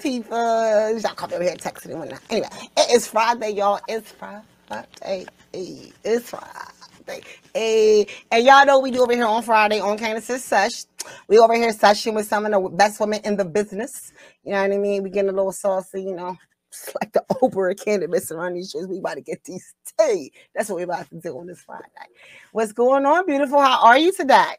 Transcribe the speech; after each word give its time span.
People? 0.00 0.38
Y'all 1.00 1.14
come 1.16 1.32
over 1.34 1.42
here 1.44 1.56
texting 1.56 1.90
and 1.90 2.00
whatnot. 2.00 2.20
Anyway, 2.30 2.48
it 2.78 2.92
is 2.94 3.08
Friday, 3.08 3.50
y'all. 3.50 3.80
It's 3.88 4.12
Friday. 4.12 5.26
It's 5.52 6.30
Friday. 6.30 8.06
And 8.32 8.44
y'all 8.46 8.66
know 8.66 8.80
we 8.80 8.92
do 8.92 9.02
over 9.02 9.14
here 9.14 9.26
on 9.26 9.42
Friday 9.42 9.80
on 9.80 9.98
Candace's 9.98 10.44
Sesh. 10.44 10.86
We 11.28 11.38
over 11.38 11.54
here 11.54 11.72
session 11.72 12.14
with 12.14 12.28
some 12.28 12.46
of 12.46 12.52
the 12.52 12.70
best 12.70 13.00
women 13.00 13.20
in 13.24 13.36
the 13.36 13.44
business. 13.46 14.12
You 14.44 14.52
know 14.52 14.62
what 14.62 14.72
I 14.72 14.78
mean? 14.78 15.02
We 15.04 15.10
getting 15.10 15.30
a 15.30 15.34
little 15.34 15.52
saucy, 15.52 16.02
you 16.04 16.16
know. 16.16 16.36
It's 16.70 16.92
like 17.00 17.12
the 17.12 17.24
Oprah 17.42 17.78
cannabis 17.84 18.32
around 18.32 18.54
these 18.54 18.70
shows. 18.70 18.88
We 18.88 18.98
about 19.00 19.16
to 19.16 19.22
get 19.22 19.44
these 19.44 19.74
tea. 20.00 20.32
That's 20.54 20.70
what 20.70 20.76
we 20.76 20.84
about 20.84 21.10
to 21.10 21.20
do 21.20 21.38
on 21.38 21.48
this 21.48 21.62
Friday. 21.62 21.84
What's 22.52 22.72
going 22.72 23.06
on, 23.06 23.26
beautiful? 23.26 23.60
How 23.60 23.82
are 23.84 23.98
you 23.98 24.12
today? 24.12 24.54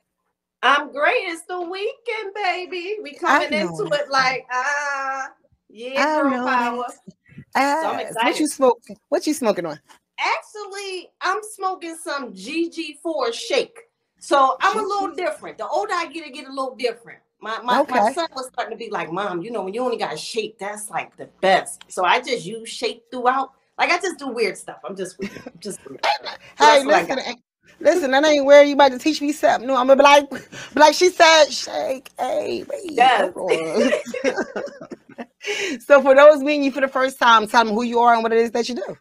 I'm 0.61 0.91
great. 0.91 1.23
It's 1.27 1.43
the 1.43 1.61
weekend, 1.61 2.33
baby. 2.35 2.97
We 3.01 3.13
coming 3.13 3.53
into 3.53 3.85
it 3.93 4.09
like 4.09 4.45
ah, 4.51 5.29
yeah, 5.69 6.21
girl 6.21 6.45
power. 6.45 6.85
Uh, 7.55 7.81
so 7.81 7.89
I'm 7.89 7.99
excited. 7.99 8.25
What 8.25 8.39
you 8.39 8.47
smoking? 8.47 8.97
What 9.09 9.27
you 9.27 9.33
smoking 9.33 9.65
on? 9.65 9.79
Actually, 10.19 11.09
I'm 11.21 11.39
smoking 11.53 11.95
some 11.95 12.33
GG4 12.33 13.33
shake. 13.33 13.79
So 14.19 14.57
I'm 14.61 14.77
a 14.77 14.81
little 14.81 15.15
different. 15.15 15.57
The 15.57 15.67
older 15.67 15.93
I 15.93 16.07
get, 16.07 16.25
I 16.25 16.29
get 16.29 16.45
a 16.45 16.49
little 16.49 16.75
different. 16.75 17.19
My 17.41 17.59
my, 17.61 17.79
okay. 17.81 17.95
my 17.95 18.11
son 18.11 18.27
was 18.35 18.47
starting 18.47 18.77
to 18.77 18.83
be 18.83 18.91
like, 18.91 19.11
Mom, 19.13 19.41
you 19.41 19.51
know, 19.51 19.63
when 19.63 19.73
you 19.73 19.81
only 19.81 19.97
got 19.97 20.19
shake, 20.19 20.59
that's 20.59 20.89
like 20.89 21.15
the 21.15 21.27
best. 21.39 21.83
So 21.87 22.03
I 22.03 22.19
just 22.19 22.45
use 22.45 22.67
shake 22.67 23.03
throughout. 23.11 23.53
Like 23.77 23.91
I 23.91 23.97
just 23.97 24.19
do 24.19 24.27
weird 24.27 24.57
stuff. 24.57 24.79
I'm 24.83 24.97
just 24.97 25.17
weird. 25.19 25.41
I'm 25.45 25.59
just 25.59 25.79
weird. 25.89 26.05
Hey, 26.57 26.83
listen, 26.83 27.19
listen, 27.79 28.11
that 28.11 28.25
ain't 28.25 28.45
where 28.45 28.63
you 28.63 28.73
about 28.73 28.91
to 28.91 28.99
teach 28.99 29.21
me 29.21 29.31
something 29.31 29.67
new. 29.67 29.75
I'm 29.75 29.87
gonna 29.87 29.97
be 29.97 30.03
like, 30.03 30.29
like 30.75 30.93
she 30.93 31.09
said, 31.09 31.45
shake, 31.45 32.09
hey, 32.19 32.65
baby. 32.69 32.93
Yes. 32.93 33.33
so 35.85 36.01
for 36.01 36.15
those 36.15 36.41
meeting 36.41 36.63
you 36.63 36.71
for 36.71 36.81
the 36.81 36.87
first 36.87 37.19
time, 37.19 37.47
tell 37.47 37.65
them 37.65 37.73
who 37.73 37.83
you 37.83 37.99
are 37.99 38.13
and 38.13 38.23
what 38.23 38.33
it 38.33 38.39
is 38.39 38.51
that 38.51 38.69
you 38.69 38.75
do. 38.75 38.97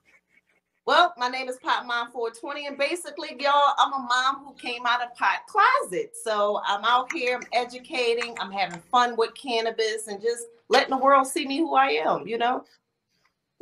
Well, 0.87 1.13
my 1.19 1.29
name 1.29 1.51
is 1.51 1.59
Pot 1.59 1.87
Mom 1.87 2.11
420, 2.13 2.67
and 2.67 2.79
basically, 2.79 3.37
y'all, 3.39 3.75
I'm 3.77 3.93
a 3.93 3.99
mom 3.99 4.37
who 4.43 4.55
came 4.55 4.87
out 4.87 5.03
of 5.03 5.15
pot 5.17 5.41
closet. 5.47 6.13
So 6.25 6.63
I'm 6.67 6.83
out 6.83 7.13
here, 7.13 7.37
I'm 7.37 7.47
educating, 7.53 8.35
I'm 8.41 8.51
having 8.51 8.81
fun 8.91 9.15
with 9.15 9.35
cannabis, 9.35 10.07
and 10.07 10.23
just 10.23 10.47
letting 10.71 10.89
the 10.89 10.97
world 10.97 11.27
see 11.27 11.47
me 11.47 11.59
who 11.59 11.75
I 11.75 11.89
am. 11.89 12.27
You 12.27 12.39
know. 12.39 12.65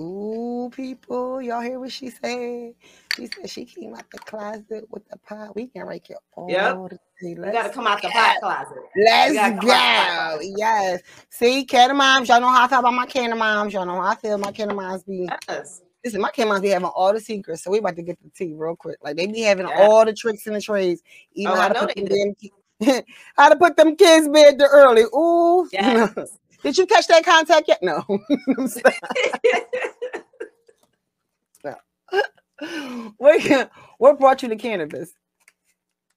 Ooh, 0.00 0.70
people, 0.72 1.42
y'all 1.42 1.62
hear 1.62 1.80
what 1.80 1.90
she 1.90 2.10
said? 2.10 2.74
She 3.16 3.26
said 3.26 3.50
she 3.50 3.64
came 3.64 3.94
out 3.94 4.10
the 4.10 4.18
closet 4.18 4.86
with 4.90 5.08
the 5.08 5.16
pot. 5.18 5.56
We 5.56 5.68
can 5.68 5.86
right 5.86 6.02
here 6.06 6.18
all 6.34 6.50
yep. 6.50 6.76
You 7.22 7.36
gotta 7.36 7.70
come 7.70 7.86
out 7.86 8.02
the 8.02 8.08
pot 8.08 8.36
closet. 8.40 8.76
Let's 8.96 9.64
go. 9.64 10.38
Yes. 10.42 11.00
See, 11.30 11.64
candy 11.64 11.94
moms, 11.94 12.28
y'all 12.28 12.40
know 12.40 12.48
how 12.48 12.64
I 12.64 12.68
feel 12.68 12.80
about 12.80 12.92
my 12.92 13.06
candy 13.06 13.36
moms. 13.36 13.72
Y'all 13.72 13.86
know 13.86 14.00
how 14.00 14.08
I 14.08 14.14
feel 14.16 14.38
my 14.38 14.52
candy 14.52 14.74
moms 14.74 15.04
be. 15.04 15.28
Yes 15.48 15.82
Listen, 16.06 16.20
my 16.20 16.30
K-Moms 16.30 16.60
be 16.60 16.68
having 16.68 16.86
all 16.86 17.12
the 17.12 17.18
secrets, 17.18 17.64
so 17.64 17.72
we 17.72 17.78
about 17.78 17.96
to 17.96 18.02
get 18.02 18.16
the 18.22 18.30
tea 18.30 18.54
real 18.54 18.76
quick. 18.76 18.96
Like 19.02 19.16
they 19.16 19.26
be 19.26 19.40
having 19.40 19.66
all 19.66 20.04
the 20.04 20.12
tricks 20.12 20.46
and 20.46 20.54
the 20.54 20.60
trades, 20.60 21.02
even 21.32 21.50
oh, 21.50 21.56
how, 21.56 21.66
to 21.66 21.80
put 21.80 21.96
them 21.96 23.02
how 23.36 23.48
to 23.48 23.56
put 23.56 23.76
them 23.76 23.96
kids 23.96 24.28
bed 24.28 24.56
too 24.56 24.68
early. 24.70 25.02
Ooh, 25.02 25.68
yes. 25.72 26.38
did 26.62 26.78
you 26.78 26.86
catch 26.86 27.08
that 27.08 27.24
contact 27.24 27.66
yet? 27.66 27.82
No. 27.82 28.04
what, 33.16 33.70
what 33.98 34.18
brought 34.18 34.42
you 34.42 34.48
to 34.48 34.56
cannabis? 34.56 35.12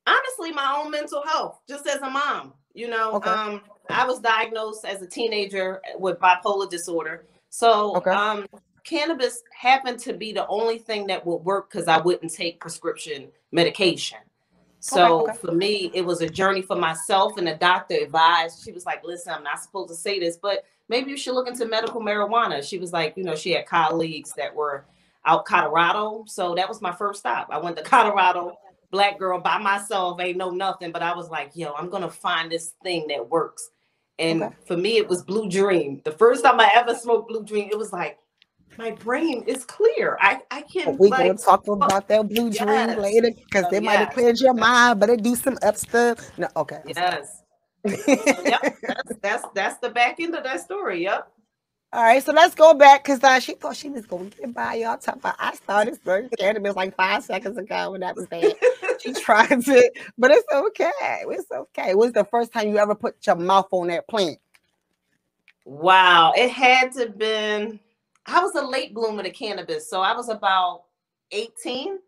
Honestly, 0.08 0.52
my 0.52 0.82
own 0.82 0.92
mental 0.92 1.24
health, 1.26 1.60
just 1.68 1.88
as 1.88 2.02
a 2.02 2.10
mom. 2.10 2.54
You 2.74 2.88
know, 2.88 3.14
okay. 3.14 3.30
um, 3.30 3.62
I 3.90 4.06
was 4.06 4.20
diagnosed 4.20 4.86
as 4.86 5.02
a 5.02 5.08
teenager 5.08 5.82
with 5.98 6.20
bipolar 6.20 6.70
disorder. 6.70 7.26
So 7.50 7.96
okay. 7.98 8.12
um, 8.12 8.48
cannabis 8.84 9.44
happened 9.54 10.00
to 10.00 10.14
be 10.14 10.32
the 10.32 10.48
only 10.48 10.78
thing 10.78 11.08
that 11.08 11.26
would 11.26 11.38
work 11.38 11.72
because 11.72 11.88
I 11.88 11.98
wouldn't 11.98 12.34
take 12.34 12.60
prescription 12.60 13.30
medication. 13.52 14.20
So 14.80 15.22
okay, 15.22 15.32
okay. 15.32 15.40
for 15.40 15.52
me, 15.52 15.92
it 15.94 16.06
was 16.06 16.22
a 16.22 16.30
journey 16.30 16.62
for 16.62 16.78
myself, 16.78 17.38
and 17.38 17.46
the 17.46 17.56
doctor 17.56 17.96
advised. 17.96 18.64
She 18.64 18.72
was 18.72 18.86
like, 18.86 19.04
"Listen, 19.04 19.34
I'm 19.34 19.44
not 19.44 19.60
supposed 19.62 19.90
to 19.90 19.96
say 19.96 20.20
this, 20.20 20.38
but 20.42 20.64
maybe 20.88 21.12
you 21.12 21.18
should 21.18 21.34
look 21.34 21.50
into 21.50 21.66
medical 21.66 22.00
marijuana." 22.00 22.64
She 22.64 22.78
was 22.78 22.94
like, 22.94 23.18
"You 23.18 23.26
know, 23.26 23.36
she 23.36 23.52
had 23.52 23.66
colleagues 23.66 24.32
that 24.38 24.56
were 24.56 24.86
out 25.30 25.46
Colorado, 25.46 26.24
so 26.28 26.56
that 26.56 26.68
was 26.68 26.82
my 26.82 26.92
first 26.92 27.20
stop. 27.20 27.48
I 27.52 27.58
went 27.60 27.78
to 27.78 27.84
Colorado, 27.96 28.58
black 28.92 29.20
girl 29.20 29.40
by 29.40 29.58
myself, 29.60 30.20
ain't 30.20 30.38
know 30.38 30.50
nothing, 30.50 30.92
but 30.92 31.04
I 31.04 31.16
was 31.16 31.30
like, 31.30 31.52
yo, 31.54 31.74
I'm 31.74 31.90
gonna 31.90 32.10
find 32.10 32.52
this 32.52 32.74
thing 32.84 33.08
that 33.08 33.30
works." 33.30 33.70
And 34.18 34.44
okay. 34.44 34.56
for 34.66 34.76
me, 34.76 34.98
it 34.98 35.08
was 35.08 35.24
Blue 35.24 35.50
Dream. 35.50 36.02
The 36.04 36.12
first 36.12 36.44
time 36.44 36.60
I 36.60 36.72
ever 36.76 36.94
smoked 36.94 37.30
Blue 37.30 37.44
Dream, 37.44 37.70
it 37.72 37.78
was 37.78 37.94
like, 37.94 38.18
my 38.78 38.92
brain 38.92 39.44
is 39.48 39.66
clear. 39.66 40.18
I, 40.22 40.42
I 40.52 40.62
can 40.62 40.98
we 40.98 41.10
like, 41.10 41.28
gonna 41.28 41.38
talk 41.38 41.68
about 41.68 42.08
that 42.08 42.28
blue 42.28 42.50
yes. 42.50 42.58
dream 42.58 43.00
later 43.00 43.30
because 43.32 43.66
they 43.70 43.78
yes. 43.78 43.84
might 43.84 44.00
have 44.00 44.14
cleared 44.14 44.40
your 44.40 44.54
mind, 44.54 45.00
but 45.00 45.10
it 45.10 45.22
do 45.22 45.36
some 45.36 45.58
up 45.62 45.76
stuff. 45.76 46.38
No, 46.38 46.48
okay. 46.56 46.82
Yes. 46.88 47.44
yep, 47.86 48.76
that's, 48.82 49.14
that's 49.22 49.46
that's 49.54 49.78
the 49.80 49.90
back 49.90 50.20
end 50.20 50.36
of 50.36 50.44
that 50.44 50.60
story. 50.60 51.04
Yep. 51.04 51.32
All 51.92 52.04
right, 52.04 52.24
so 52.24 52.32
let's 52.34 52.54
go 52.54 52.76
back 52.76 53.04
because 53.04 53.24
uh, 53.24 53.40
she 53.40 53.54
thought 53.54 53.76
she 53.76 53.90
was 53.90 54.06
going 54.06 54.30
to 54.30 54.38
get 54.38 54.54
by 54.54 54.76
y'all. 54.76 54.98
Talk 54.98 55.16
about 55.16 55.36
I 55.40 55.56
started 55.56 55.96
started 55.96 56.32
cannabis 56.38 56.76
like 56.76 56.96
five 56.96 57.24
seconds 57.24 57.58
ago 57.58 57.92
when 57.92 58.02
that 58.02 58.16
was 58.16 58.28
bad. 58.28 58.54
she 59.00 59.12
tried 59.22 59.64
to, 59.64 59.92
but 60.16 60.30
it's 60.30 60.46
okay. 60.54 60.92
It's 61.02 61.52
okay. 61.52 61.90
It 61.90 61.98
was 61.98 62.14
the 62.14 62.26
first 62.26 62.54
time 62.54 62.70
you 62.70 62.78
ever 62.78 62.94
put 62.94 63.16
your 63.26 63.38
mouth 63.38 63.70
on 63.72 63.88
that 63.88 64.08
plant. 64.08 64.38
Wow, 65.66 66.34
it 66.38 66.52
had 66.52 66.92
to 66.94 67.10
been 67.10 67.80
I 68.32 68.42
was 68.42 68.54
a 68.56 68.62
late 68.62 68.94
bloomer 68.94 69.24
to 69.24 69.32
cannabis. 69.32 69.90
So 69.90 70.02
I 70.02 70.16
was 70.16 70.30
about 70.30 70.84
18. 71.32 72.00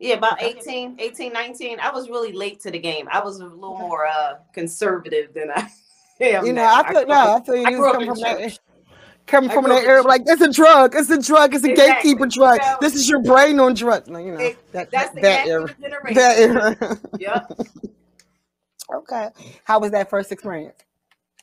Yeah, 0.00 0.14
about 0.14 0.42
18, 0.42 0.96
18, 0.98 1.32
19. 1.32 1.78
I 1.78 1.90
was 1.90 2.08
really 2.08 2.32
late 2.32 2.60
to 2.62 2.72
the 2.72 2.78
game. 2.78 3.06
I 3.12 3.22
was 3.22 3.38
a 3.38 3.44
little 3.44 3.78
more 3.78 4.06
uh, 4.06 4.34
conservative 4.52 5.32
than 5.32 5.52
I 5.54 5.68
am. 6.20 6.44
You 6.44 6.52
know, 6.52 6.62
now. 6.62 6.82
I 6.82 6.92
feel 6.92 7.06
no, 7.06 7.36
I 7.36 7.44
feel 7.44 7.56
you 7.56 7.76
come 7.78 8.06
from 8.06 8.18
that 8.18 8.58
coming 9.26 9.50
from 9.50 9.64
that 9.64 9.84
area 9.84 10.02
like 10.02 10.22
it's 10.26 10.42
a 10.42 10.52
drug, 10.52 10.94
it's 10.94 11.10
a 11.10 11.20
drug, 11.20 11.54
it's 11.54 11.64
a 11.64 11.70
exactly. 11.70 12.10
gatekeeper 12.10 12.26
drug. 12.26 12.60
This 12.80 12.94
is 12.94 13.08
your 13.08 13.22
brain 13.22 13.60
on 13.60 13.74
drug. 13.74 14.06
You 14.08 14.12
know, 14.12 14.38
it, 14.38 14.72
that, 14.72 14.90
that's 14.90 15.14
that, 15.14 15.22
that 15.22 15.46
era. 15.46 15.74
Generation. 15.80 16.14
That 16.14 16.38
era. 16.38 17.00
yep. 17.18 17.52
okay. 18.94 19.28
How 19.64 19.80
was 19.80 19.90
that 19.92 20.10
first 20.10 20.32
experience? 20.32 20.82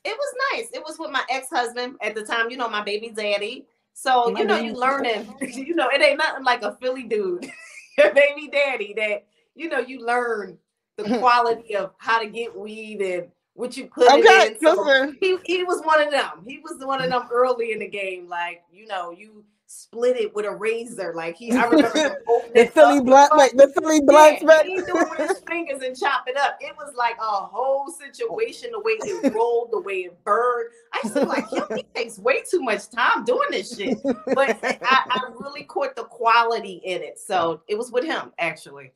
it 0.03 0.17
was 0.17 0.33
nice. 0.53 0.69
It 0.73 0.83
was 0.85 0.97
with 0.97 1.11
my 1.11 1.23
ex-husband 1.29 1.95
at 2.01 2.15
the 2.15 2.23
time, 2.23 2.49
you 2.49 2.57
know, 2.57 2.69
my 2.69 2.83
baby 2.83 3.09
daddy. 3.09 3.65
So, 3.93 4.35
you 4.37 4.45
know, 4.45 4.57
you 4.57 4.73
learning, 4.73 5.33
you 5.41 5.75
know, 5.75 5.89
it 5.89 6.01
ain't 6.01 6.17
nothing 6.17 6.43
like 6.43 6.61
a 6.61 6.75
Philly 6.75 7.03
dude, 7.03 7.51
your 7.97 8.13
baby 8.13 8.47
daddy 8.51 8.93
that, 8.95 9.25
you 9.55 9.67
know, 9.67 9.79
you 9.79 10.05
learn 10.05 10.57
the 10.95 11.17
quality 11.17 11.75
of 11.75 11.91
how 11.97 12.19
to 12.19 12.27
get 12.27 12.57
weed 12.57 13.01
and 13.01 13.27
what 13.59 13.75
you 13.75 13.87
put 13.87 14.09
okay, 14.09 14.21
it 14.21 14.51
in. 14.53 14.59
So 14.61 15.11
he, 15.19 15.37
he 15.43 15.63
was 15.65 15.81
one 15.83 16.01
of 16.01 16.11
them. 16.11 16.45
He 16.47 16.59
was 16.59 16.77
one 16.79 17.03
of 17.03 17.09
them 17.09 17.23
early 17.29 17.73
in 17.73 17.79
the 17.79 17.89
game. 17.89 18.29
Like, 18.29 18.63
you 18.71 18.87
know, 18.87 19.11
you 19.11 19.43
split 19.67 20.15
it 20.15 20.33
with 20.33 20.45
a 20.45 20.51
razor. 20.51 21.13
Like 21.13 21.35
he, 21.35 21.51
I 21.51 21.65
remember 21.65 21.91
the 22.55 22.71
Philly 22.73 23.01
black, 23.01 23.35
like 23.35 23.51
the 23.51 23.67
Philly 23.67 23.99
black. 23.99 24.41
Yeah, 24.41 24.63
he 24.63 24.77
do 24.77 24.97
it 24.97 25.09
with 25.09 25.29
his 25.29 25.39
fingers 25.47 25.81
and 25.83 25.99
chop 25.99 26.23
it 26.27 26.37
up. 26.37 26.57
It 26.61 26.73
was 26.77 26.95
like 26.95 27.17
a 27.19 27.21
whole 27.21 27.91
situation, 27.91 28.69
the 28.71 28.79
way 28.79 28.93
it 28.93 29.33
rolled, 29.35 29.71
the 29.71 29.81
way 29.81 30.05
it 30.05 30.23
burned. 30.23 30.69
I 30.93 31.01
used 31.03 31.17
to 31.17 31.25
like, 31.25 31.51
yo, 31.51 31.65
he 31.75 31.83
takes 31.93 32.17
way 32.17 32.41
too 32.49 32.61
much 32.61 32.89
time 32.89 33.25
doing 33.25 33.49
this 33.51 33.75
shit. 33.75 34.01
But 34.03 34.57
I, 34.63 34.77
I 34.81 35.21
really 35.37 35.63
caught 35.63 35.97
the 35.97 36.05
quality 36.05 36.81
in 36.85 37.01
it, 37.03 37.19
so 37.19 37.61
it 37.67 37.77
was 37.77 37.91
with 37.91 38.05
him 38.05 38.31
actually. 38.39 38.93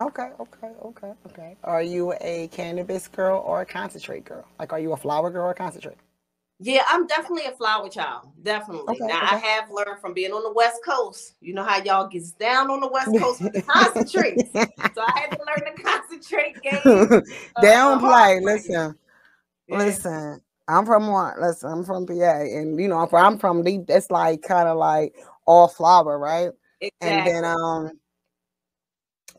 Okay, 0.00 0.30
okay, 0.40 0.70
okay, 0.82 1.12
okay. 1.26 1.56
Are 1.62 1.82
you 1.82 2.14
a 2.22 2.48
cannabis 2.48 3.06
girl 3.06 3.42
or 3.44 3.60
a 3.60 3.66
concentrate 3.66 4.24
girl? 4.24 4.46
Like, 4.58 4.72
are 4.72 4.80
you 4.80 4.92
a 4.92 4.96
flower 4.96 5.30
girl 5.30 5.44
or 5.44 5.50
a 5.50 5.54
concentrate? 5.54 5.98
Yeah, 6.58 6.84
I'm 6.88 7.06
definitely 7.06 7.46
a 7.46 7.52
flower 7.52 7.88
child. 7.88 8.28
Definitely. 8.42 8.94
Okay, 8.94 9.06
now 9.06 9.24
okay. 9.24 9.36
I 9.36 9.38
have 9.38 9.70
learned 9.70 10.00
from 10.00 10.14
being 10.14 10.32
on 10.32 10.42
the 10.42 10.52
West 10.52 10.80
Coast. 10.84 11.34
You 11.40 11.54
know 11.54 11.64
how 11.64 11.82
y'all 11.82 12.06
gets 12.06 12.32
down 12.32 12.70
on 12.70 12.80
the 12.80 12.88
West 12.88 13.10
Coast 13.18 13.42
with 13.42 13.54
the 13.54 13.62
concentrates. 13.68 14.50
so 14.52 15.02
I 15.06 15.20
had 15.20 15.30
to 15.30 15.38
learn 15.46 15.74
the 15.74 15.82
concentrate 15.82 16.60
game. 16.62 17.22
Uh, 17.56 17.62
don't 17.62 18.00
play. 18.00 18.40
Listen, 18.42 18.94
yeah. 19.68 19.78
listen. 19.78 20.40
I'm 20.68 20.86
from. 20.86 21.08
Listen, 21.40 21.72
I'm 21.72 21.84
from 21.84 22.06
PA, 22.06 22.12
and 22.12 22.78
you 22.80 22.88
know, 22.88 23.06
I'm 23.12 23.38
from 23.38 23.64
the. 23.64 23.84
It's 23.88 24.10
like 24.10 24.42
kind 24.42 24.68
of 24.68 24.78
like 24.78 25.14
all 25.46 25.66
flower, 25.66 26.18
right? 26.18 26.50
Exactly. 26.80 27.08
And 27.08 27.26
then 27.26 27.44
um, 27.44 27.99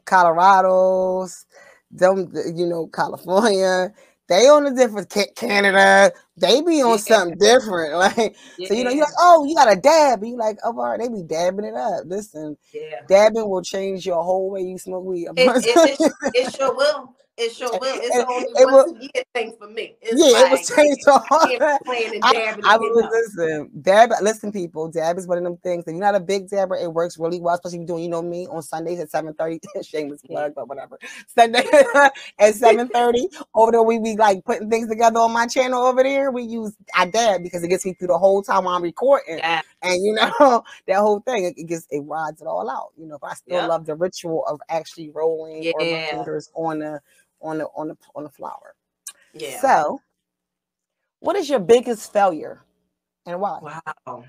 Colorado's, 0.06 1.46
them, 1.92 2.32
you 2.56 2.66
know, 2.66 2.88
California 2.88 3.94
they 4.32 4.48
on 4.48 4.66
a 4.66 4.74
different 4.74 5.14
Canada, 5.36 6.10
they 6.38 6.62
be 6.62 6.82
on 6.82 6.92
yeah. 6.92 6.98
something 6.98 7.38
different. 7.38 7.92
Like 8.02 8.36
yeah. 8.58 8.68
so, 8.68 8.74
you 8.74 8.84
know, 8.86 8.90
you're 8.90 9.04
like, 9.04 9.14
oh, 9.20 9.46
you 9.46 9.54
got 9.54 9.72
a 9.72 9.76
dab. 9.76 10.24
You 10.24 10.38
like, 10.38 10.58
oh, 10.64 10.70
all 10.80 10.90
right, 10.90 11.00
they 11.00 11.10
be 11.10 11.22
dabbing 11.22 11.66
it 11.66 11.76
up. 11.76 12.06
Listen, 12.06 12.58
yeah, 12.74 13.02
dabbing 13.08 13.48
will 13.48 13.62
change 13.62 14.06
your 14.06 14.24
whole 14.24 14.50
way 14.50 14.62
you 14.62 14.78
smoke 14.78 15.04
weed. 15.04 15.28
It, 15.36 15.66
it, 15.66 16.00
it, 16.00 16.14
it 16.34 16.56
sure 16.56 16.74
will. 16.74 17.14
It 17.38 17.54
sure 17.54 17.72
will. 17.72 17.80
It's 17.84 18.16
and, 18.16 18.28
only 18.28 18.50
it 18.56 18.72
once 18.72 18.92
will, 18.92 18.98
a 18.98 19.02
year 19.02 19.24
thing 19.34 19.56
for 19.58 19.68
me. 19.68 19.96
It's 20.02 20.14
yeah, 20.16 20.42
like, 20.42 20.46
it 20.46 20.52
was 20.52 20.76
changed 20.76 21.02
to 21.06 21.12
all 21.32 21.80
playing 21.86 22.16
and. 22.16 22.24
I, 22.24 22.56
I 22.66 22.78
was 22.78 23.08
listen, 23.10 23.72
dab. 23.82 24.12
Listen, 24.22 24.52
people, 24.52 24.90
dab 24.90 25.18
is 25.18 25.28
one 25.28 25.38
of 25.38 25.44
them 25.46 25.58
things. 25.58 25.86
If 25.88 25.94
you're 25.94 26.00
not 26.00 26.14
a 26.14 26.20
big 26.20 26.50
dabber, 26.50 26.76
it 26.76 26.92
works 26.94 27.18
really 27.18 27.40
well, 27.40 27.56
especially 27.56 27.78
if 27.78 27.80
you're 27.82 27.88
doing, 27.88 28.04
you 28.04 28.10
know, 28.10 28.22
me 28.22 28.48
on 28.48 28.62
Sundays 28.62 29.00
at 29.00 29.10
7:30. 29.10 29.60
Shameless 29.84 30.22
plug, 30.22 30.54
but 30.56 30.68
whatever. 30.68 31.00
Sunday 31.28 31.60
at 31.96 32.14
7:30. 32.54 33.44
over 33.56 33.72
there, 33.72 33.84
we 33.84 34.00
be 34.00 34.18
like 34.18 34.44
putting 34.44 34.70
things 34.70 34.90
together 34.90 35.20
on 35.20 35.32
my 35.32 35.48
channel 35.48 35.84
over 35.84 36.04
there. 36.04 36.32
We 36.32 36.44
use 36.44 36.76
I 36.94 37.06
dab 37.06 37.44
because 37.44 37.64
it 37.64 37.70
gets 37.70 37.86
me 37.86 37.94
through 37.94 38.10
the 38.10 38.18
whole 38.18 38.44
time 38.44 38.66
while 38.66 38.76
I'm 38.76 38.84
recording. 38.84 39.38
Yeah. 39.38 39.62
And 39.82 40.04
you 40.04 40.14
know, 40.14 40.64
that 40.88 41.00
whole 41.00 41.22
thing, 41.22 41.46
it, 41.46 41.54
it 41.58 41.68
gets 41.68 41.88
it 41.90 42.02
rides 42.02 42.42
it 42.42 42.46
all 42.46 42.70
out. 42.70 42.90
You 42.98 43.08
know, 43.08 43.18
but 43.22 43.32
I 43.32 43.34
still 43.36 43.56
yep. 43.56 43.70
love 43.70 43.86
the 43.86 43.96
ritual 43.96 44.46
of 44.48 44.60
actually 44.70 45.10
rolling 45.12 45.64
yeah. 45.64 45.72
or 45.76 45.80
my 45.80 46.08
fingers 46.12 46.52
on 46.56 46.80
the 46.80 47.02
on 47.42 47.58
the 47.60 47.66
on 47.76 47.90
the 47.90 47.98
on 48.16 48.24
the 48.24 48.30
flower. 48.30 48.76
Yeah. 49.34 49.60
So, 49.62 50.02
what 51.20 51.36
is 51.36 51.50
your 51.50 51.60
biggest 51.60 52.12
failure, 52.12 52.62
and 53.26 53.40
why? 53.40 53.60
Wow. 53.62 54.26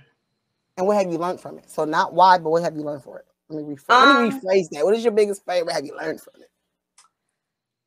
And 0.76 0.86
what 0.86 0.96
have 0.96 1.12
you 1.12 1.18
learned 1.18 1.40
from 1.40 1.58
it? 1.58 1.70
So 1.70 1.84
not 1.84 2.14
why, 2.14 2.38
but 2.38 2.50
what 2.50 2.62
have 2.62 2.76
you 2.76 2.82
learned 2.82 3.02
from 3.02 3.16
it? 3.16 3.26
Let 3.48 3.66
me, 3.66 3.74
rephrase, 3.74 3.90
um, 3.90 4.24
let 4.24 4.32
me 4.32 4.40
rephrase 4.40 4.70
that. 4.70 4.84
What 4.84 4.94
is 4.94 5.04
your 5.04 5.12
biggest 5.12 5.44
failure? 5.44 5.64
What 5.64 5.74
have 5.74 5.84
you 5.84 5.96
learned 5.96 6.20
from 6.20 6.40
it? 6.40 6.50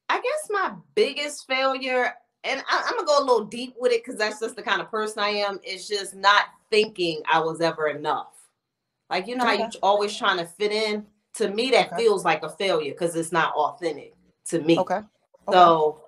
I 0.08 0.18
guess 0.18 0.48
my 0.50 0.74
biggest 0.94 1.48
failure, 1.48 2.14
and 2.44 2.64
I, 2.70 2.78
am 2.88 2.96
gonna 2.96 3.08
go 3.08 3.20
a 3.20 3.26
little 3.26 3.46
deep 3.46 3.76
with 3.80 3.92
it 3.92 4.04
because 4.04 4.20
that's 4.20 4.40
just 4.40 4.56
the 4.56 4.62
kind 4.62 4.82
of 4.82 4.92
person 4.92 5.20
I 5.20 5.30
am. 5.30 5.60
Is 5.66 5.88
just 5.88 6.16
not 6.16 6.46
thinking 6.70 7.22
I 7.32 7.40
was 7.40 7.60
ever 7.60 7.88
enough. 7.88 8.34
Like 9.10 9.28
you 9.28 9.36
know 9.36 9.46
okay. 9.46 9.58
how 9.58 9.64
you 9.64 9.70
always 9.82 10.16
trying 10.16 10.38
to 10.38 10.46
fit 10.46 10.72
in. 10.72 11.06
To 11.36 11.50
me, 11.50 11.70
that 11.72 11.88
okay. 11.88 11.98
feels 11.98 12.24
like 12.24 12.44
a 12.44 12.50
failure 12.50 12.94
because 12.94 13.16
it's 13.16 13.34
not 13.34 13.54
authentic 13.56 14.14
to 14.46 14.62
me. 14.62 14.80
Okay. 14.80 15.02
So 15.52 16.02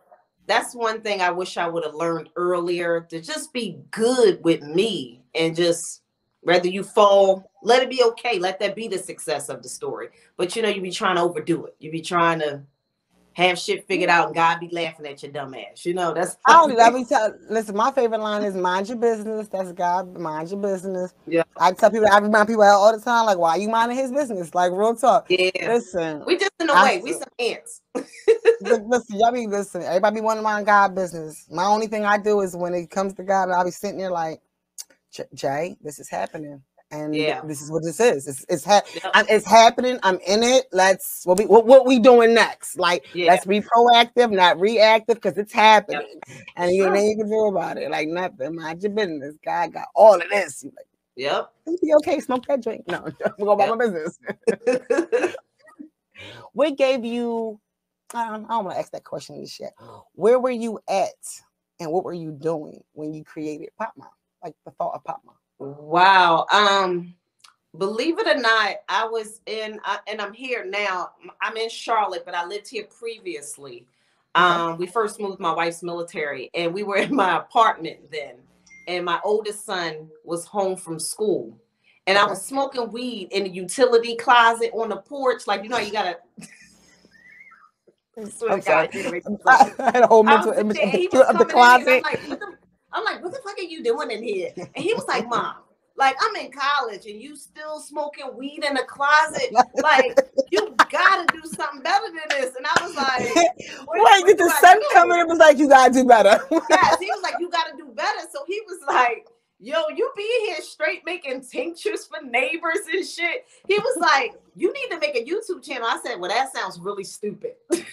that's 0.45 0.73
one 0.73 1.01
thing 1.01 1.21
I 1.21 1.31
wish 1.31 1.57
I 1.57 1.67
would 1.67 1.83
have 1.83 1.93
learned 1.93 2.29
earlier 2.35 3.01
to 3.09 3.21
just 3.21 3.53
be 3.53 3.79
good 3.91 4.43
with 4.43 4.61
me 4.61 5.23
and 5.35 5.55
just 5.55 6.01
whether 6.41 6.67
you 6.69 6.83
fall, 6.83 7.51
let 7.61 7.83
it 7.83 7.89
be 7.89 8.03
okay. 8.03 8.39
Let 8.39 8.59
that 8.59 8.75
be 8.75 8.87
the 8.87 8.97
success 8.97 9.49
of 9.49 9.61
the 9.61 9.69
story. 9.69 10.09
But 10.37 10.55
you 10.55 10.61
know, 10.61 10.69
you 10.69 10.81
be 10.81 10.91
trying 10.91 11.17
to 11.17 11.23
overdo 11.23 11.65
it. 11.65 11.75
You 11.79 11.91
be 11.91 12.01
trying 12.01 12.39
to 12.39 12.63
have 13.37 13.59
shit 13.59 13.85
figured 13.87 14.09
out 14.09 14.25
and 14.25 14.35
God 14.35 14.59
be 14.59 14.67
laughing 14.71 15.05
at 15.05 15.21
your 15.21 15.31
dumb 15.31 15.53
ass. 15.53 15.85
You 15.85 15.93
know, 15.93 16.11
that's 16.11 16.37
I 16.47 16.53
don't 16.53 16.79
I 16.79 16.89
be 16.89 17.05
tell 17.05 17.35
listen, 17.51 17.75
my 17.75 17.91
favorite 17.91 18.19
line 18.19 18.43
is 18.43 18.55
mind 18.55 18.89
your 18.89 18.97
business. 18.97 19.47
That's 19.47 19.71
God, 19.73 20.17
mind 20.17 20.49
your 20.49 20.59
business. 20.59 21.13
Yeah. 21.27 21.43
I 21.55 21.71
tell 21.73 21.91
people 21.91 22.07
I 22.11 22.17
remind 22.17 22.47
people 22.47 22.63
all 22.63 22.97
the 22.97 23.03
time, 23.03 23.27
like, 23.27 23.37
why 23.37 23.51
are 23.51 23.57
you 23.59 23.69
minding 23.69 23.95
his 23.95 24.11
business? 24.11 24.55
Like 24.55 24.71
real 24.71 24.95
talk. 24.95 25.27
Yeah. 25.29 25.51
Listen. 25.67 26.23
We 26.25 26.37
just 26.37 26.51
in 26.59 26.67
a 26.71 26.83
way, 26.83 26.99
we 27.03 27.13
some 27.13 27.29
ants. 27.37 27.81
listen, 28.59 29.19
y'all 29.19 29.31
be 29.31 29.45
listen, 29.45 29.83
everybody 29.83 30.15
be 30.15 30.21
wanting 30.21 30.39
to 30.39 30.43
mind 30.43 30.65
God 30.65 30.95
business. 30.95 31.45
My 31.51 31.65
only 31.65 31.85
thing 31.85 32.05
I 32.05 32.17
do 32.17 32.41
is 32.41 32.55
when 32.55 32.73
it 32.73 32.89
comes 32.89 33.13
to 33.15 33.23
God, 33.23 33.51
I'll 33.51 33.65
be 33.65 33.69
sitting 33.71 33.99
there 33.99 34.09
like, 34.09 34.41
Jay, 35.35 35.77
this 35.81 35.99
is 35.99 36.09
happening 36.09 36.63
and 36.91 37.15
yeah. 37.15 37.41
this 37.43 37.61
is 37.61 37.71
what 37.71 37.83
this 37.83 37.99
is. 37.99 38.27
It's 38.27 38.45
it's, 38.49 38.63
ha- 38.63 38.81
yep. 38.93 39.25
it's 39.29 39.45
happening. 39.45 39.99
I'm 40.03 40.19
in 40.25 40.43
it. 40.43 40.65
Let's 40.71 41.25
what 41.25 41.37
we 41.37 41.45
what, 41.45 41.65
what 41.65 41.85
we 41.85 41.99
doing 41.99 42.33
next? 42.33 42.79
Like 42.79 43.05
yeah. 43.13 43.31
let's 43.31 43.45
be 43.45 43.61
proactive, 43.61 44.31
not 44.31 44.59
reactive, 44.59 45.15
because 45.15 45.37
it's 45.37 45.53
happening, 45.53 46.19
yep. 46.27 46.37
and 46.55 46.71
you 46.71 46.85
ain't 46.93 47.17
you 47.17 47.17
can 47.17 47.29
do 47.29 47.45
about 47.47 47.77
it. 47.77 47.91
Like 47.91 48.07
nothing. 48.07 48.55
Mind 48.55 48.81
your 48.81 48.91
business. 48.91 49.35
God 49.43 49.73
got 49.73 49.87
all 49.95 50.15
of 50.15 50.29
this. 50.29 50.63
Like, 50.63 50.87
yep. 51.15 51.51
Be 51.65 51.93
okay. 51.95 52.19
Smoke 52.19 52.45
that 52.47 52.63
drink. 52.63 52.85
No, 52.87 53.05
I'm 53.25 53.45
going 53.45 53.61
about 53.61 53.77
my 53.77 53.85
business. 53.85 54.17
what 56.53 56.77
gave 56.77 57.03
you? 57.03 57.59
I 58.13 58.29
don't, 58.29 58.45
I 58.45 58.49
don't 58.49 58.65
want 58.65 58.75
to 58.75 58.79
ask 58.79 58.91
that 58.93 59.03
question 59.03 59.43
just 59.43 59.59
yet. 59.59 59.73
Where 60.13 60.39
were 60.39 60.49
you 60.49 60.79
at, 60.89 61.09
and 61.81 61.91
what 61.91 62.05
were 62.05 62.13
you 62.13 62.31
doing 62.31 62.81
when 62.93 63.13
you 63.13 63.25
created 63.25 63.69
Pot 63.77 63.91
Mom? 63.97 64.09
Like 64.41 64.55
the 64.65 64.71
thought 64.71 64.93
of 64.95 65.03
Pot 65.03 65.19
Mom. 65.25 65.35
Wow. 65.59 66.45
Um, 66.51 67.15
believe 67.77 68.19
it 68.19 68.27
or 68.27 68.39
not, 68.39 68.75
I 68.89 69.05
was 69.05 69.41
in, 69.45 69.79
uh, 69.85 69.97
and 70.07 70.21
I'm 70.21 70.33
here 70.33 70.65
now. 70.65 71.11
I'm 71.41 71.57
in 71.57 71.69
Charlotte, 71.69 72.23
but 72.25 72.35
I 72.35 72.45
lived 72.45 72.69
here 72.69 72.85
previously. 72.85 73.85
Um, 74.35 74.77
we 74.77 74.85
first 74.85 75.19
moved 75.19 75.39
my 75.39 75.51
wife's 75.51 75.81
military, 75.81 76.51
and 76.53 76.73
we 76.73 76.83
were 76.83 76.97
in 76.97 77.15
my 77.15 77.37
apartment 77.37 78.11
then. 78.11 78.35
And 78.87 79.03
my 79.03 79.19
oldest 79.23 79.65
son 79.65 80.09
was 80.23 80.45
home 80.45 80.77
from 80.77 80.99
school, 80.99 81.57
and 82.05 82.17
I 82.17 82.25
was 82.25 82.45
smoking 82.45 82.91
weed 82.91 83.29
in 83.31 83.43
the 83.43 83.49
utility 83.49 84.15
closet 84.15 84.71
on 84.73 84.89
the 84.89 84.97
porch. 84.97 85.47
Like 85.47 85.63
you 85.63 85.69
know, 85.69 85.79
you 85.79 85.91
gotta. 85.91 86.19
I, 89.45 89.73
I 89.79 89.91
had 89.91 90.03
a 90.03 90.07
whole 90.07 90.23
mental 90.23 90.51
image 90.51 90.77
of 90.77 91.11
the, 91.11 91.29
of 91.29 91.37
the 91.37 91.45
closet. 91.45 92.01
Like, 92.03 92.19
I'm 92.93 93.03
like, 93.03 93.23
what 93.23 93.33
the 93.33 93.39
fuck 93.43 93.57
are 93.57 93.61
you 93.61 93.83
doing 93.83 94.11
in 94.11 94.23
here? 94.23 94.51
And 94.55 94.83
he 94.83 94.93
was 94.93 95.05
like, 95.07 95.27
Mom, 95.27 95.55
like 95.97 96.15
I'm 96.21 96.35
in 96.35 96.51
college 96.51 97.05
and 97.07 97.19
you 97.19 97.35
still 97.35 97.79
smoking 97.79 98.35
weed 98.35 98.63
in 98.63 98.75
the 98.75 98.83
closet. 98.83 99.53
Like 99.81 100.17
you 100.51 100.75
gotta 100.89 101.25
do 101.33 101.41
something 101.55 101.81
better 101.81 102.05
than 102.07 102.39
this. 102.39 102.55
And 102.55 102.65
I 102.65 102.85
was 102.85 102.95
like, 102.95 103.35
Wait, 103.87 104.25
did 104.25 104.37
the 104.37 104.49
sun 104.61 104.79
come 104.93 105.11
in 105.11 105.19
and 105.19 105.29
was 105.29 105.39
like, 105.39 105.57
you 105.57 105.67
gotta 105.67 105.91
do 105.91 106.05
better? 106.05 106.39
yes, 106.69 106.99
he 106.99 107.07
was 107.07 107.21
like, 107.23 107.35
you 107.39 107.49
gotta 107.49 107.75
do 107.77 107.91
better. 107.95 108.19
So 108.31 108.39
he 108.47 108.61
was 108.67 108.79
like, 108.87 109.27
yo, 109.59 109.83
you 109.95 110.11
be 110.15 110.45
here 110.45 110.61
straight 110.61 111.03
making 111.05 111.41
tinctures 111.41 112.05
for 112.05 112.25
neighbors 112.25 112.79
and 112.93 113.05
shit. 113.05 113.45
He 113.67 113.77
was 113.77 113.97
like, 113.99 114.33
you 114.55 114.71
need 114.71 114.89
to 114.89 114.99
make 114.99 115.15
a 115.15 115.23
YouTube 115.23 115.63
channel. 115.63 115.87
I 115.87 115.99
said, 116.03 116.19
well, 116.19 116.29
that 116.29 116.53
sounds 116.53 116.79
really 116.79 117.03
stupid. 117.03 117.53
like, 117.71 117.83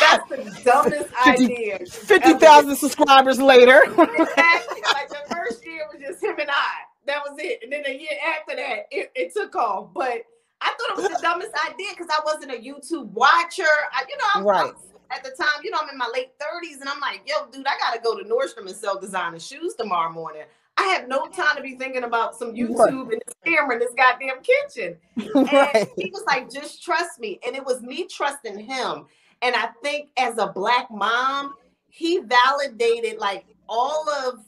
that's 0.00 0.28
the 0.28 0.60
dumbest 0.64 1.08
50, 1.24 1.44
idea. 1.44 1.78
50,000 1.86 2.76
subscribers 2.76 3.40
later. 3.40 3.82
exactly. 3.86 4.82
Like 4.92 5.08
the 5.08 5.34
first 5.34 5.64
year 5.64 5.82
was 5.92 6.00
just 6.00 6.22
him 6.22 6.38
and 6.38 6.50
I. 6.50 6.72
That 7.06 7.20
was 7.28 7.38
it. 7.38 7.60
And 7.62 7.72
then 7.72 7.84
a 7.86 7.92
year 7.92 8.16
after 8.38 8.56
that, 8.56 8.86
it, 8.90 9.12
it 9.14 9.32
took 9.34 9.54
off. 9.54 9.90
But 9.94 10.24
I 10.60 10.68
thought 10.68 10.98
it 10.98 11.02
was 11.02 11.08
the 11.10 11.18
dumbest 11.20 11.52
idea 11.70 11.88
because 11.90 12.08
I 12.10 12.20
wasn't 12.24 12.52
a 12.52 12.56
YouTube 12.56 13.08
watcher. 13.10 13.62
I, 13.92 14.04
you 14.08 14.16
know, 14.16 14.24
I'm, 14.34 14.44
right. 14.44 14.70
I'm 14.70 14.93
at 15.10 15.22
the 15.22 15.30
time, 15.30 15.62
you 15.62 15.70
know, 15.70 15.78
I'm 15.82 15.88
in 15.88 15.98
my 15.98 16.10
late 16.12 16.32
30s 16.38 16.80
and 16.80 16.88
I'm 16.88 17.00
like, 17.00 17.22
yo, 17.26 17.46
dude, 17.50 17.66
I 17.66 17.78
gotta 17.78 18.00
go 18.02 18.16
to 18.16 18.24
Nordstrom 18.24 18.66
and 18.66 18.76
sell 18.76 18.98
designer 18.98 19.38
shoes 19.38 19.74
tomorrow 19.74 20.12
morning. 20.12 20.42
I 20.76 20.84
have 20.88 21.08
no 21.08 21.26
time 21.26 21.56
to 21.56 21.62
be 21.62 21.76
thinking 21.76 22.04
about 22.04 22.34
some 22.34 22.52
YouTube 22.52 23.12
and 23.12 23.22
this 23.24 23.34
camera 23.44 23.74
in 23.74 23.78
this 23.78 23.94
goddamn 23.96 24.42
kitchen. 24.42 24.96
And 25.34 25.52
right. 25.52 25.88
he 25.96 26.10
was 26.10 26.24
like, 26.26 26.50
just 26.50 26.82
trust 26.82 27.20
me. 27.20 27.38
And 27.46 27.54
it 27.54 27.64
was 27.64 27.80
me 27.80 28.06
trusting 28.08 28.58
him. 28.58 29.06
And 29.42 29.54
I 29.54 29.68
think 29.82 30.08
as 30.16 30.38
a 30.38 30.48
black 30.48 30.90
mom, 30.90 31.54
he 31.88 32.18
validated 32.18 33.18
like 33.18 33.44
all 33.68 34.08
of 34.26 34.40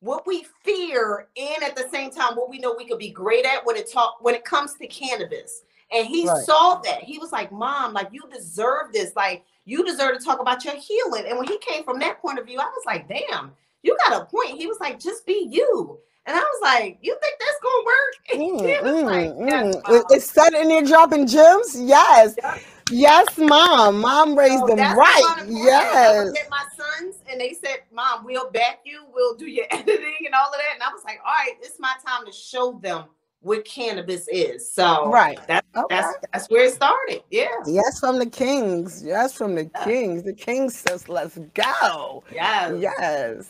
what 0.00 0.26
we 0.26 0.46
fear 0.62 1.28
and 1.36 1.62
at 1.62 1.74
the 1.74 1.88
same 1.90 2.10
time 2.10 2.34
what 2.36 2.48
we 2.48 2.58
know 2.58 2.74
we 2.76 2.86
could 2.86 2.98
be 2.98 3.10
great 3.10 3.44
at 3.44 3.64
when 3.64 3.76
it 3.76 3.90
talk 3.90 4.16
when 4.20 4.34
it 4.34 4.44
comes 4.44 4.74
to 4.74 4.86
cannabis. 4.86 5.62
And 5.92 6.06
he 6.06 6.28
right. 6.28 6.44
saw 6.44 6.80
that. 6.84 7.02
He 7.02 7.18
was 7.18 7.32
like, 7.32 7.52
Mom, 7.52 7.92
like 7.92 8.08
you 8.12 8.22
deserve 8.32 8.92
this. 8.92 9.14
Like 9.14 9.44
you 9.64 9.84
deserve 9.84 10.18
to 10.18 10.24
talk 10.24 10.40
about 10.40 10.64
your 10.64 10.76
healing. 10.76 11.24
And 11.28 11.38
when 11.38 11.46
he 11.46 11.58
came 11.58 11.84
from 11.84 11.98
that 12.00 12.20
point 12.20 12.38
of 12.38 12.46
view, 12.46 12.58
I 12.58 12.64
was 12.64 12.82
like, 12.86 13.08
damn, 13.08 13.52
you 13.82 13.96
got 14.06 14.20
a 14.20 14.24
point. 14.24 14.58
He 14.58 14.66
was 14.66 14.78
like, 14.80 14.98
just 14.98 15.26
be 15.26 15.48
you. 15.50 15.98
And 16.26 16.36
I 16.36 16.40
was 16.40 16.60
like, 16.60 16.98
you 17.02 17.16
think 17.20 17.34
that's 17.38 17.58
gonna 17.62 17.84
work? 17.84 18.12
Mm, 18.36 18.82
mm, 18.82 19.04
like, 19.04 19.50
yes, 19.50 19.76
mm. 19.76 20.04
it's 20.10 20.30
set 20.30 20.52
in 20.52 20.68
there 20.68 20.82
dropping 20.82 21.26
gems. 21.26 21.80
Yes. 21.80 22.34
Yep. 22.42 22.60
Yes, 22.90 23.38
mom. 23.38 24.00
Mom 24.00 24.36
raised 24.36 24.58
so 24.60 24.66
them 24.66 24.98
right. 24.98 25.44
Yes. 25.46 26.32
Get 26.32 26.50
my 26.50 26.64
sons, 26.76 27.16
and 27.30 27.40
they 27.40 27.52
said, 27.52 27.78
"Mom, 27.92 28.24
we'll 28.24 28.50
back 28.50 28.80
you. 28.84 29.04
We'll 29.12 29.36
do 29.36 29.46
your 29.46 29.66
editing 29.70 30.16
and 30.24 30.34
all 30.34 30.48
of 30.48 30.52
that." 30.52 30.74
And 30.74 30.82
I 30.82 30.92
was 30.92 31.02
like, 31.04 31.18
"All 31.24 31.32
right, 31.32 31.54
it's 31.62 31.80
my 31.80 31.94
time 32.04 32.26
to 32.26 32.32
show 32.32 32.78
them 32.82 33.04
what 33.46 33.64
cannabis 33.64 34.26
is. 34.28 34.70
So 34.70 35.08
right, 35.08 35.38
that's 35.46 35.66
okay. 35.76 35.86
that's 35.88 36.16
that's 36.32 36.50
where 36.50 36.64
it 36.64 36.74
started. 36.74 37.22
Yeah. 37.30 37.46
Yes, 37.66 38.00
from 38.00 38.18
the 38.18 38.26
kings. 38.26 39.04
Yes, 39.04 39.32
from 39.32 39.54
the 39.54 39.70
yeah. 39.72 39.84
kings. 39.84 40.24
The 40.24 40.34
king 40.34 40.68
says, 40.68 41.08
"Let's 41.08 41.38
go." 41.54 42.24
Yes. 42.32 42.74
Yes. 42.80 43.48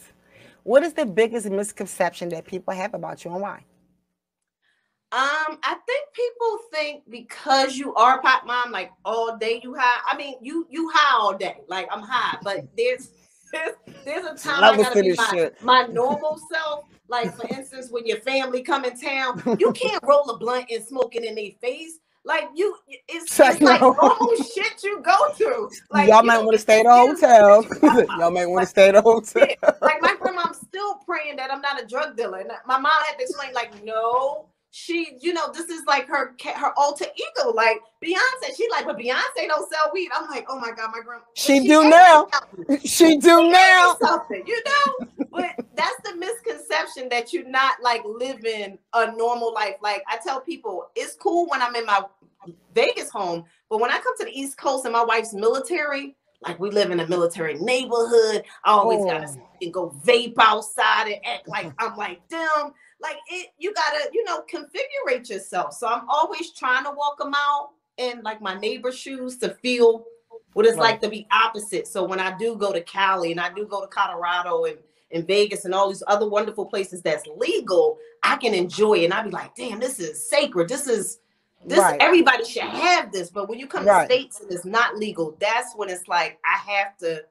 What 0.65 0.83
is 0.83 0.93
the 0.93 1.07
biggest 1.07 1.49
misconception 1.49 2.29
that 2.31 2.45
people 2.45 2.75
have 2.75 2.93
about 2.93 3.25
you 3.25 3.33
and 3.33 3.41
why? 3.41 3.65
Um, 5.13 5.59
I 5.63 5.77
think 5.87 6.13
people 6.13 6.59
think 6.73 7.05
because 7.09 7.79
you 7.79 7.95
are 7.95 8.21
pot 8.21 8.47
mom, 8.47 8.73
like 8.73 8.91
all 9.05 9.39
day 9.39 9.61
you 9.63 9.75
high. 9.75 10.03
I 10.07 10.17
mean, 10.17 10.35
you 10.43 10.67
you 10.69 10.91
high 10.93 11.19
all 11.19 11.37
day. 11.37 11.57
Like 11.69 11.89
I'm 11.91 12.03
high, 12.03 12.37
but 12.43 12.67
there's 12.77 13.13
there's, 13.53 13.75
there's 14.05 14.25
a 14.25 14.35
time 14.37 14.63
I, 14.63 14.71
I 14.71 14.77
gotta 14.77 15.03
be 15.03 15.15
my, 15.15 15.51
my 15.63 15.87
normal 15.87 16.39
self 16.53 16.85
like 17.09 17.35
for 17.37 17.47
instance, 17.55 17.89
when 17.91 18.07
your 18.07 18.19
family 18.19 18.63
come 18.63 18.85
in 18.85 18.99
town, 18.99 19.43
you 19.59 19.73
can't 19.73 20.03
roll 20.03 20.29
a 20.31 20.39
blunt 20.39 20.67
and 20.71 20.85
smoke 20.85 21.15
it 21.15 21.25
in 21.25 21.35
their 21.35 21.53
face. 21.61 21.99
Like 22.25 22.49
you, 22.57 22.77
it's, 23.09 23.25
it's 23.41 23.61
like 23.61 23.81
normal 23.81 24.35
shit 24.37 24.83
you 24.83 25.01
go 25.03 25.31
through. 25.31 25.71
Like 25.91 26.09
y'all 26.09 26.25
might 26.25 26.39
want 26.39 26.53
to 26.53 26.59
stay 26.63 26.81
at 26.81 26.87
a 26.87 26.91
hotel. 26.91 27.65
y'all 28.19 28.31
might 28.31 28.47
want 28.47 28.65
to 28.65 28.69
stay 28.69 28.89
at 28.89 28.97
a 28.97 29.01
hotel. 29.01 29.47
like 29.81 30.03
my 30.03 30.17
grandma's 30.19 30.59
still 30.59 30.97
praying 31.07 31.37
that 31.37 31.53
I'm 31.53 31.61
not 31.61 31.81
a 31.81 31.87
drug 31.87 32.17
dealer. 32.17 32.39
And 32.39 32.51
my 32.67 32.79
mom 32.79 32.93
had 33.07 33.17
to 33.17 33.23
explain, 33.23 33.53
like, 33.55 33.85
no, 33.85 34.49
she, 34.77 35.17
you 35.23 35.33
know, 35.33 35.51
this 35.55 35.71
is 35.71 35.87
like 35.87 36.07
her 36.07 36.35
her 36.55 36.73
alter 36.77 37.07
ego. 37.17 37.51
Like 37.51 37.79
Beyonce, 38.05 38.55
she 38.55 38.69
like, 38.71 38.85
but 38.85 38.99
Beyonce 38.99 39.49
don't 39.49 39.67
sell 39.73 39.91
weed. 39.95 40.11
I'm 40.15 40.29
like, 40.29 40.45
oh 40.51 40.61
my 40.61 40.71
god, 40.71 40.91
my 40.93 41.01
grandma. 41.03 41.25
She, 41.33 41.61
she 41.61 41.67
do 41.67 41.89
now. 41.89 42.29
She 42.85 43.17
do 43.17 43.41
she 43.41 43.49
now. 43.49 43.97
Something, 43.99 44.43
you 44.47 44.63
know. 44.67 45.27
but 45.33 45.65
that's 45.77 45.97
the 46.05 46.17
misconception 46.17 47.09
that 47.09 47.33
you're 47.33 47.49
not 47.49 47.83
like 47.83 48.03
living 48.05 48.79
a 48.93 49.17
normal 49.17 49.55
life. 49.55 49.77
Like 49.81 50.03
I 50.09 50.19
tell 50.23 50.43
people, 50.43 50.91
it's 50.95 51.15
cool 51.15 51.47
when 51.47 51.63
I'm 51.63 51.75
in 51.75 51.87
my 51.87 52.03
Vegas 52.75 53.09
home, 53.09 53.47
but 53.71 53.81
when 53.81 53.91
I 53.91 53.99
come 53.99 54.15
to 54.19 54.27
the 54.27 54.39
East 54.39 54.59
Coast 54.59 54.85
and 54.85 54.93
my 54.93 55.05
wife's 55.05 55.33
military, 55.33 56.17
like 56.43 56.61
we 56.61 56.71
live 56.71 56.91
in 56.91 57.01
a 57.01 57.07
military 57.09 57.55
neighborhood. 57.55 58.45
I 58.63 58.73
always 58.73 59.01
oh. 59.01 59.07
gotta 59.07 59.71
go 59.71 59.95
vape 60.05 60.35
outside 60.39 61.13
and 61.13 61.25
act 61.25 61.49
like 61.49 61.73
I'm 61.79 61.97
like 61.97 62.29
them 62.29 62.75
like 63.01 63.17
it 63.29 63.49
you 63.59 63.73
gotta 63.75 64.09
you 64.13 64.25
know 64.25 64.43
configure 64.53 65.29
yourself 65.29 65.73
so 65.73 65.87
i'm 65.87 66.09
always 66.09 66.53
trying 66.53 66.85
to 66.85 66.91
walk 66.91 67.19
them 67.19 67.33
out 67.35 67.71
in 67.99 68.23
like 68.23 68.41
my 68.41 68.59
neighbor's 68.59 68.99
shoes 68.99 69.37
to 69.37 69.51
feel 69.63 70.05
what 70.55 70.65
it's 70.65 70.77
right. 70.77 70.93
like 70.93 71.01
to 71.01 71.09
be 71.09 71.27
opposite 71.31 71.87
so 71.87 72.05
when 72.05 72.21
i 72.21 72.37
do 72.39 72.57
go 72.57 72.73
to 72.73 72.81
cali 72.83 73.33
and 73.33 73.41
i 73.41 73.53
do 73.53 73.67
go 73.67 73.81
to 73.81 73.87
colorado 73.89 74.65
and 74.65 74.79
in 75.11 75.25
Vegas 75.25 75.65
and 75.65 75.75
all 75.75 75.89
these 75.89 76.03
other 76.07 76.29
wonderful 76.29 76.67
places 76.67 77.03
that's 77.03 77.27
legal, 77.37 77.99
I 78.23 78.37
can 78.37 78.55
enjoy 78.55 78.95
it. 78.95 79.05
And 79.05 79.15
I'd 79.15 79.25
be 79.25 79.31
like, 79.31 79.55
damn, 79.55 79.79
this 79.79 80.01
is 80.01 80.29
sacred. 80.29 80.69
This 80.69 80.87
is 80.87 81.21
this 81.65 81.79
right. 81.79 82.01
everybody 82.01 82.45
should 82.45 82.63
have 82.63 83.13
this. 83.13 83.31
But 83.31 83.49
when 83.49 83.59
you 83.59 83.67
come 83.67 83.85
right. 83.85 84.09
to 84.09 84.15
states 84.15 84.41
and 84.41 84.51
it's 84.51 84.65
not 84.65 84.97
legal, 84.97 85.37
that's 85.41 85.75
when 85.75 85.89
it's 85.89 86.09
like 86.09 86.39
I 86.45 86.59
have 86.71 86.97
to 86.99 87.25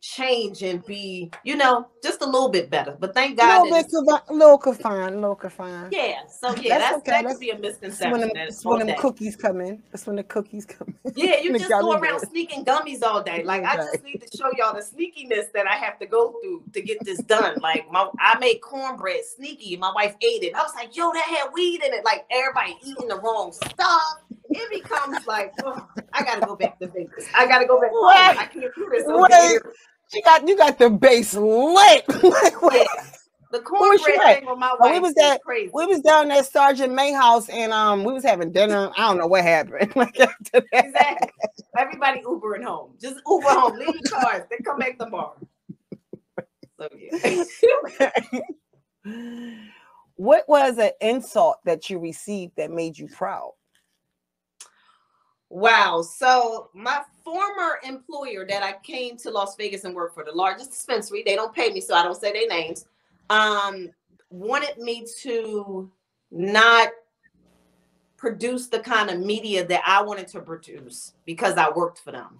change 0.00 0.62
and 0.62 0.84
be, 0.86 1.30
you 1.44 1.56
know, 1.56 1.86
just 2.02 2.22
a 2.22 2.24
little 2.24 2.48
bit 2.48 2.70
better. 2.70 2.96
But 2.98 3.14
thank 3.14 3.36
God, 3.36 3.60
a 3.60 3.62
little 3.62 3.82
bit, 3.82 3.86
confi- 3.92 4.30
little 4.30 4.58
confined, 4.58 5.16
little 5.16 5.34
confined. 5.34 5.92
Yeah, 5.92 6.26
so 6.26 6.54
yeah, 6.54 6.54
that's, 6.54 6.62
that's 6.62 6.96
okay. 6.98 7.10
that 7.10 7.22
that's, 7.24 7.34
could 7.34 7.40
be 7.40 7.50
a 7.50 7.58
misconception. 7.58 8.10
When, 8.12 8.20
them, 8.20 8.30
that's 8.34 8.64
when 8.64 8.86
them 8.86 8.96
cookies 8.98 9.36
come 9.36 9.60
in. 9.60 9.82
That's 9.90 10.06
when 10.06 10.16
the 10.16 10.22
cookies 10.22 10.64
come 10.64 10.94
in. 11.04 11.12
Yeah, 11.14 11.40
you 11.40 11.52
just 11.58 11.70
go 11.70 11.92
around 11.92 12.20
sneaking 12.20 12.64
gummies 12.64 13.02
all 13.02 13.22
day. 13.22 13.44
Like 13.44 13.64
I 13.64 13.76
just 13.76 14.02
need 14.02 14.22
to 14.22 14.36
show 14.36 14.50
y'all 14.56 14.74
the 14.74 14.80
sneakiness 14.80 15.52
that 15.52 15.66
I 15.66 15.76
have 15.76 15.98
to 15.98 16.06
go 16.06 16.34
through 16.40 16.64
to 16.72 16.82
get 16.82 16.98
this 17.04 17.18
done. 17.22 17.56
Like 17.60 17.90
my, 17.90 18.08
I 18.18 18.38
made 18.38 18.60
cornbread 18.62 19.24
sneaky. 19.24 19.76
My 19.76 19.92
wife 19.92 20.14
ate 20.22 20.42
it. 20.42 20.54
I 20.54 20.62
was 20.62 20.74
like, 20.74 20.96
yo, 20.96 21.12
that 21.12 21.24
had 21.24 21.50
weed 21.52 21.82
in 21.84 21.92
it. 21.92 22.04
Like 22.04 22.26
everybody 22.30 22.76
eating 22.82 23.08
the 23.08 23.20
wrong 23.20 23.52
stuff. 23.52 24.22
It 24.50 24.82
becomes 24.82 25.26
like, 25.26 25.52
oh, 25.64 25.86
I 26.12 26.24
gotta 26.24 26.44
go 26.44 26.56
back 26.56 26.78
to 26.80 26.88
Vegas. 26.88 27.28
I 27.34 27.46
gotta 27.46 27.66
go 27.66 27.80
back. 27.80 27.90
Home. 27.92 28.08
I 28.08 28.46
can't 28.46 28.74
do 28.74 28.90
this 28.92 29.06
over 29.06 29.26
here. 29.30 29.72
You 30.12 30.22
got 30.22 30.48
you 30.48 30.56
got 30.56 30.78
the 30.78 30.90
base 30.90 31.34
lit. 31.34 32.04
The 33.52 33.58
cornbread 33.58 34.20
thing 34.20 34.46
with 34.46 34.58
my 34.58 34.76
wife 34.78 34.92
we 34.92 35.00
was 35.00 35.16
at, 35.20 35.42
crazy. 35.42 35.72
We 35.74 35.84
was 35.84 36.00
down 36.02 36.30
at 36.30 36.46
Sergeant 36.46 36.94
May 36.94 37.12
house 37.12 37.48
and 37.48 37.72
um 37.72 38.04
we 38.04 38.12
was 38.12 38.22
having 38.22 38.52
dinner. 38.52 38.92
I 38.96 39.08
don't 39.08 39.18
know 39.18 39.26
what 39.26 39.42
happened. 39.42 39.92
like 39.96 40.16
exactly. 40.72 41.30
Everybody 41.76 42.20
Ubering 42.20 42.62
home. 42.62 42.92
Just 43.00 43.16
Uber 43.26 43.48
home. 43.48 43.76
Leave 43.76 43.88
your 43.88 44.20
cars. 44.20 44.44
Then 44.50 44.60
come 44.64 44.78
back 44.78 44.98
tomorrow. 44.98 45.34
So 46.78 46.88
yeah. 46.96 48.10
what 50.14 50.48
was 50.48 50.78
an 50.78 50.92
insult 51.00 51.56
that 51.64 51.90
you 51.90 51.98
received 51.98 52.54
that 52.56 52.70
made 52.70 52.96
you 52.96 53.08
proud? 53.08 53.54
Wow. 55.50 56.02
So 56.02 56.70
my 56.72 57.02
former 57.24 57.80
employer 57.84 58.46
that 58.48 58.62
I 58.62 58.74
came 58.84 59.16
to 59.18 59.30
Las 59.30 59.56
Vegas 59.56 59.84
and 59.84 59.94
worked 59.94 60.14
for, 60.14 60.24
the 60.24 60.32
largest 60.32 60.70
dispensary, 60.70 61.22
they 61.26 61.34
don't 61.34 61.54
pay 61.54 61.70
me, 61.70 61.80
so 61.80 61.94
I 61.94 62.04
don't 62.04 62.18
say 62.18 62.32
their 62.32 62.48
names, 62.48 62.86
um, 63.28 63.90
wanted 64.30 64.78
me 64.78 65.04
to 65.22 65.90
not 66.30 66.90
produce 68.16 68.68
the 68.68 68.78
kind 68.78 69.10
of 69.10 69.18
media 69.18 69.66
that 69.66 69.82
I 69.84 70.02
wanted 70.02 70.28
to 70.28 70.40
produce 70.40 71.14
because 71.26 71.54
I 71.54 71.68
worked 71.70 71.98
for 71.98 72.12
them. 72.12 72.38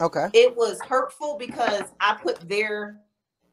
Okay. 0.00 0.28
It 0.34 0.54
was 0.54 0.78
hurtful 0.82 1.36
because 1.38 1.84
I 2.00 2.16
put 2.22 2.48
their 2.48 3.00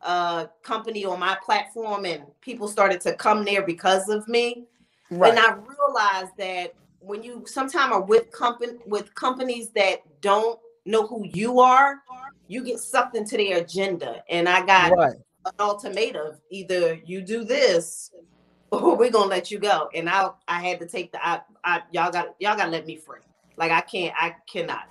uh 0.01 0.47
company 0.63 1.03
on 1.03 1.19
my 1.19 1.37
platform 1.43 2.05
and 2.05 2.23
people 2.39 2.69
started 2.69 3.01
to 3.01 3.13
come 3.15 3.43
there 3.43 3.61
because 3.61 4.07
of 4.07 4.27
me. 4.29 4.65
Right. 5.11 5.29
And 5.29 5.39
I 5.39 5.51
realized 5.51 6.31
that 6.37 6.73
when 6.99 7.23
you 7.23 7.43
sometimes 7.45 7.91
are 7.93 8.01
with 8.01 8.31
company 8.31 8.73
with 8.85 9.13
companies 9.15 9.69
that 9.71 9.99
don't 10.21 10.59
know 10.85 11.07
who 11.07 11.25
you 11.25 11.59
are, 11.59 12.01
you 12.47 12.63
get 12.63 12.79
sucked 12.79 13.15
into 13.15 13.37
their 13.37 13.59
agenda. 13.59 14.23
And 14.29 14.49
I 14.49 14.65
got 14.65 14.91
right. 14.91 15.15
an 15.45 15.51
ultimatum: 15.59 16.37
either 16.49 16.99
you 17.05 17.21
do 17.21 17.43
this, 17.43 18.11
or 18.71 18.95
we're 18.95 19.11
gonna 19.11 19.29
let 19.29 19.51
you 19.51 19.59
go. 19.59 19.89
And 19.93 20.09
I 20.09 20.29
I 20.47 20.61
had 20.61 20.79
to 20.79 20.87
take 20.87 21.11
the 21.11 21.25
I, 21.25 21.41
I 21.63 21.81
y'all 21.91 22.11
got 22.11 22.35
y'all 22.39 22.57
gotta 22.57 22.71
let 22.71 22.85
me 22.85 22.97
free. 22.97 23.21
Like 23.57 23.71
I 23.71 23.81
can't 23.81 24.13
I 24.17 24.35
cannot. 24.51 24.83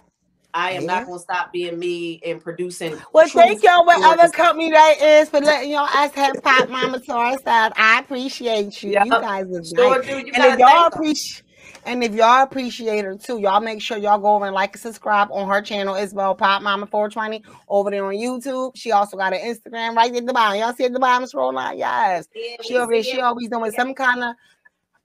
I 0.54 0.72
am 0.72 0.82
yeah. 0.82 0.86
not 0.86 1.06
gonna 1.06 1.18
stop 1.18 1.52
being 1.52 1.78
me 1.78 2.20
and 2.24 2.40
producing. 2.40 2.96
Well, 3.12 3.28
thank 3.28 3.62
y'all 3.62 3.84
whatever 3.84 4.30
company 4.32 4.70
that 4.70 5.00
is 5.00 5.28
for 5.28 5.40
letting 5.40 5.70
y'all 5.70 5.84
us 5.84 6.12
have 6.12 6.42
Pot 6.42 6.70
Mama 6.70 7.00
to 7.00 7.12
our 7.12 7.38
side. 7.40 7.72
I 7.76 8.00
appreciate 8.00 8.82
you. 8.82 8.92
Yep. 8.92 9.04
You 9.04 9.10
guys 9.12 9.46
are 9.46 9.64
sure 9.64 10.02
great. 10.02 10.34
and 10.34 10.44
if 10.44 10.58
y'all 10.58 10.86
appreciate 10.86 11.44
and 11.88 12.04
if 12.04 12.14
y'all 12.14 12.42
appreciate 12.42 13.04
her 13.04 13.16
too, 13.16 13.40
y'all 13.40 13.60
make 13.60 13.80
sure 13.80 13.96
y'all 13.96 14.18
go 14.18 14.34
over 14.34 14.44
and 14.44 14.54
like 14.54 14.74
and 14.74 14.80
subscribe 14.80 15.28
on 15.32 15.48
her 15.48 15.62
channel, 15.62 15.94
Isabel 15.94 16.34
Pot 16.34 16.62
Mama 16.62 16.86
420 16.86 17.42
over 17.68 17.90
there 17.90 18.04
on 18.04 18.14
YouTube. 18.14 18.72
She 18.76 18.92
also 18.92 19.16
got 19.16 19.32
an 19.32 19.40
Instagram 19.40 19.96
right 19.96 20.14
at 20.14 20.26
the 20.26 20.32
bottom. 20.32 20.60
Y'all 20.60 20.74
see 20.74 20.84
at 20.84 20.92
the 20.92 21.00
bottom 21.00 21.26
scroll 21.26 21.54
line? 21.54 21.78
Yes. 21.78 22.28
Yeah, 22.34 22.56
she 22.62 22.76
over 22.76 22.92
there, 22.92 23.02
she 23.02 23.20
always 23.20 23.48
doing 23.48 23.72
yeah. 23.72 23.78
some 23.78 23.94
kind 23.94 24.22
of 24.22 24.34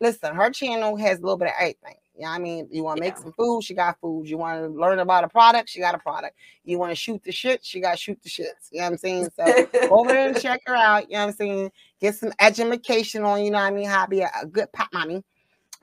listen, 0.02 0.36
her 0.36 0.50
channel 0.50 0.98
has 0.98 1.20
a 1.20 1.22
little 1.22 1.38
bit 1.38 1.48
of 1.48 1.54
everything. 1.58 1.96
You 2.16 2.24
know 2.24 2.30
what 2.30 2.36
I 2.36 2.40
mean? 2.40 2.68
You 2.70 2.84
want 2.84 2.98
to 2.98 3.04
make 3.04 3.18
some 3.18 3.32
food, 3.32 3.64
she 3.64 3.74
got 3.74 4.00
food. 4.00 4.30
You 4.30 4.38
want 4.38 4.62
to 4.62 4.68
learn 4.68 5.00
about 5.00 5.24
a 5.24 5.30
product, 5.30 5.70
she 5.70 5.80
got 5.80 5.96
a 5.96 5.98
product. 5.98 6.36
You 6.64 6.78
want 6.78 6.92
to 6.92 6.96
shoot 6.96 7.24
the 7.24 7.32
shit, 7.32 7.66
she 7.66 7.80
got 7.80 7.98
shoot 7.98 8.22
the 8.22 8.30
shits. 8.30 8.70
You 8.72 8.80
know 8.80 8.84
what 8.84 8.92
I'm 8.92 8.98
saying? 8.98 9.30
So 9.36 9.70
over 9.90 10.12
there 10.12 10.28
and 10.28 10.40
check 10.40 10.62
her 10.68 10.76
out. 10.76 11.10
You 11.10 11.14
know 11.14 11.22
what 11.22 11.28
I'm 11.30 11.34
saying? 11.34 11.72
Get 12.00 12.16
some 12.16 12.34
education 12.40 13.24
on, 13.24 13.44
you 13.44 13.52
know 13.52 13.58
what 13.58 13.66
I 13.66 13.72
mean, 13.72 13.88
how 13.88 14.04
to 14.04 14.10
be 14.10 14.20
a, 14.20 14.30
a 14.42 14.46
good 14.46 14.72
pop 14.74 14.90
mommy. 14.94 15.24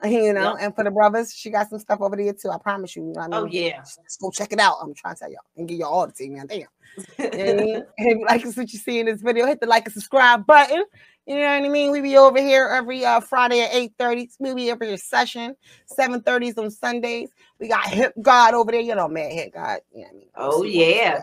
you 0.05 0.33
know, 0.33 0.53
yep. 0.53 0.57
and 0.59 0.75
for 0.75 0.83
the 0.83 0.91
brothers, 0.91 1.33
she 1.33 1.49
got 1.49 1.69
some 1.69 1.79
stuff 1.79 2.01
over 2.01 2.15
there 2.15 2.33
too. 2.33 2.49
I 2.49 2.57
promise 2.57 2.95
you. 2.95 3.07
you 3.07 3.13
know 3.13 3.21
I 3.21 3.25
oh, 3.25 3.29
mean? 3.29 3.33
Oh 3.43 3.45
yeah, 3.45 3.77
Let's 3.77 4.17
go 4.17 4.31
check 4.31 4.51
it 4.51 4.59
out. 4.59 4.77
I'm 4.81 4.93
trying 4.93 5.15
to 5.15 5.19
tell 5.19 5.31
y'all 5.31 5.41
and 5.57 5.67
give 5.67 5.77
y'all 5.77 5.93
all 5.93 6.07
the 6.07 6.13
team, 6.13 6.33
man. 6.33 6.47
Damn. 6.47 6.67
and 7.17 7.85
if 7.97 8.17
you 8.17 8.25
like 8.25 8.43
what 8.45 8.73
you 8.73 8.79
see 8.79 8.99
in 8.99 9.05
this 9.05 9.21
video, 9.21 9.45
hit 9.45 9.59
the 9.59 9.67
like 9.67 9.85
and 9.85 9.93
subscribe 9.93 10.45
button. 10.45 10.83
You 11.27 11.35
know 11.35 11.43
what 11.43 11.65
I 11.65 11.69
mean? 11.69 11.91
We 11.91 12.01
be 12.01 12.17
over 12.17 12.41
here 12.41 12.67
every 12.67 13.05
uh, 13.05 13.19
Friday 13.19 13.61
at 13.61 13.71
8:30. 13.71 14.29
We 14.39 14.53
be 14.55 14.69
every 14.71 14.97
session, 14.97 15.55
7:30s 15.97 16.57
on 16.57 16.71
Sundays. 16.71 17.29
We 17.59 17.67
got 17.67 17.87
Hip 17.87 18.13
God 18.21 18.55
over 18.55 18.71
there, 18.71 18.81
you 18.81 18.95
know, 18.95 19.07
Mad 19.07 19.31
Hit 19.31 19.53
God. 19.53 19.81
You 19.93 20.01
know 20.01 20.07
what 20.07 20.13
I 20.13 20.17
mean? 20.17 20.29
Oh 20.35 20.63
yeah. 20.63 21.21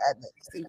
See, 0.49 0.63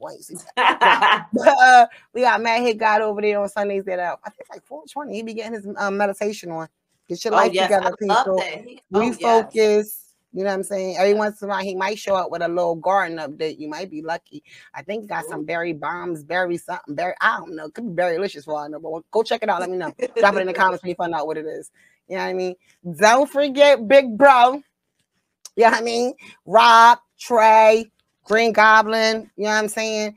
uh, 0.57 1.87
we 2.13 2.23
got 2.23 2.43
Mad 2.43 2.63
Hit 2.63 2.79
God 2.79 3.03
over 3.03 3.21
there 3.21 3.41
on 3.41 3.49
Sundays 3.49 3.87
at 3.87 4.01
uh, 4.01 4.17
I 4.25 4.31
think 4.31 4.51
like 4.51 4.67
420. 4.67 5.15
He 5.15 5.23
be 5.23 5.35
getting 5.35 5.55
his 5.55 5.67
um, 5.77 5.97
meditation 5.97 6.51
on. 6.51 6.69
Get 7.11 7.25
your 7.25 7.35
oh, 7.35 7.39
life 7.39 7.53
yes, 7.53 7.65
together, 7.65 7.97
people. 7.97 8.17
Oh, 8.95 9.01
Refocus. 9.01 9.51
Yes. 9.53 10.15
You 10.33 10.45
know 10.45 10.51
what 10.51 10.55
I'm 10.55 10.63
saying? 10.63 10.97
Every 10.97 11.15
once 11.15 11.43
in 11.43 11.49
a 11.49 11.51
while, 11.51 11.65
he 11.65 11.75
might 11.75 11.99
show 11.99 12.15
up 12.15 12.31
with 12.31 12.41
a 12.41 12.47
little 12.47 12.77
garden 12.77 13.19
update. 13.19 13.59
You 13.59 13.69
might 13.69 13.91
be 13.91 14.01
lucky. 14.01 14.45
I 14.73 14.83
think 14.83 15.03
he 15.03 15.09
got 15.09 15.25
some 15.25 15.45
berry 15.45 15.73
bombs, 15.73 16.23
berry 16.23 16.57
something, 16.57 16.95
berry. 16.95 17.15
I 17.21 17.39
don't 17.39 17.57
know. 17.57 17.69
Could 17.69 17.89
be 17.89 17.95
berry 17.95 18.15
delicious 18.15 18.45
for 18.45 18.53
all 18.53 18.59
I 18.59 18.69
know. 18.69 18.79
But 18.79 19.11
go 19.11 19.25
check 19.25 19.43
it 19.43 19.49
out. 19.49 19.59
Let 19.59 19.71
me 19.71 19.77
know. 19.77 19.93
Drop 20.17 20.37
it 20.37 20.41
in 20.41 20.47
the 20.47 20.53
comments 20.55 20.85
when 20.85 20.91
you 20.91 20.95
find 20.95 21.13
out 21.13 21.27
what 21.27 21.37
it 21.37 21.47
is. 21.47 21.73
You 22.07 22.15
know 22.15 22.23
what 22.23 22.29
I 22.29 22.35
mean? 22.35 22.55
Don't 23.01 23.29
forget 23.29 23.89
Big 23.89 24.17
Bro. 24.17 24.63
You 25.57 25.65
know 25.65 25.71
what 25.71 25.81
I 25.81 25.83
mean? 25.83 26.15
Rob, 26.47 26.99
Trey, 27.19 27.91
Green 28.23 28.53
Goblin. 28.53 29.29
You 29.37 29.45
know 29.45 29.51
what 29.51 29.57
I'm 29.57 29.69
saying? 29.69 30.17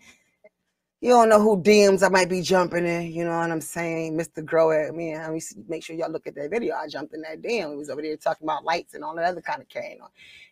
You 1.04 1.10
don't 1.10 1.28
know 1.28 1.42
who 1.42 1.62
DMs 1.62 2.02
I 2.02 2.08
might 2.08 2.30
be 2.30 2.40
jumping 2.40 2.86
in. 2.86 3.12
You 3.12 3.26
know 3.26 3.38
what 3.38 3.52
I'm 3.52 3.60
saying? 3.60 4.18
Mr. 4.18 4.44
Grow 4.44 4.72
at 4.72 4.96
me. 4.96 5.14
I 5.14 5.30
mean, 5.30 5.42
make 5.68 5.84
sure 5.84 5.98
y'all 5.98 6.10
look 6.10 6.28
at 6.28 6.36
that 6.36 6.50
video. 6.50 6.76
I 6.76 6.88
jumped 6.88 7.14
in 7.14 7.20
that 7.24 7.42
DM. 7.42 7.72
We 7.72 7.76
was 7.76 7.90
over 7.90 8.02
there 8.02 8.16
talking 8.16 8.46
about 8.46 8.64
lights 8.64 8.94
and 8.94 9.04
all 9.04 9.14
that 9.18 9.26
other 9.26 9.42
kind 9.42 9.62
of 9.62 9.68
carrying 9.68 10.00
on. 10.00 10.08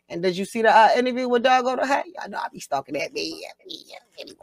And 0.10 0.22
did 0.22 0.36
you 0.36 0.44
see 0.44 0.62
the 0.62 0.70
uh, 0.70 0.90
interview 0.98 1.30
with 1.30 1.44
Doug 1.44 1.64
Go 1.64 1.78
to 1.78 1.88
Hey? 1.88 2.04
I 2.22 2.28
know 2.28 2.38
I 2.38 2.50
be 2.52 2.60
stalking 2.60 2.96
that 2.96 3.14
me. 3.14 3.46
Anyway, 4.20 4.36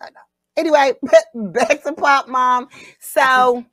I 0.00 0.06
know. 0.06 0.20
Anyway, 0.56 0.94
back 1.34 1.82
to 1.82 1.92
Pot 1.92 2.30
Mom. 2.30 2.68
So, 2.98 3.66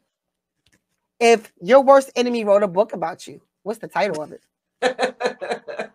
if 1.21 1.53
your 1.61 1.81
worst 1.81 2.11
enemy 2.17 2.43
wrote 2.43 2.63
a 2.63 2.67
book 2.67 2.91
about 2.91 3.27
you, 3.27 3.39
what's 3.63 3.79
the 3.79 3.87
title 3.87 4.21
of 4.21 4.33
it? 4.33 4.41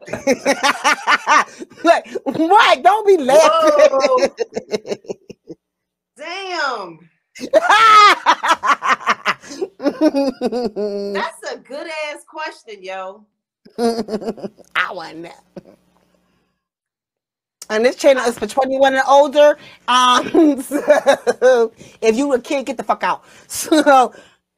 like, 1.85 2.07
what? 2.25 2.83
Don't 2.83 3.07
be 3.07 3.19
laughing. 3.19 4.31
Damn. 6.17 7.11
That's 11.15 11.53
a 11.53 11.59
good 11.59 11.87
ass 11.87 12.25
question, 12.29 12.83
yo. 12.83 13.25
I 13.79 14.93
want 14.93 15.23
that. 15.23 15.43
And 17.71 17.85
this 17.85 17.97
channel 17.97 18.23
is 18.25 18.39
for 18.39 18.47
21 18.47 18.95
and 18.95 19.03
older. 19.09 19.57
Um, 19.89 20.61
so 20.63 21.73
if 22.03 22.17
you 22.17 22.33
a 22.35 22.41
kid, 22.41 22.67
get 22.67 22.77
the 22.77 22.83
fuck 22.83 23.03
out. 23.03 23.25
So 23.47 24.13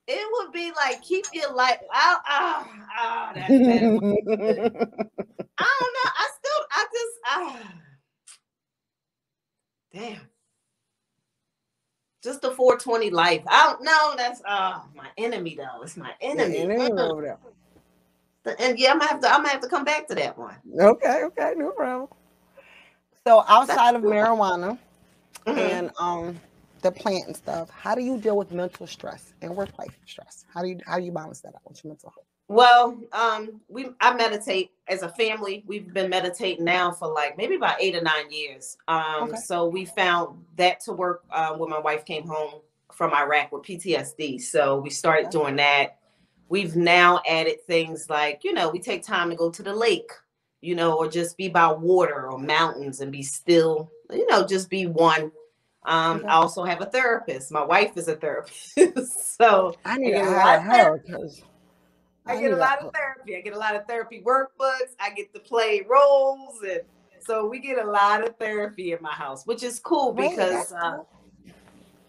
it 0.08 0.26
would 0.32 0.52
be 0.52 0.72
like 0.72 1.02
keep 1.02 1.26
your 1.32 1.52
life 1.54 1.78
out. 1.94 2.18
Oh, 2.28 2.66
oh, 2.98 3.30
that's 3.34 3.48
bad. 3.48 3.82
I 5.58 5.72
don't 5.80 5.92
know. 5.94 6.10
I 6.16 6.28
still, 6.38 6.62
I 6.70 6.86
just, 6.92 7.18
ah, 7.26 7.72
damn. 9.94 10.20
Just 12.22 12.42
the 12.42 12.50
420 12.50 13.10
life. 13.10 13.42
I 13.46 13.64
don't 13.64 13.84
know. 13.84 14.14
That's 14.16 14.42
oh 14.48 14.84
my 14.94 15.08
enemy 15.18 15.56
though. 15.56 15.82
It's 15.82 15.96
my 15.96 16.12
enemy. 16.20 16.58
enemy 16.58 16.90
mm. 16.90 17.36
And 18.58 18.78
yeah, 18.78 18.92
I'm 18.92 18.98
gonna 18.98 19.10
have 19.10 19.20
to. 19.20 19.28
I'm 19.28 19.38
gonna 19.38 19.48
have 19.50 19.60
to 19.62 19.68
come 19.68 19.84
back 19.84 20.06
to 20.08 20.14
that 20.14 20.38
one. 20.38 20.56
Okay. 20.78 21.22
Okay. 21.24 21.54
No 21.56 21.70
problem. 21.72 22.08
So 23.26 23.44
outside 23.48 23.96
of 23.96 24.02
marijuana 24.02 24.78
mm-hmm. 25.46 25.58
and 25.58 25.90
um 25.98 26.40
the 26.82 26.92
plant 26.92 27.26
and 27.26 27.36
stuff, 27.36 27.70
how 27.70 27.94
do 27.94 28.02
you 28.02 28.18
deal 28.18 28.36
with 28.36 28.52
mental 28.52 28.86
stress 28.86 29.32
and 29.42 29.54
work-life 29.54 29.98
stress? 30.06 30.44
How 30.52 30.62
do 30.62 30.68
you 30.68 30.80
how 30.86 30.98
do 30.98 31.04
you 31.04 31.12
balance 31.12 31.40
that 31.40 31.54
out 31.54 31.62
with 31.68 31.82
your 31.82 31.92
mental 31.92 32.10
health? 32.10 32.26
Well, 32.48 32.98
um, 33.12 33.60
we 33.68 33.88
I 34.00 34.14
meditate 34.14 34.70
as 34.88 35.02
a 35.02 35.08
family. 35.08 35.64
We've 35.66 35.92
been 35.92 36.10
meditating 36.10 36.64
now 36.64 36.92
for 36.92 37.08
like 37.12 37.36
maybe 37.36 37.56
about 37.56 37.80
eight 37.80 37.96
or 37.96 38.02
nine 38.02 38.30
years. 38.30 38.76
Um, 38.86 39.30
okay. 39.30 39.36
so 39.36 39.66
we 39.66 39.84
found 39.84 40.44
that 40.56 40.80
to 40.80 40.92
work 40.92 41.24
uh, 41.30 41.54
when 41.54 41.70
my 41.70 41.80
wife 41.80 42.04
came 42.04 42.26
home 42.26 42.60
from 42.92 43.12
Iraq 43.12 43.50
with 43.52 43.62
PTSD. 43.62 44.40
So 44.40 44.78
we 44.78 44.90
started 44.90 45.26
okay. 45.26 45.38
doing 45.38 45.56
that. 45.56 45.98
We've 46.48 46.76
now 46.76 47.20
added 47.28 47.62
things 47.66 48.08
like, 48.08 48.42
you 48.44 48.52
know, 48.52 48.70
we 48.70 48.78
take 48.78 49.04
time 49.04 49.30
to 49.30 49.36
go 49.36 49.50
to 49.50 49.62
the 49.64 49.74
lake 49.74 50.12
you 50.60 50.74
know, 50.74 50.94
or 50.94 51.08
just 51.08 51.36
be 51.36 51.48
by 51.48 51.72
water 51.72 52.28
or 52.28 52.38
mountains 52.38 53.00
and 53.00 53.12
be 53.12 53.22
still, 53.22 53.90
you 54.10 54.26
know, 54.26 54.44
just 54.46 54.68
be 54.68 54.86
one. 54.86 55.30
Um, 55.84 56.24
I 56.26 56.32
also 56.32 56.64
have 56.64 56.80
a 56.80 56.86
therapist. 56.86 57.52
My 57.52 57.64
wife 57.64 57.96
is 57.96 58.08
a 58.08 58.16
therapist. 58.16 58.76
so 59.38 59.76
I 59.84 59.96
need 59.96 60.12
to 60.12 60.24
hire 60.24 60.60
her 60.60 60.98
because 60.98 61.42
I, 62.26 62.40
get 62.40 62.52
a 62.52 62.56
lot 62.56 62.82
of 62.82 62.92
therapy. 62.92 63.36
I 63.36 63.40
get 63.40 63.54
a 63.54 63.58
lot 63.58 63.76
of 63.76 63.86
therapy 63.86 64.22
workbooks. 64.24 64.94
I 65.00 65.10
get 65.10 65.32
to 65.34 65.40
play 65.40 65.86
roles 65.88 66.60
and 66.62 66.80
so 67.26 67.46
we 67.46 67.58
get 67.58 67.84
a 67.84 67.90
lot 67.90 68.26
of 68.26 68.36
therapy 68.36 68.92
in 68.92 68.98
my 69.02 69.12
house, 69.12 69.44
which 69.46 69.64
is 69.64 69.80
cool 69.80 70.12
because 70.12 70.72
uh, 70.72 70.98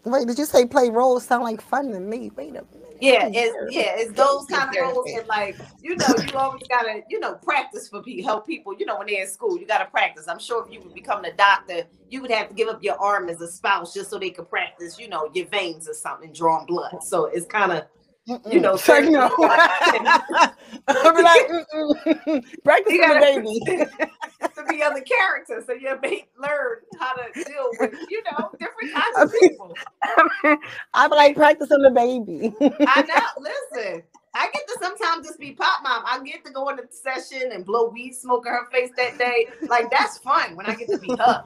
Wait, 0.07 0.25
did 0.25 0.37
you 0.39 0.45
say 0.45 0.65
play 0.65 0.89
roles 0.89 1.25
sound 1.25 1.43
like 1.43 1.59
fun 1.59 1.91
to 1.91 1.99
me? 1.99 2.31
Wait 2.35 2.49
a 2.49 2.53
minute. 2.53 2.97
Yeah, 2.99 3.29
it's 3.31 3.75
yeah, 3.75 3.95
it's 3.95 4.11
those 4.13 4.45
kind 4.45 4.75
of 4.75 4.81
roles 4.81 5.11
and 5.11 5.27
like 5.27 5.55
you 5.81 5.95
know, 5.97 6.07
you 6.25 6.33
always 6.37 6.63
gotta, 6.67 7.01
you 7.09 7.19
know, 7.19 7.35
practice 7.35 7.89
for 7.89 8.01
people, 8.01 8.23
help 8.23 8.47
people, 8.47 8.73
you 8.77 8.85
know, 8.85 8.97
when 8.97 9.07
they're 9.07 9.23
in 9.23 9.27
school, 9.27 9.59
you 9.59 9.67
gotta 9.67 9.85
practice. 9.85 10.27
I'm 10.27 10.39
sure 10.39 10.65
if 10.65 10.71
you 10.71 10.81
were 10.81 10.89
becoming 10.89 11.31
a 11.31 11.35
doctor, 11.35 11.83
you 12.09 12.21
would 12.21 12.31
have 12.31 12.47
to 12.49 12.55
give 12.55 12.69
up 12.69 12.81
your 12.81 12.95
arm 12.95 13.29
as 13.29 13.41
a 13.41 13.47
spouse 13.47 13.93
just 13.93 14.09
so 14.09 14.17
they 14.17 14.29
could 14.29 14.49
practice, 14.49 14.97
you 14.97 15.09
know, 15.09 15.29
your 15.33 15.45
veins 15.47 15.87
or 15.87 15.93
something, 15.93 16.31
drawing 16.31 16.65
blood. 16.65 17.03
So 17.03 17.25
it's 17.25 17.45
kind 17.45 17.71
of 17.71 17.83
you 18.49 18.59
know, 18.59 18.75
certain, 18.77 19.13
no. 19.13 19.31
I'll 19.39 21.15
be 21.15 21.21
like, 21.21 21.47
practice 22.63 22.93
you 22.93 23.01
gotta, 23.01 23.19
baby. 23.19 23.59
to 24.55 24.63
be 24.69 24.83
other 24.83 25.01
characters, 25.01 25.65
so 25.65 25.73
you 25.73 25.97
may 26.01 26.27
learn 26.37 26.77
how 26.99 27.13
to 27.13 27.31
deal 27.33 27.69
with, 27.79 27.93
you 28.09 28.23
know, 28.23 28.51
different 28.59 28.93
kinds 28.93 29.17
of 29.17 29.39
people. 29.39 29.73
I'm 30.93 31.11
like 31.11 31.35
practicing 31.35 31.81
the 31.81 31.91
baby. 31.91 32.53
I 32.61 33.01
know. 33.01 33.41
Listen, 33.41 34.03
I 34.33 34.49
get 34.53 34.67
to 34.67 34.77
sometimes 34.81 35.25
just 35.25 35.39
be 35.39 35.53
pot 35.53 35.79
mom. 35.83 36.03
I 36.05 36.21
get 36.23 36.45
to 36.45 36.51
go 36.51 36.69
in 36.69 36.75
the 36.75 36.87
session 36.91 37.51
and 37.53 37.65
blow 37.65 37.89
weed 37.89 38.13
smoke 38.13 38.45
in 38.45 38.51
her 38.51 38.69
face 38.71 38.91
that 38.97 39.17
day. 39.17 39.47
Like 39.67 39.89
that's 39.89 40.17
fun 40.19 40.55
when 40.55 40.65
I 40.65 40.75
get 40.75 40.89
to 40.89 40.97
be 40.99 41.15
her. 41.17 41.45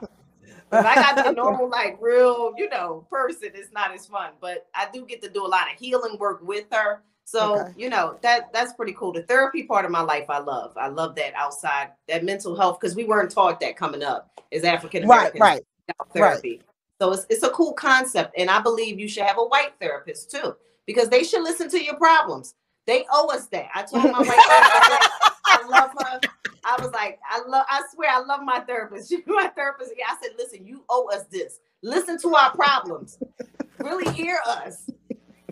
If 0.72 0.84
I 0.86 0.94
got 0.94 1.24
the 1.24 1.32
normal, 1.36 1.68
like 1.68 1.98
real, 2.00 2.52
you 2.56 2.68
know, 2.68 3.06
person, 3.10 3.50
it's 3.54 3.72
not 3.72 3.92
as 3.92 4.06
fun. 4.06 4.32
But 4.40 4.66
I 4.74 4.88
do 4.92 5.04
get 5.04 5.22
to 5.22 5.28
do 5.28 5.44
a 5.44 5.48
lot 5.48 5.70
of 5.72 5.78
healing 5.78 6.16
work 6.18 6.40
with 6.42 6.64
her. 6.72 7.02
So, 7.24 7.60
okay. 7.60 7.72
you 7.76 7.88
know, 7.88 8.18
that 8.22 8.52
that's 8.52 8.72
pretty 8.72 8.94
cool. 8.94 9.12
The 9.12 9.22
therapy 9.22 9.62
part 9.64 9.84
of 9.84 9.90
my 9.90 10.00
life 10.00 10.28
I 10.28 10.38
love. 10.38 10.76
I 10.76 10.88
love 10.88 11.14
that 11.16 11.34
outside, 11.34 11.90
that 12.08 12.24
mental 12.24 12.56
health, 12.56 12.78
because 12.80 12.96
we 12.96 13.04
weren't 13.04 13.30
taught 13.30 13.60
that 13.60 13.76
coming 13.76 14.02
up 14.02 14.40
as 14.50 14.64
African 14.64 15.04
Americans. 15.04 15.40
Right, 15.40 15.54
right. 15.54 15.62
Therapy. 16.14 16.50
Right. 16.50 16.62
So 17.00 17.12
it's 17.12 17.26
it's 17.30 17.42
a 17.42 17.50
cool 17.50 17.74
concept. 17.74 18.34
And 18.36 18.50
I 18.50 18.60
believe 18.60 18.98
you 18.98 19.08
should 19.08 19.24
have 19.24 19.38
a 19.38 19.44
white 19.44 19.72
therapist 19.80 20.30
too, 20.30 20.56
because 20.86 21.08
they 21.08 21.22
should 21.22 21.42
listen 21.42 21.68
to 21.70 21.82
your 21.82 21.96
problems. 21.96 22.54
They 22.86 23.04
owe 23.12 23.28
us 23.28 23.46
that. 23.48 23.68
I 23.74 23.82
told 23.82 24.04
my 24.04 24.18
white 24.18 24.26
therapist, 24.26 25.10
I 25.46 25.66
love 25.68 25.90
her. 25.98 26.20
I 26.64 26.80
was 26.80 26.92
like, 26.92 27.18
I 27.28 27.42
love, 27.46 27.64
I 27.68 27.82
swear, 27.92 28.10
I 28.10 28.20
love 28.20 28.42
my 28.42 28.60
therapist. 28.60 29.12
My 29.26 29.48
therapist. 29.48 29.92
Yeah, 29.96 30.06
I 30.10 30.16
said, 30.22 30.32
listen, 30.38 30.66
you 30.66 30.84
owe 30.88 31.08
us 31.12 31.24
this. 31.24 31.60
Listen 31.82 32.18
to 32.20 32.34
our 32.34 32.54
problems. 32.54 33.18
really 33.78 34.12
hear 34.12 34.38
us. 34.46 34.88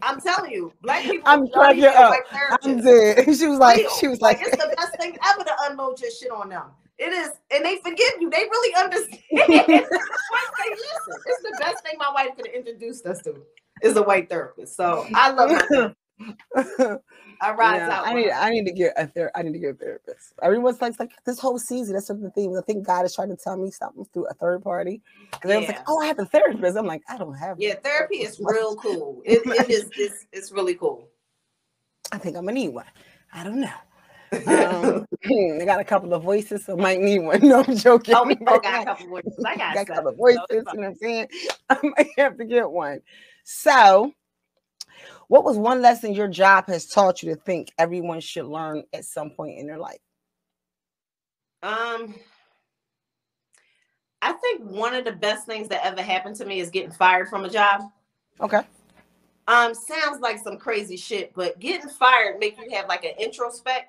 I'm 0.02 0.20
telling 0.20 0.52
you, 0.52 0.72
black 0.82 1.02
people. 1.04 1.22
I'm 1.26 1.48
cracking 1.48 1.84
up. 1.84 2.14
I'm 2.62 2.80
dead. 2.80 3.24
She 3.36 3.46
was 3.46 3.58
like, 3.58 3.78
Real. 3.78 3.90
she 3.98 4.08
was 4.08 4.20
like, 4.20 4.38
like, 4.38 4.46
it's 4.46 4.56
the 4.56 4.74
best 4.76 4.96
thing 4.98 5.16
ever 5.28 5.44
to 5.44 5.52
unload 5.64 6.00
your 6.00 6.10
shit 6.10 6.30
on 6.30 6.48
them. 6.48 6.64
It 6.98 7.12
is, 7.12 7.30
and 7.50 7.64
they 7.64 7.76
forgive 7.78 8.12
you. 8.20 8.30
They 8.30 8.44
really 8.44 8.74
understand. 8.76 9.20
It's 11.26 11.42
the 11.42 11.56
best 11.58 11.82
thing 11.84 11.94
my 11.98 12.10
wife 12.12 12.36
could 12.36 12.46
have 12.46 12.54
introduced 12.54 13.06
us 13.06 13.20
to 13.22 13.42
is 13.82 13.96
a 13.96 14.02
white 14.02 14.28
therapist. 14.28 14.76
So 14.76 15.06
I 15.14 15.30
love 15.30 15.50
her. 15.50 17.00
Yeah. 17.42 18.02
I 18.04 18.14
need 18.14 18.30
I 18.30 18.50
need 18.50 18.66
to 18.66 18.72
get 18.72 18.92
a 18.96 19.06
ther- 19.06 19.30
I 19.34 19.42
need 19.42 19.52
to 19.52 19.58
get 19.58 19.70
a 19.70 19.74
therapist. 19.74 20.34
Everyone's 20.42 20.80
like 20.80 20.98
like 20.98 21.12
this 21.24 21.38
whole 21.38 21.58
season. 21.58 21.94
That's 21.94 22.08
what 22.08 22.20
the 22.20 22.30
thing. 22.30 22.56
I 22.56 22.60
think 22.60 22.86
God 22.86 23.04
is 23.06 23.14
trying 23.14 23.30
to 23.30 23.36
tell 23.36 23.56
me 23.56 23.70
something 23.70 24.04
through 24.12 24.26
a 24.26 24.34
third 24.34 24.62
party. 24.62 25.00
Because 25.32 25.50
yeah. 25.50 25.56
I 25.56 25.58
was 25.60 25.68
like, 25.68 25.82
oh, 25.88 26.02
I 26.02 26.06
have 26.06 26.18
a 26.18 26.26
therapist. 26.26 26.76
I'm 26.76 26.86
like, 26.86 27.02
I 27.08 27.16
don't 27.16 27.34
have. 27.34 27.58
Yeah, 27.58 27.74
therapy 27.74 28.16
is 28.16 28.40
real 28.40 28.76
cool. 28.76 29.22
It, 29.30 29.42
it 29.46 29.70
is. 29.70 29.90
It's, 29.96 30.26
it's 30.32 30.52
really 30.52 30.74
cool. 30.74 31.08
I 32.12 32.18
think 32.18 32.36
I'm 32.36 32.44
gonna 32.44 32.54
need 32.54 32.68
one. 32.68 32.86
I 33.32 33.44
don't 33.44 33.60
know. 33.60 33.68
um, 34.32 35.06
I 35.60 35.64
got 35.64 35.80
a 35.80 35.84
couple 35.84 36.12
of 36.14 36.22
voices, 36.22 36.64
so 36.64 36.76
might 36.76 37.00
need 37.00 37.20
one. 37.20 37.40
No, 37.46 37.64
I'm 37.66 37.76
joking. 37.76 38.14
Oh, 38.14 38.24
we 38.24 38.34
got 38.34 38.58
a 38.58 38.84
couple 38.84 39.06
of 39.06 39.10
voices. 39.10 39.44
I 39.44 39.56
got, 39.56 39.74
got 39.74 39.82
a 39.82 39.86
couple 39.86 40.08
of 40.10 40.16
voices. 40.16 40.40
you 40.50 40.56
know 40.58 40.72
what 40.74 40.84
I'm 40.84 40.94
saying? 40.96 41.28
I 41.70 41.78
might 41.82 42.08
have 42.18 42.36
to 42.38 42.44
get 42.44 42.70
one. 42.70 43.00
So 43.44 44.12
what 45.30 45.44
was 45.44 45.56
one 45.56 45.80
lesson 45.80 46.12
your 46.12 46.26
job 46.26 46.66
has 46.66 46.86
taught 46.86 47.22
you 47.22 47.32
to 47.32 47.40
think 47.40 47.70
everyone 47.78 48.18
should 48.18 48.46
learn 48.46 48.82
at 48.92 49.04
some 49.04 49.30
point 49.30 49.60
in 49.60 49.66
their 49.68 49.78
life? 49.78 50.00
Um, 51.62 52.16
I 54.20 54.32
think 54.32 54.62
one 54.62 54.92
of 54.92 55.04
the 55.04 55.12
best 55.12 55.46
things 55.46 55.68
that 55.68 55.86
ever 55.86 56.02
happened 56.02 56.34
to 56.36 56.44
me 56.44 56.58
is 56.58 56.68
getting 56.68 56.90
fired 56.90 57.28
from 57.28 57.44
a 57.44 57.48
job. 57.48 57.82
Okay. 58.40 58.62
Um, 59.46 59.72
sounds 59.72 60.20
like 60.20 60.40
some 60.40 60.56
crazy 60.58 60.96
shit, 60.96 61.32
but 61.32 61.60
getting 61.60 61.88
fired 61.88 62.40
make 62.40 62.58
you 62.60 62.68
have 62.72 62.88
like 62.88 63.04
an 63.04 63.12
introspect, 63.16 63.84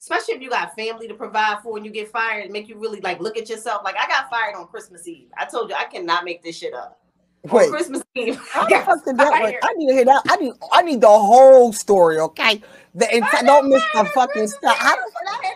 especially 0.00 0.34
if 0.34 0.42
you 0.42 0.48
got 0.48 0.76
family 0.76 1.08
to 1.08 1.14
provide 1.14 1.58
for 1.64 1.76
and 1.76 1.84
you 1.84 1.90
get 1.90 2.12
fired, 2.12 2.52
make 2.52 2.68
you 2.68 2.78
really 2.78 3.00
like 3.00 3.18
look 3.18 3.36
at 3.36 3.48
yourself. 3.48 3.82
Like 3.82 3.96
I 3.98 4.06
got 4.06 4.30
fired 4.30 4.54
on 4.54 4.68
Christmas 4.68 5.08
Eve. 5.08 5.30
I 5.36 5.44
told 5.44 5.70
you 5.70 5.74
I 5.74 5.86
cannot 5.86 6.24
make 6.24 6.44
this 6.44 6.56
shit 6.56 6.72
up. 6.72 7.03
Wait, 7.44 7.70
Christmas 7.70 8.02
Eve. 8.14 8.40
How 8.50 8.66
the 8.66 8.76
fuck 8.76 9.04
did 9.04 9.18
that 9.18 9.42
work? 9.42 9.54
I 9.62 9.72
need 9.74 9.88
to 9.88 9.92
hear 9.94 10.04
that. 10.06 10.22
I 10.28 10.36
need 10.36 10.52
I 10.72 10.82
need 10.82 11.00
the 11.00 11.08
whole 11.08 11.72
story, 11.72 12.18
okay? 12.18 12.62
The 12.94 13.42
don't 13.44 13.68
miss 13.68 13.82
the 13.92 14.04
fucking 14.06 14.48
stuff. 14.48 14.78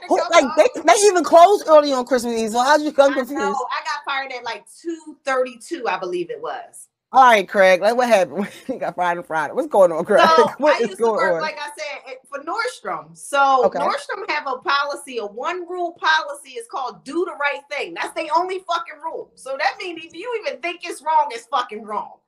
who, 0.09 0.21
like 0.31 0.45
they, 0.57 0.83
they 0.83 0.93
even 1.05 1.25
closed 1.25 1.67
early 1.69 1.93
on 1.93 2.05
Christmas 2.05 2.35
Eve. 2.35 2.51
So 2.51 2.63
how'd 2.63 2.83
you 2.83 2.93
come 2.93 3.15
confused? 3.15 3.41
I, 3.41 3.47
I 3.47 3.85
got 3.85 4.05
fired 4.05 4.33
at 4.33 4.45
like 4.45 4.65
two 4.81 5.17
thirty 5.25 5.59
two, 5.59 5.89
I 5.89 5.99
believe 5.99 6.31
it 6.31 6.43
was. 6.43 6.89
All 7.11 7.23
right, 7.23 7.49
Craig. 7.49 7.81
Like, 7.81 7.97
what 7.97 8.09
happened? 8.09 8.49
you 8.69 8.79
got 8.79 8.95
Friday, 8.95 9.23
Friday. 9.23 9.55
What's 9.55 9.69
going 9.69 9.93
on, 9.93 10.05
Craig? 10.05 10.29
So 10.37 10.49
what 10.59 10.77
I 10.77 10.81
used 10.81 10.99
to 10.99 11.05
work, 11.05 11.35
on? 11.35 11.41
like 11.41 11.57
I 11.59 11.71
said, 11.77 12.17
for 12.29 12.41
Nordstrom. 12.41 13.17
So 13.17 13.65
okay. 13.67 13.79
Nordstrom 13.79 14.29
have 14.29 14.47
a 14.47 14.59
policy, 14.59 15.17
a 15.19 15.25
one 15.25 15.67
rule 15.69 15.93
policy 15.99 16.51
is 16.51 16.67
called 16.71 17.05
"do 17.05 17.25
the 17.25 17.33
right 17.33 17.63
thing." 17.71 17.95
That's 17.95 18.13
the 18.15 18.31
only 18.37 18.59
fucking 18.59 19.01
rule. 19.03 19.33
So 19.37 19.57
that 19.59 19.77
means 19.81 20.05
if 20.05 20.15
you 20.15 20.45
even 20.45 20.61
think 20.61 20.81
it's 20.85 21.03
wrong, 21.03 21.29
it's 21.31 21.47
fucking 21.47 21.83
wrong. 21.83 22.19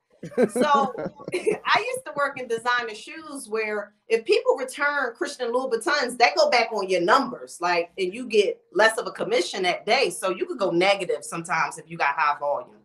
So 0.49 0.93
I 1.33 1.85
used 1.93 2.05
to 2.05 2.13
work 2.15 2.39
in 2.39 2.47
designer 2.47 2.95
shoes 2.95 3.47
where 3.49 3.93
if 4.07 4.25
people 4.25 4.55
return 4.57 5.13
Christian 5.15 5.51
Louboutins, 5.51 6.17
they 6.17 6.29
go 6.35 6.49
back 6.49 6.71
on 6.71 6.89
your 6.89 7.01
numbers, 7.01 7.57
like, 7.59 7.91
and 7.97 8.13
you 8.13 8.27
get 8.27 8.59
less 8.73 8.97
of 8.97 9.07
a 9.07 9.11
commission 9.11 9.63
that 9.63 9.85
day. 9.85 10.09
So 10.09 10.29
you 10.29 10.45
could 10.45 10.59
go 10.59 10.71
negative 10.71 11.23
sometimes 11.23 11.77
if 11.77 11.89
you 11.89 11.97
got 11.97 12.15
high 12.15 12.37
volume. 12.39 12.80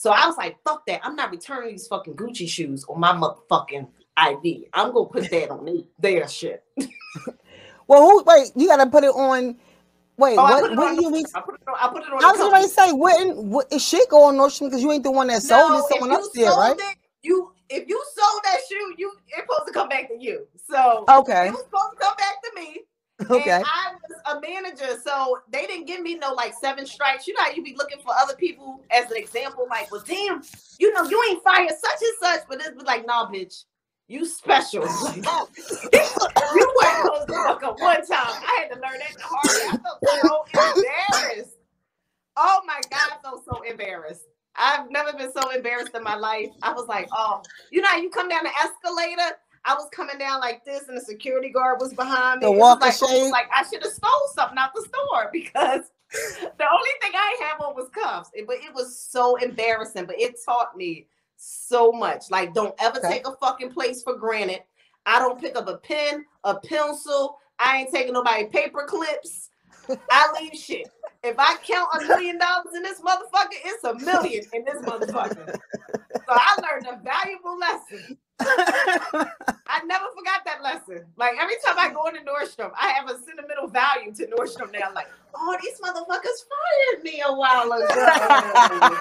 So 0.00 0.12
I 0.12 0.26
was 0.26 0.38
like, 0.38 0.56
fuck 0.64 0.86
that. 0.86 1.02
I'm 1.04 1.14
not 1.14 1.30
returning 1.30 1.72
these 1.72 1.86
fucking 1.86 2.14
Gucci 2.14 2.48
shoes 2.48 2.86
on 2.88 2.98
my 2.98 3.12
motherfucking 3.12 3.86
ID. 4.16 4.66
I'm 4.72 4.94
gonna 4.94 5.10
put 5.10 5.30
that 5.30 5.50
on 5.50 5.62
me. 5.62 5.88
Their 5.98 6.26
shit. 6.26 6.64
well, 7.86 8.00
who 8.00 8.24
wait, 8.26 8.50
you 8.56 8.66
gotta 8.66 8.88
put 8.88 9.04
it 9.04 9.08
on. 9.08 9.58
Wait, 10.16 10.38
oh, 10.38 10.42
what? 10.42 10.74
What 10.74 11.02
you 11.02 11.10
mean? 11.10 11.26
I 11.34 11.42
put 11.42 11.56
it 11.56 11.68
on. 11.68 11.74
I, 11.78 11.88
put 11.88 12.02
it 12.02 12.12
on 12.14 12.24
I 12.24 12.30
was 12.30 12.38
going 12.38 12.62
to 12.62 12.68
say, 12.68 12.92
wouldn't 12.92 13.36
what, 13.36 13.70
it 13.70 13.82
should 13.82 14.08
go 14.08 14.22
on 14.22 14.36
Nordstrom 14.36 14.68
because 14.68 14.82
you 14.82 14.90
ain't 14.90 15.04
the 15.04 15.10
one 15.10 15.26
that 15.26 15.42
sold 15.42 15.70
no, 15.70 15.78
it. 15.80 15.84
Someone 15.90 16.12
else 16.12 16.30
did, 16.30 16.46
right? 16.46 16.76
It, 16.78 16.96
you 17.22 17.52
if 17.68 17.86
you 17.86 18.02
sold 18.16 18.40
that 18.44 18.56
shoe, 18.70 18.94
you 18.96 19.12
it's 19.28 19.40
supposed 19.42 19.66
to 19.66 19.72
come 19.74 19.90
back 19.90 20.08
to 20.08 20.16
you. 20.18 20.48
So 20.66 21.04
okay, 21.10 21.48
it 21.48 21.52
was 21.52 21.60
supposed 21.64 21.92
to 21.92 21.98
come 21.98 22.14
back 22.16 22.42
to 22.42 22.50
me. 22.54 22.84
Okay. 23.28 23.50
And 23.50 23.64
I 23.64 23.92
was 24.08 24.20
a 24.36 24.40
manager, 24.40 25.00
so 25.04 25.38
they 25.50 25.66
didn't 25.66 25.86
give 25.86 26.00
me 26.00 26.14
no 26.16 26.32
like 26.32 26.54
seven 26.54 26.86
strikes. 26.86 27.26
You 27.26 27.34
know 27.34 27.44
how 27.44 27.50
you 27.50 27.62
be 27.62 27.74
looking 27.76 27.98
for 28.00 28.12
other 28.18 28.34
people 28.34 28.80
as 28.90 29.10
an 29.10 29.16
example, 29.16 29.66
like, 29.68 29.90
well, 29.90 30.02
damn, 30.06 30.42
you 30.78 30.92
know, 30.92 31.04
you 31.04 31.22
ain't 31.28 31.42
fired 31.42 31.70
such 31.70 32.02
and 32.02 32.16
such, 32.20 32.40
but 32.48 32.58
this 32.58 32.70
was 32.74 32.84
like, 32.84 33.06
nah, 33.06 33.30
bitch, 33.30 33.64
you 34.08 34.24
special. 34.24 34.84
You 36.54 36.74
weren't 36.82 37.04
supposed 37.04 37.28
to 37.28 37.34
fuck 37.34 37.62
up 37.62 37.80
one 37.80 38.06
time. 38.06 38.26
I 38.26 38.58
had 38.60 38.74
to 38.74 38.80
learn 38.80 38.98
that 38.98 39.14
the 39.16 39.22
hard 39.22 39.46
way. 39.46 39.68
I 39.70 39.76
felt 39.78 40.50
so 40.52 40.74
embarrassed. 40.74 41.56
Oh 42.36 42.60
my 42.66 42.80
God, 42.90 43.10
I 43.12 43.22
felt 43.22 43.44
so 43.44 43.62
embarrassed. 43.62 44.24
I've 44.56 44.90
never 44.90 45.12
been 45.12 45.32
so 45.32 45.50
embarrassed 45.50 45.94
in 45.94 46.02
my 46.02 46.16
life. 46.16 46.48
I 46.62 46.72
was 46.72 46.88
like, 46.88 47.08
oh, 47.12 47.42
you 47.70 47.80
know, 47.82 47.94
you 47.94 48.10
come 48.10 48.28
down 48.28 48.44
the 48.44 48.50
escalator. 48.50 49.36
I 49.64 49.74
was 49.74 49.88
coming 49.92 50.18
down 50.18 50.40
like 50.40 50.64
this, 50.64 50.88
and 50.88 50.96
the 50.96 51.02
security 51.02 51.50
guard 51.50 51.80
was 51.80 51.92
behind 51.92 52.40
me. 52.40 52.46
The 52.46 52.52
walk 52.52 52.80
like, 52.80 52.94
shame. 52.94 53.30
like 53.30 53.48
I 53.54 53.64
should 53.64 53.82
have 53.82 53.92
stole 53.92 54.10
something 54.34 54.58
out 54.58 54.70
the 54.74 54.82
store 54.82 55.28
because 55.32 55.90
the 56.10 56.66
only 56.72 56.90
thing 57.00 57.12
I 57.14 57.36
have 57.48 57.60
on 57.60 57.74
was 57.74 57.88
cuffs. 57.90 58.30
It, 58.34 58.46
but 58.46 58.56
it 58.56 58.74
was 58.74 58.98
so 58.98 59.36
embarrassing. 59.36 60.06
But 60.06 60.18
it 60.18 60.36
taught 60.44 60.76
me 60.76 61.06
so 61.36 61.92
much. 61.92 62.30
Like, 62.30 62.54
don't 62.54 62.74
ever 62.80 62.98
okay. 62.98 63.08
take 63.08 63.26
a 63.26 63.36
fucking 63.36 63.70
place 63.70 64.02
for 64.02 64.16
granted. 64.16 64.60
I 65.06 65.18
don't 65.18 65.40
pick 65.40 65.56
up 65.56 65.68
a 65.68 65.76
pen, 65.78 66.24
a 66.44 66.56
pencil. 66.56 67.38
I 67.58 67.78
ain't 67.78 67.92
taking 67.92 68.14
nobody 68.14 68.46
paper 68.46 68.84
clips. 68.86 69.50
I 70.10 70.32
leave 70.40 70.54
shit. 70.54 70.88
If 71.22 71.36
I 71.38 71.56
count 71.56 71.88
a 72.00 72.06
million 72.06 72.38
dollars 72.38 72.74
in 72.74 72.82
this 72.82 73.00
motherfucker, 73.00 73.58
it's 73.64 73.84
a 73.84 73.94
million 73.94 74.44
in 74.54 74.64
this 74.64 74.82
motherfucker. 74.82 75.58
So 76.14 76.20
I 76.28 76.56
learned 76.62 76.86
a 76.86 77.02
valuable 77.02 77.58
lesson. 77.58 78.16
I 79.66 79.84
never 79.84 80.06
forgot 80.16 80.44
that 80.44 80.62
lesson. 80.62 81.04
Like 81.16 81.34
every 81.40 81.56
time 81.64 81.76
I 81.78 81.92
go 81.92 82.06
into 82.06 82.20
Nordstrom, 82.20 82.72
I 82.80 82.88
have 82.88 83.08
a 83.08 83.18
sentimental 83.18 83.68
value 83.68 84.12
to 84.14 84.26
Nordstrom 84.26 84.72
now. 84.72 84.88
I'm 84.88 84.94
Like, 84.94 85.08
oh, 85.34 85.56
these 85.62 85.78
motherfuckers 85.80 86.44
fired 86.50 87.04
me 87.04 87.22
a 87.26 87.32
while 87.32 87.70
ago. 87.72 87.86
Damn. 87.88 89.00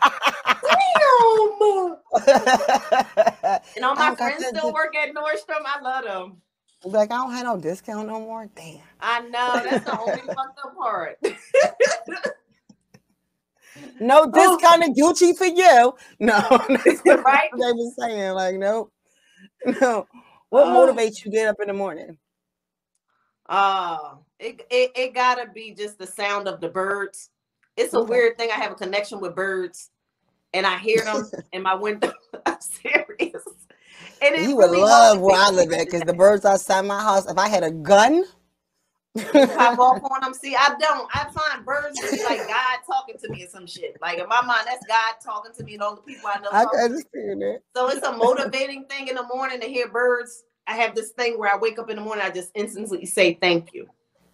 and 3.76 3.86
all 3.86 3.96
my 3.96 4.12
oh, 4.12 4.16
friends 4.16 4.46
still 4.46 4.74
work 4.74 4.96
at 4.96 5.14
Nordstrom. 5.14 5.64
I 5.66 5.82
love 5.82 6.04
them. 6.04 6.42
Like 6.84 7.12
I 7.12 7.18
don't 7.18 7.32
have 7.34 7.44
no 7.44 7.58
discount 7.58 8.08
no 8.08 8.20
more. 8.20 8.50
Damn. 8.56 8.80
I 9.02 9.22
know 9.22 9.62
that's 9.70 9.86
the 9.86 10.00
only 10.00 10.22
fucked 10.28 10.60
up 10.64 10.76
part. 10.78 11.18
no 14.00 14.26
discount 14.32 14.84
oh. 14.84 14.94
Gucci 14.98 15.36
for 15.38 15.46
you. 15.46 15.94
No, 16.20 16.40
right? 17.24 17.50
They 17.58 17.72
were 17.74 17.92
saying 17.98 18.34
like, 18.34 18.56
nope, 18.56 18.94
no. 19.66 20.08
What 20.50 20.66
oh. 20.66 20.72
motivates 20.72 21.24
you 21.24 21.30
get 21.30 21.48
up 21.48 21.58
in 21.62 21.68
the 21.68 21.76
morning? 21.76 22.18
Uh, 23.48 24.16
it, 24.40 24.66
it 24.72 24.92
it 24.96 25.14
gotta 25.14 25.48
be 25.54 25.76
just 25.76 26.00
the 26.00 26.08
sound 26.08 26.48
of 26.48 26.60
the 26.60 26.70
birds. 26.70 27.30
It's 27.78 27.94
a 27.94 28.00
okay. 28.00 28.10
weird 28.10 28.38
thing. 28.40 28.50
I 28.50 28.56
have 28.56 28.72
a 28.72 28.76
connection 28.76 29.20
with 29.20 29.36
birds, 29.36 29.92
and 30.54 30.66
I 30.66 30.80
hear 30.80 31.04
them 31.04 31.30
in 31.54 31.62
my 31.62 31.76
window. 31.76 32.12
I'm 32.48 32.58
serious. 32.62 33.44
And 34.22 34.38
you 34.44 34.56
would 34.56 34.72
really 34.72 34.82
love 34.82 35.20
where 35.20 35.40
I 35.40 35.50
live 35.50 35.72
at 35.72 35.86
because 35.86 36.02
the 36.02 36.14
birds 36.14 36.46
outside 36.46 36.82
my 36.86 37.00
house. 37.00 37.30
If 37.30 37.38
I 37.38 37.48
had 37.48 37.64
a 37.64 37.72
gun, 37.72 38.24
I 39.18 39.74
walk 39.76 40.04
on 40.12 40.22
them. 40.22 40.34
See, 40.34 40.56
I 40.56 40.76
don't. 40.80 41.10
I 41.14 41.26
find 41.32 41.66
birds 41.66 42.00
to 42.02 42.10
be 42.10 42.24
like 42.24 42.48
God 42.48 42.80
talking 42.88 43.18
to 43.22 43.30
me 43.30 43.44
or 43.44 43.50
some 43.50 43.68
shit. 43.68 43.98
Like 44.02 44.20
in 44.20 44.28
my 44.28 44.42
mind, 44.42 44.68
that's 44.68 44.86
God 44.88 45.16
talking 45.24 45.54
to 45.58 45.64
me 45.64 45.76
and 45.76 45.84
all 45.84 45.96
the 45.96 46.02
people 46.02 46.30
I 46.34 46.40
know. 46.40 46.50
I 46.52 46.64
understand 46.84 47.44
it. 47.44 47.64
So 47.76 47.90
it's 47.90 48.06
a 48.06 48.14
motivating 48.14 48.86
thing 48.86 49.08
in 49.10 49.16
the 49.16 49.24
morning 49.34 49.62
to 49.62 49.68
hear 49.68 49.90
birds. 49.90 50.44
I 50.68 50.76
have 50.76 50.96
this 50.96 51.12
thing 51.12 51.40
where 51.40 51.54
I 51.54 51.58
wake 51.58 51.80
up 51.80 51.90
in 51.90 51.98
the 51.98 52.02
morning, 52.04 52.24
I 52.26 52.30
just 52.32 52.52
instantly 52.56 53.06
say 53.06 53.36
thank 53.42 53.74
you. 53.74 53.88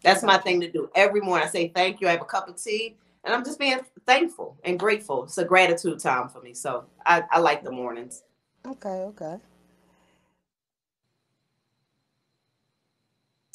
That's 0.04 0.24
my 0.24 0.38
thing 0.40 0.62
to 0.62 0.72
do 0.72 0.90
every 0.96 1.22
morning. 1.22 1.48
I 1.48 1.52
say 1.52 1.70
thank 1.76 2.02
you. 2.02 2.08
I 2.08 2.12
have 2.12 2.22
a 2.22 2.26
cup 2.26 2.50
of 2.50 2.62
tea, 2.62 2.98
and 3.24 3.34
I'm 3.34 3.44
just 3.46 3.60
being 3.60 3.80
thankful 4.08 4.58
and 4.66 4.80
grateful. 4.80 5.24
It's 5.26 5.38
a 5.38 5.46
gratitude 5.46 6.00
time 6.00 6.30
for 6.30 6.42
me. 6.42 6.54
So 6.54 6.86
I, 7.06 7.24
I 7.32 7.40
like 7.40 7.64
the 7.64 7.72
mornings. 7.72 8.24
Okay. 8.68 8.90
Okay. 8.90 9.38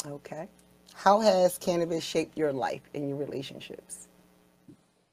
Okay. 0.07 0.49
How 1.03 1.19
has 1.21 1.57
cannabis 1.57 2.05
shaped 2.05 2.37
your 2.37 2.53
life 2.53 2.83
and 2.95 3.09
your 3.09 3.17
relationships? 3.17 4.09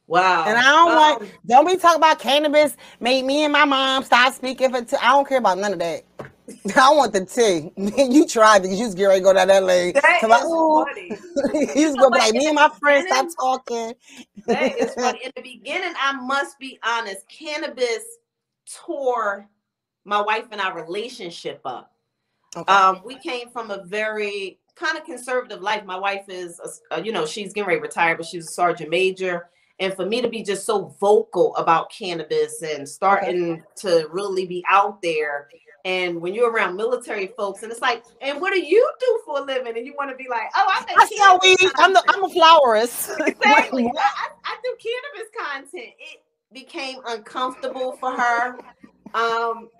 Wow. 0.06 0.44
And 0.46 0.58
I 0.58 0.62
don't 0.64 0.92
um, 0.92 0.96
like, 0.98 1.40
don't 1.48 1.66
be 1.66 1.78
talking 1.78 2.00
about 2.00 2.20
cannabis 2.20 2.76
made 3.00 3.24
me 3.24 3.46
and 3.46 3.54
my 3.54 3.64
mom 3.64 4.04
stop 4.04 4.34
speaking 4.34 4.70
for, 4.70 4.82
t- 4.82 4.98
I 5.02 5.12
don't 5.12 5.26
care 5.26 5.38
about 5.38 5.60
none 5.60 5.72
of 5.72 5.80
that. 5.80 6.04
I 6.76 6.90
want 6.94 7.14
the 7.14 7.24
tea. 7.24 7.72
you 8.04 8.28
tried 8.28 8.64
because 8.64 8.78
you 8.78 8.86
was 8.86 8.96
getting 8.96 9.08
ready 9.08 9.22
to 9.22 9.24
go 9.24 9.34
down 9.34 9.48
that 9.48 9.64
lane. 9.64 9.94
That 9.94 10.20
so 10.20 10.28
is 10.28 10.44
like, 10.44 11.22
funny. 11.54 11.74
you 11.80 11.88
was 11.88 11.96
going 11.96 12.12
like, 12.12 12.34
me 12.34 12.48
and 12.48 12.56
my 12.56 12.70
friends 12.82 13.06
stop 13.08 13.28
talking. 13.40 13.94
that 14.48 14.78
is 14.78 14.94
funny. 14.94 15.22
In 15.24 15.32
the 15.38 15.42
beginning, 15.42 15.94
I 15.98 16.12
must 16.12 16.60
be 16.60 16.80
honest, 16.84 17.26
cannabis 17.30 18.04
tore 18.70 19.48
my 20.04 20.20
wife 20.20 20.48
and 20.52 20.60
our 20.60 20.84
relationship 20.84 21.62
up. 21.64 21.94
Okay. 22.58 22.74
Um, 22.74 23.02
we 23.06 23.16
came 23.20 23.50
from 23.52 23.72
a 23.72 23.86
very 23.86 24.60
kind 24.78 24.98
of 24.98 25.06
conservative 25.06 25.62
life. 25.62 25.84
My 25.86 25.98
wife 25.98 26.26
is, 26.28 26.60
a, 26.92 26.96
a, 26.96 27.04
you 27.04 27.12
know, 27.12 27.26
she's 27.26 27.54
getting 27.54 27.68
ready 27.68 27.80
to 27.80 27.84
retire, 27.84 28.16
but 28.16 28.26
she's 28.26 28.46
a 28.46 28.52
sergeant 28.52 28.90
major. 28.90 29.50
And 29.80 29.94
for 29.94 30.06
me 30.06 30.22
to 30.22 30.30
be 30.30 30.44
just 30.44 30.66
so 30.66 30.96
vocal 31.00 31.56
about 31.56 31.92
cannabis 31.92 32.62
and 32.64 32.88
starting 32.88 33.54
okay. 33.54 33.62
to 33.78 34.08
really 34.12 34.46
be 34.46 34.64
out 34.70 35.02
there. 35.02 35.50
And 35.86 36.20
when 36.20 36.34
you're 36.34 36.52
around 36.52 36.76
military 36.76 37.28
folks, 37.38 37.64
and 37.64 37.72
it's 37.72 37.82
like, 37.82 38.04
and 38.22 38.42
what 38.42 38.54
do 38.54 38.60
you 38.60 38.92
do 39.00 39.22
for 39.26 39.40
a 39.40 39.44
living? 39.44 39.78
And 39.78 39.86
you 39.86 39.94
want 39.96 40.10
to 40.10 40.18
be 40.18 40.28
like, 40.30 40.48
oh, 40.56 40.68
I'm 40.74 40.86
I 40.98 41.08
sell 41.16 41.40
weed. 41.42 41.72
I'm 41.78 41.94
the, 41.94 42.04
I'm 42.08 42.24
a 42.24 42.30
florist. 42.30 43.12
exactly. 43.26 43.86
I, 43.86 44.00
I, 44.00 44.28
I 44.44 44.58
do 44.64 44.76
cannabis 44.82 45.32
content. 45.38 45.94
It 46.00 46.24
became 46.52 46.98
uncomfortable 47.08 47.94
for 47.94 48.12
her. 48.12 48.58
Um, 49.14 49.70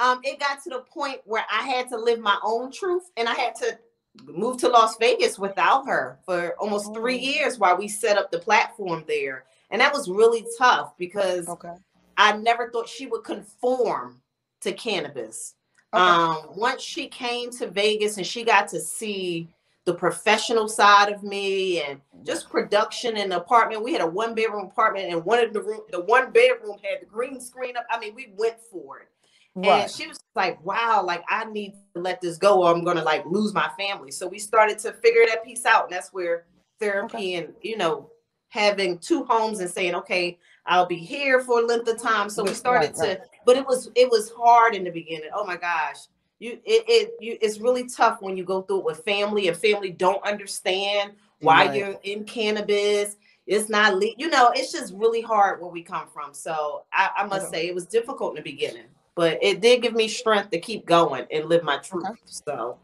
um, 0.00 0.20
it 0.24 0.38
got 0.38 0.62
to 0.64 0.70
the 0.70 0.84
point 0.92 1.20
where 1.24 1.44
I 1.50 1.62
had 1.62 1.88
to 1.90 1.96
live 1.96 2.18
my 2.18 2.38
own 2.42 2.72
truth, 2.72 3.04
and 3.16 3.28
I 3.28 3.34
had 3.34 3.54
to 3.56 3.78
moved 4.24 4.60
to 4.60 4.68
Las 4.68 4.96
Vegas 4.98 5.38
without 5.38 5.86
her 5.86 6.18
for 6.24 6.54
almost 6.58 6.92
three 6.94 7.18
years 7.18 7.58
while 7.58 7.76
we 7.76 7.88
set 7.88 8.18
up 8.18 8.30
the 8.30 8.38
platform 8.38 9.04
there. 9.06 9.44
And 9.70 9.80
that 9.80 9.92
was 9.92 10.08
really 10.08 10.44
tough 10.58 10.96
because 10.98 11.48
okay. 11.48 11.74
I 12.16 12.36
never 12.36 12.70
thought 12.70 12.88
she 12.88 13.06
would 13.06 13.24
conform 13.24 14.20
to 14.60 14.72
cannabis. 14.72 15.54
Okay. 15.94 16.02
Um, 16.02 16.50
once 16.54 16.82
she 16.82 17.08
came 17.08 17.50
to 17.52 17.68
Vegas 17.68 18.16
and 18.16 18.26
she 18.26 18.44
got 18.44 18.68
to 18.68 18.80
see 18.80 19.48
the 19.84 19.94
professional 19.94 20.68
side 20.68 21.12
of 21.12 21.22
me 21.22 21.82
and 21.82 22.00
just 22.24 22.48
production 22.48 23.16
in 23.16 23.30
the 23.30 23.36
apartment. 23.38 23.82
We 23.82 23.92
had 23.92 24.00
a 24.00 24.06
one 24.06 24.34
bedroom 24.34 24.66
apartment 24.66 25.12
and 25.12 25.24
one 25.24 25.40
of 25.40 25.52
the 25.52 25.60
room, 25.60 25.80
the 25.90 26.00
one 26.00 26.30
bedroom 26.30 26.76
had 26.82 27.00
the 27.00 27.06
green 27.06 27.40
screen 27.40 27.76
up. 27.76 27.84
I 27.90 27.98
mean, 27.98 28.14
we 28.14 28.32
went 28.36 28.60
for 28.70 29.00
it. 29.00 29.08
Right. 29.54 29.82
And 29.82 29.90
she 29.90 30.06
was 30.06 30.18
like, 30.34 30.64
wow, 30.64 31.02
like 31.04 31.22
I 31.28 31.44
need 31.44 31.74
to 31.94 32.00
let 32.00 32.20
this 32.20 32.38
go 32.38 32.62
or 32.62 32.74
I'm 32.74 32.84
gonna 32.84 33.02
like 33.02 33.24
lose 33.26 33.52
my 33.52 33.68
family. 33.78 34.10
So 34.10 34.26
we 34.26 34.38
started 34.38 34.78
to 34.80 34.92
figure 34.92 35.26
that 35.28 35.44
piece 35.44 35.66
out. 35.66 35.84
And 35.84 35.92
that's 35.92 36.12
where 36.12 36.46
therapy 36.80 37.16
okay. 37.16 37.34
and 37.34 37.54
you 37.60 37.76
know, 37.76 38.10
having 38.48 38.98
two 38.98 39.24
homes 39.24 39.60
and 39.60 39.70
saying, 39.70 39.94
okay, 39.94 40.38
I'll 40.64 40.86
be 40.86 40.96
here 40.96 41.40
for 41.40 41.60
a 41.60 41.66
length 41.66 41.88
of 41.88 42.00
time. 42.00 42.30
So 42.30 42.44
we 42.44 42.54
started 42.54 42.92
right, 42.98 43.08
right. 43.08 43.22
to, 43.22 43.28
but 43.44 43.56
it 43.56 43.66
was 43.66 43.90
it 43.94 44.10
was 44.10 44.32
hard 44.36 44.74
in 44.74 44.84
the 44.84 44.90
beginning. 44.90 45.30
Oh 45.34 45.44
my 45.44 45.56
gosh. 45.56 45.98
You 46.38 46.52
it, 46.64 46.84
it 46.88 47.10
you 47.20 47.36
it's 47.42 47.58
really 47.58 47.86
tough 47.88 48.22
when 48.22 48.36
you 48.36 48.44
go 48.44 48.62
through 48.62 48.78
it 48.78 48.84
with 48.84 49.04
family 49.04 49.48
and 49.48 49.56
family 49.56 49.90
don't 49.90 50.24
understand 50.24 51.12
why 51.40 51.74
you're 51.74 51.98
in 52.04 52.24
cannabis 52.24 53.16
it's 53.46 53.68
not 53.68 53.96
le- 53.96 54.14
you 54.16 54.28
know 54.30 54.52
it's 54.54 54.70
just 54.70 54.94
really 54.94 55.20
hard 55.20 55.60
where 55.60 55.70
we 55.70 55.82
come 55.82 56.06
from 56.06 56.32
so 56.32 56.84
i, 56.92 57.10
I 57.16 57.26
must 57.26 57.50
say 57.50 57.66
it 57.66 57.74
was 57.74 57.84
difficult 57.86 58.30
in 58.30 58.36
the 58.36 58.48
beginning 58.48 58.86
but 59.14 59.38
it 59.42 59.60
did 59.60 59.82
give 59.82 59.94
me 59.94 60.08
strength 60.08 60.50
to 60.50 60.60
keep 60.60 60.86
going 60.86 61.26
and 61.30 61.48
live 61.48 61.62
my 61.62 61.78
truth. 61.78 62.06
Okay. 62.06 62.20
So. 62.24 62.78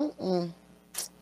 Mm-mm. 0.00 0.52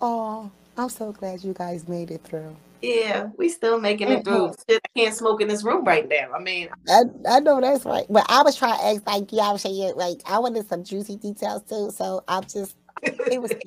Oh, 0.01 0.51
I'm 0.77 0.89
so 0.89 1.13
glad 1.13 1.45
you 1.45 1.53
guys 1.53 1.87
made 1.89 2.11
it 2.11 2.23
through. 2.25 2.57
Yeah, 2.81 3.29
we 3.37 3.49
still 3.49 3.79
making 3.79 4.09
it 4.09 4.25
through. 4.25 4.55
Shit, 4.69 4.81
I 4.85 4.99
can't 4.99 5.15
smoke 5.15 5.41
in 5.41 5.47
this 5.47 5.63
room 5.63 5.85
right 5.85 6.09
now. 6.09 6.33
I 6.35 6.41
mean, 6.41 6.69
I, 6.89 7.03
I 7.29 7.39
know 7.41 7.61
that's 7.61 7.85
right. 7.85 8.07
But 8.11 8.27
I 8.29 8.43
was 8.43 8.57
trying 8.57 8.77
to 8.77 8.85
ask, 8.85 9.07
like, 9.07 9.33
y'all 9.33 9.57
saying, 9.57 9.93
like, 9.95 10.21
I 10.27 10.41
wanted 10.41 10.69
some 10.69 10.83
juicy 10.83 11.17
details 11.17 11.63
too. 11.63 11.93
So 11.95 12.25
I'm 12.27 12.43
just, 12.43 12.77
it 13.03 13.41
was. 13.41 13.53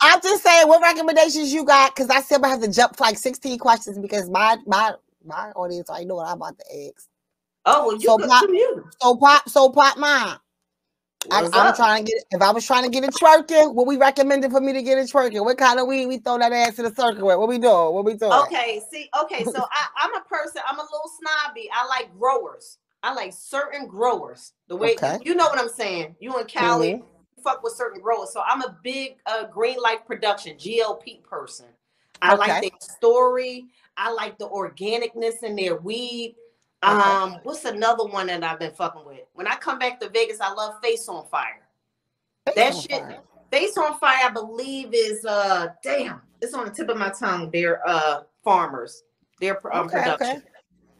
I'm 0.00 0.20
just 0.22 0.42
saying, 0.42 0.68
what 0.68 0.82
recommendations 0.82 1.52
you 1.52 1.64
got? 1.64 1.94
Because 1.94 2.10
I 2.10 2.20
still 2.20 2.42
have 2.42 2.62
to 2.62 2.72
jump 2.72 2.98
like 2.98 3.16
16 3.16 3.58
questions 3.58 3.98
because 3.98 4.28
my 4.30 4.56
my 4.66 4.94
my 5.28 5.50
audience 5.54 5.88
I 5.90 6.04
know 6.04 6.16
what 6.16 6.28
I'm 6.28 6.36
about 6.36 6.58
to 6.58 6.64
ask. 6.86 7.06
Oh, 7.64 7.86
well, 7.86 7.96
you 7.96 8.00
so 8.00 8.18
pop, 8.18 8.44
so 9.00 9.16
pop, 9.16 9.48
so 9.48 9.70
pop 9.70 9.98
mine. 9.98 10.38
I, 11.30 11.40
am 11.40 11.74
trying 11.74 12.04
to 12.04 12.12
get. 12.12 12.24
If 12.30 12.40
I 12.40 12.50
was 12.50 12.64
trying 12.64 12.84
to 12.84 12.90
get 12.90 13.04
a 13.04 13.08
twerking, 13.08 13.74
what 13.74 13.86
we 13.86 13.96
recommended 13.96 14.50
for 14.50 14.60
me 14.60 14.72
to 14.72 14.82
get 14.82 14.98
a 14.98 15.02
twerking? 15.02 15.44
What 15.44 15.58
kind 15.58 15.78
of 15.78 15.86
weed 15.86 16.06
we 16.06 16.18
throw 16.18 16.38
that 16.38 16.52
ass 16.52 16.78
in 16.78 16.84
the 16.84 16.94
circle 16.94 17.26
with? 17.26 17.38
What 17.38 17.48
we 17.48 17.58
doing? 17.58 17.94
What 17.94 18.04
we 18.04 18.14
doing? 18.14 18.32
Okay, 18.32 18.80
see, 18.90 19.10
okay, 19.22 19.44
so 19.44 19.58
I, 19.70 19.86
I'm 19.96 20.14
a 20.14 20.20
person. 20.20 20.62
I'm 20.66 20.78
a 20.78 20.82
little 20.82 21.10
snobby. 21.18 21.68
I 21.72 21.86
like 21.86 22.16
growers. 22.16 22.78
I 23.02 23.12
like 23.14 23.32
certain 23.32 23.86
growers. 23.86 24.52
The 24.68 24.76
way 24.76 24.94
okay. 24.94 25.18
you 25.24 25.34
know 25.34 25.46
what 25.46 25.58
I'm 25.58 25.68
saying. 25.68 26.16
You 26.20 26.38
in 26.38 26.46
Cali, 26.46 26.94
mm-hmm. 26.94 27.42
fuck 27.42 27.62
with 27.62 27.74
certain 27.74 28.00
growers. 28.00 28.32
So 28.32 28.42
I'm 28.46 28.62
a 28.62 28.76
big 28.82 29.16
uh, 29.26 29.46
Green 29.48 29.78
Life 29.80 30.00
Production 30.06 30.56
GLP 30.56 31.22
person. 31.24 31.66
I 32.22 32.34
okay. 32.34 32.38
like 32.38 32.62
their 32.62 32.70
story. 32.80 33.66
I 33.98 34.12
like 34.12 34.38
the 34.38 34.48
organicness 34.48 35.42
in 35.42 35.56
their 35.56 35.76
weed. 35.76 36.36
Okay. 36.84 36.94
Um, 36.94 37.38
what's 37.42 37.64
another 37.64 38.04
one 38.04 38.28
that 38.28 38.44
I've 38.44 38.60
been 38.60 38.72
fucking 38.72 39.04
with? 39.04 39.22
When 39.34 39.48
I 39.48 39.56
come 39.56 39.80
back 39.80 39.98
to 40.00 40.08
Vegas, 40.08 40.40
I 40.40 40.52
love 40.52 40.74
Face 40.80 41.08
on 41.08 41.26
Fire. 41.26 41.66
Face 42.46 42.54
that 42.54 42.74
on 42.74 42.80
shit, 42.80 42.90
fire. 42.90 43.20
Face 43.50 43.76
on 43.76 43.98
Fire, 43.98 44.26
I 44.26 44.30
believe 44.30 44.90
is 44.92 45.24
uh 45.24 45.68
damn, 45.82 46.22
it's 46.40 46.54
on 46.54 46.66
the 46.66 46.70
tip 46.70 46.88
of 46.88 46.96
my 46.96 47.10
tongue. 47.10 47.50
They're 47.50 47.86
uh 47.86 48.22
farmers, 48.44 49.02
their 49.40 49.54
um, 49.74 49.86
okay, 49.86 49.98
production. 49.98 50.36
Okay. 50.36 50.46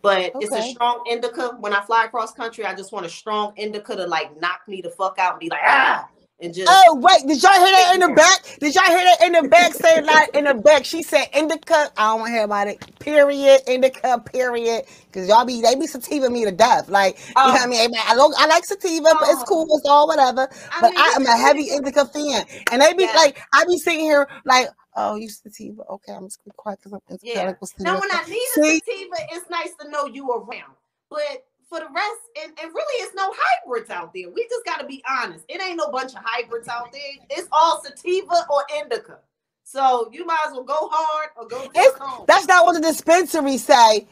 But 0.03 0.19
okay. 0.19 0.33
it's 0.41 0.55
a 0.55 0.63
strong 0.63 1.05
indica. 1.09 1.57
When 1.61 1.73
I 1.73 1.81
fly 1.83 2.05
across 2.05 2.33
country, 2.33 2.65
I 2.65 2.75
just 2.75 2.93
want 2.93 3.07
a 3.07 3.09
strong 3.09 3.53
indica 3.57 3.95
to 3.95 4.07
like 4.07 4.41
knock 4.41 4.63
me 4.67 4.81
the 4.81 4.91
fuck 4.91 5.19
out 5.19 5.35
and 5.35 5.41
be 5.41 5.49
like, 5.49 5.61
ah, 5.65 6.09
and 6.41 6.55
just 6.55 6.69
oh 6.71 6.97
wait 6.97 7.27
did 7.27 7.43
y'all 7.43 7.53
hear 7.53 7.73
that 7.73 7.93
in 7.95 8.01
the 8.01 8.15
back 8.15 8.43
did 8.61 8.75
y'all 8.75 8.85
hear 8.85 9.05
that 9.05 9.17
in 9.25 9.33
the 9.33 9.49
back 9.49 9.73
say 9.75 10.01
like 10.03 10.35
in 10.35 10.45
the 10.45 10.55
back 10.55 10.85
she 10.85 11.03
said 11.03 11.27
indica 11.35 11.91
i 11.97 12.05
don't 12.05 12.21
want 12.21 12.29
to 12.29 12.35
hear 12.35 12.45
about 12.45 12.69
it 12.69 12.99
period 13.01 13.61
indica 13.67 14.21
period 14.21 14.85
because 15.07 15.29
y'all 15.29 15.45
be 15.45 15.61
they 15.61 15.75
be 15.75 15.87
sativa 15.87 16.31
me 16.31 16.45
to 16.45 16.53
death 16.53 16.89
like 16.89 17.19
oh. 17.37 17.47
you 17.47 17.49
know 17.49 17.53
what 17.55 17.61
i 17.61 17.65
oh. 17.65 17.69
mean 17.69 17.91
i, 18.07 18.15
don't, 18.15 18.35
I 18.39 18.47
like 18.47 18.65
sativa 18.65 19.09
oh. 19.09 19.17
but 19.19 19.29
it's 19.31 19.43
cool 19.45 19.67
it's 19.77 19.87
all 19.89 20.07
whatever 20.07 20.49
oh. 20.51 20.69
I 20.73 20.81
but 20.81 20.91
mean, 20.91 20.99
i 20.99 21.13
am 21.17 21.27
a 21.27 21.37
heavy 21.37 21.71
indica 21.71 22.07
fan 22.07 22.45
and 22.71 22.83
they 22.83 22.93
be 22.95 23.05
yeah. 23.05 23.13
like 23.13 23.41
i 23.53 23.65
be 23.65 23.77
sitting 23.77 24.01
here 24.01 24.29
like 24.45 24.69
Oh, 25.01 25.15
you 25.15 25.29
sativa. 25.29 25.83
Okay, 25.83 26.13
I'm 26.13 26.27
just 26.27 26.41
quiet 26.57 26.81
because 26.83 26.93
I'm 26.93 27.19
yeah. 27.23 27.55
Now, 27.79 28.01
when 28.01 28.09
I 28.11 28.25
need 28.27 28.49
a 28.57 28.81
sativa, 28.81 29.17
it's 29.31 29.49
nice 29.49 29.73
to 29.81 29.89
know 29.89 30.07
you 30.07 30.29
around. 30.29 30.75
But 31.09 31.47
for 31.69 31.81
the 31.81 31.87
rest, 31.95 32.21
and, 32.43 32.53
and 32.63 32.75
really, 32.75 33.05
it's 33.05 33.15
no 33.15 33.33
hybrids 33.37 33.91
out 33.91 34.13
there. 34.15 34.31
We 34.31 34.47
just 34.49 34.65
got 34.65 34.81
to 34.81 34.87
be 34.87 35.03
honest. 35.09 35.45
It 35.49 35.63
ain't 35.63 35.77
no 35.77 35.91
bunch 35.91 36.15
of 36.15 36.21
hybrids 36.25 36.69
out 36.69 36.93
there. 36.93 37.27
It's 37.31 37.49
all 37.53 37.83
sativa 37.83 38.47
or 38.51 38.65
indica. 38.81 39.19
So 39.65 40.09
you 40.11 40.25
might 40.25 40.39
as 40.47 40.53
well 40.53 40.65
go 40.65 40.89
hard 40.91 41.29
or 41.37 41.47
go 41.47 41.59
home. 41.59 42.25
That's 42.27 42.47
not 42.47 42.65
what 42.65 42.73
the 42.73 42.81
dispensary 42.81 43.59
say. 43.59 44.09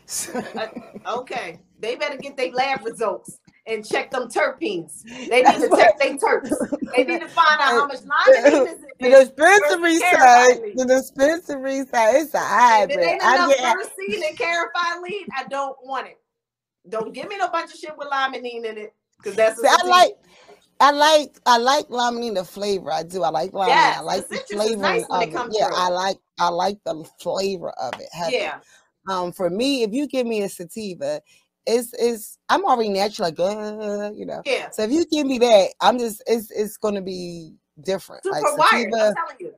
uh, 0.54 0.66
okay, 1.18 1.60
they 1.80 1.96
better 1.96 2.18
get 2.18 2.36
their 2.36 2.52
lab 2.52 2.84
results 2.84 3.38
and 3.66 3.82
check 3.82 4.10
them 4.10 4.28
terpenes. 4.28 5.02
They 5.04 5.42
need 5.42 5.60
to 5.60 5.70
check 5.74 5.98
their 5.98 6.16
terps. 6.18 6.52
They 6.94 7.04
need 7.04 7.20
to 7.20 7.28
find 7.28 7.60
out 7.60 7.70
how 7.70 7.86
much 7.86 8.00
limonene 8.00 8.68
is 8.68 8.82
in 9.00 9.10
The 9.10 9.24
dispensary 9.34 9.96
say 9.96 10.72
the 10.74 10.84
dispensary 10.86 11.86
say 11.86 12.20
it's 12.20 12.34
a 12.34 12.38
hybrid. 12.38 12.98
It 12.98 13.04
ain't 13.04 13.22
enough 13.22 13.56
myrcene 13.56 14.28
and 14.28 14.38
carotene, 14.38 15.26
I 15.34 15.44
don't 15.48 15.76
want 15.82 16.06
it. 16.08 16.18
Don't 16.88 17.12
give 17.12 17.28
me 17.28 17.36
no 17.36 17.48
bunch 17.48 17.72
of 17.72 17.78
shit 17.78 17.96
with 17.96 18.08
limonene 18.08 18.64
in 18.64 18.78
it. 18.78 18.94
Cause 19.22 19.34
that's 19.34 19.60
See, 19.60 19.66
I 19.68 19.86
like 19.86 20.16
I 20.78 20.90
like 20.90 21.38
I 21.46 21.58
like 21.58 21.88
limonene 21.88 22.34
the 22.34 22.44
flavor. 22.44 22.92
I 22.92 23.02
do. 23.02 23.22
I 23.22 23.30
like 23.30 23.52
limonene. 23.52 23.68
Yes, 23.68 23.98
I 23.98 24.00
like 24.02 24.28
the, 24.28 24.36
the 24.36 24.56
flavor 24.56 24.82
nice 24.82 25.06
of 25.10 25.22
it. 25.22 25.32
Yeah, 25.50 25.66
through. 25.66 25.76
I 25.76 25.88
like 25.88 26.18
I 26.38 26.48
like 26.48 26.78
the 26.84 27.08
flavor 27.18 27.70
of 27.70 27.94
it. 28.00 28.08
Yeah. 28.30 28.60
Um, 29.08 29.32
for 29.32 29.48
me, 29.50 29.82
if 29.82 29.92
you 29.92 30.06
give 30.06 30.26
me 30.26 30.42
a 30.42 30.48
sativa, 30.48 31.22
it's 31.66 31.92
it's 31.94 32.38
I'm 32.48 32.64
already 32.64 32.90
natural, 32.90 33.28
like 33.28 33.40
uh, 33.40 34.12
you 34.14 34.26
know. 34.26 34.42
Yeah. 34.44 34.70
So 34.70 34.82
if 34.82 34.90
you 34.90 35.06
give 35.06 35.26
me 35.26 35.38
that, 35.38 35.68
I'm 35.80 35.98
just 35.98 36.22
it's 36.26 36.50
it's 36.50 36.76
gonna 36.76 37.02
be 37.02 37.54
different. 37.82 38.22
Super 38.24 38.36
like 38.58 38.68
sativa, 38.68 39.08
I'm 39.08 39.14
telling 39.14 39.36
you. 39.40 39.54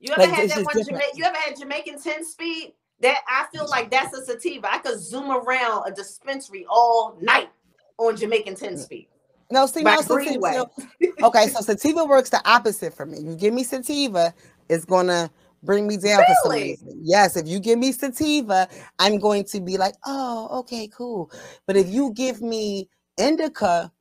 You 0.00 0.12
ever 0.14 0.22
like, 0.22 0.30
had 0.30 0.50
that 0.50 0.64
one 0.64 0.84
Jama- 0.84 1.00
you 1.14 1.24
ever 1.24 1.36
had 1.36 1.56
Jamaican 1.56 2.02
10 2.02 2.24
speed? 2.24 2.74
That 3.02 3.18
I 3.28 3.46
feel 3.52 3.68
like 3.68 3.90
that's 3.90 4.16
a 4.16 4.24
sativa. 4.24 4.72
I 4.72 4.78
could 4.78 4.98
zoom 4.98 5.30
around 5.30 5.86
a 5.86 5.92
dispensary 5.92 6.64
all 6.68 7.18
night 7.20 7.50
on 7.98 8.16
Jamaican 8.16 8.54
10 8.54 8.74
mm. 8.74 8.78
speed. 8.78 9.08
No, 9.50 9.66
see, 9.66 9.82
no, 9.82 10.00
sativa, 10.00 10.70
okay, 11.22 11.48
so 11.48 11.60
sativa 11.60 12.06
works 12.06 12.30
the 12.30 12.40
opposite 12.48 12.94
for 12.94 13.04
me. 13.04 13.20
You 13.20 13.36
give 13.36 13.52
me 13.52 13.64
sativa, 13.64 14.32
it's 14.70 14.86
gonna 14.86 15.30
bring 15.62 15.86
me 15.86 15.96
down 15.98 16.20
really? 16.20 16.24
for 16.24 16.34
some 16.44 16.52
reason. 16.52 17.00
Yes, 17.02 17.36
if 17.36 17.46
you 17.46 17.60
give 17.60 17.78
me 17.78 17.92
sativa, 17.92 18.66
I'm 18.98 19.18
going 19.18 19.44
to 19.44 19.60
be 19.60 19.76
like, 19.76 19.94
oh, 20.06 20.60
okay, 20.60 20.88
cool. 20.88 21.30
But 21.66 21.76
if 21.76 21.88
you 21.88 22.12
give 22.14 22.40
me 22.40 22.88
indica, 23.18 23.92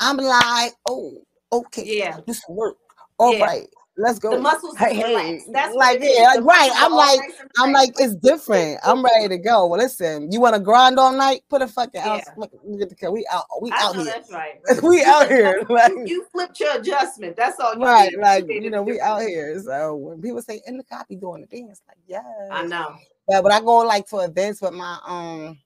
I'm 0.00 0.18
like, 0.18 0.72
oh, 0.86 1.22
okay, 1.52 1.84
yeah, 1.86 2.18
this 2.26 2.42
work. 2.48 2.76
All 3.18 3.34
yeah. 3.34 3.44
right. 3.44 3.68
Let's 4.00 4.20
go. 4.20 4.30
The 4.30 4.40
muscles 4.40 4.76
hey, 4.76 4.94
hey. 4.94 5.40
That's 5.48 5.74
like 5.74 5.98
yeah, 6.00 6.36
right. 6.40 6.70
I'm 6.76 6.92
like, 6.92 7.18
nice 7.18 7.32
I'm 7.58 7.72
like, 7.72 7.90
it's 7.98 8.14
different. 8.14 8.78
I'm 8.84 9.04
ready 9.04 9.26
to 9.28 9.38
go. 9.38 9.66
Well, 9.66 9.80
listen, 9.80 10.30
you 10.30 10.40
want 10.40 10.54
to 10.54 10.60
grind 10.60 11.00
all 11.00 11.12
night? 11.12 11.40
Put 11.50 11.62
a 11.62 11.66
fucking 11.66 12.00
yeah. 12.04 12.22
Look, 12.36 12.52
look 12.62 12.96
the, 12.96 13.10
we 13.10 13.26
out. 13.28 13.44
We 13.60 13.72
I 13.72 13.82
out 13.82 13.96
here. 13.96 14.04
That's 14.04 14.30
right. 14.30 14.60
we 14.84 15.02
out 15.02 15.28
here. 15.28 15.64
Like, 15.68 15.92
you 16.06 16.24
flipped 16.30 16.60
your 16.60 16.76
adjustment. 16.78 17.34
That's 17.34 17.58
all. 17.58 17.74
You 17.74 17.82
right. 17.84 18.12
Need. 18.12 18.20
Like 18.20 18.46
you 18.48 18.70
know, 18.70 18.84
we 18.84 19.00
out 19.00 19.22
here. 19.22 19.60
So 19.60 19.96
when 19.96 20.22
people 20.22 20.42
say 20.42 20.62
in 20.64 20.76
the 20.76 20.84
copy 20.84 21.16
doing 21.16 21.40
the 21.40 21.48
dance, 21.48 21.82
like 21.88 21.98
yeah, 22.06 22.22
I 22.52 22.62
know. 22.62 22.94
But 23.26 23.42
when 23.42 23.52
I 23.52 23.58
go 23.58 23.78
like 23.78 24.06
to 24.10 24.18
events 24.18 24.62
with 24.62 24.74
my 24.74 24.96
um 25.04 25.58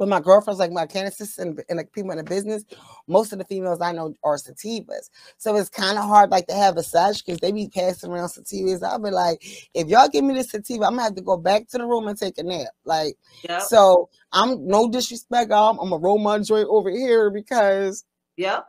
with 0.00 0.08
my 0.08 0.18
girlfriends, 0.18 0.58
like 0.58 0.72
my 0.72 0.86
candidates 0.86 1.38
and, 1.38 1.62
and 1.68 1.76
like 1.76 1.92
people 1.92 2.10
in 2.10 2.16
the 2.16 2.24
business, 2.24 2.64
most 3.06 3.32
of 3.32 3.38
the 3.38 3.44
females 3.44 3.80
I 3.80 3.92
know 3.92 4.14
are 4.24 4.36
sativas. 4.36 5.10
So 5.36 5.54
it's 5.56 5.68
kind 5.68 5.98
of 5.98 6.04
hard 6.04 6.30
like 6.30 6.46
to 6.46 6.54
have 6.54 6.78
a 6.78 6.82
sesh 6.82 7.22
because 7.22 7.38
they 7.38 7.52
be 7.52 7.68
passing 7.68 8.10
around 8.10 8.28
sativas. 8.28 8.82
I'll 8.82 8.98
be 8.98 9.10
like, 9.10 9.44
if 9.74 9.88
y'all 9.88 10.08
give 10.08 10.24
me 10.24 10.34
this 10.34 10.50
sativa, 10.50 10.86
I'm 10.86 10.92
gonna 10.92 11.02
have 11.02 11.14
to 11.16 11.22
go 11.22 11.36
back 11.36 11.68
to 11.68 11.78
the 11.78 11.84
room 11.84 12.08
and 12.08 12.18
take 12.18 12.38
a 12.38 12.42
nap. 12.42 12.68
Like, 12.84 13.16
yep. 13.48 13.60
so 13.62 14.08
I'm 14.32 14.66
no 14.66 14.88
disrespect. 14.88 15.52
I'm, 15.52 15.78
I'm 15.78 15.90
gonna 15.90 15.98
roll 15.98 16.18
my 16.18 16.38
joint 16.38 16.68
over 16.70 16.90
here 16.90 17.30
because 17.30 18.04
yep. 18.38 18.66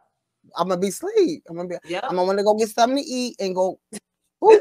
I'm 0.58 0.68
gonna 0.68 0.82
be 0.82 0.90
asleep. 0.90 1.44
I'm 1.50 1.56
gonna 1.56 1.70
be. 1.70 1.76
Yep. 1.86 2.04
I'm 2.04 2.18
gonna 2.18 2.26
want 2.26 2.40
to 2.40 2.44
go 2.44 2.56
get 2.56 2.70
something 2.70 2.98
to 2.98 3.10
eat 3.10 3.38
and 3.40 3.56
go. 3.56 3.80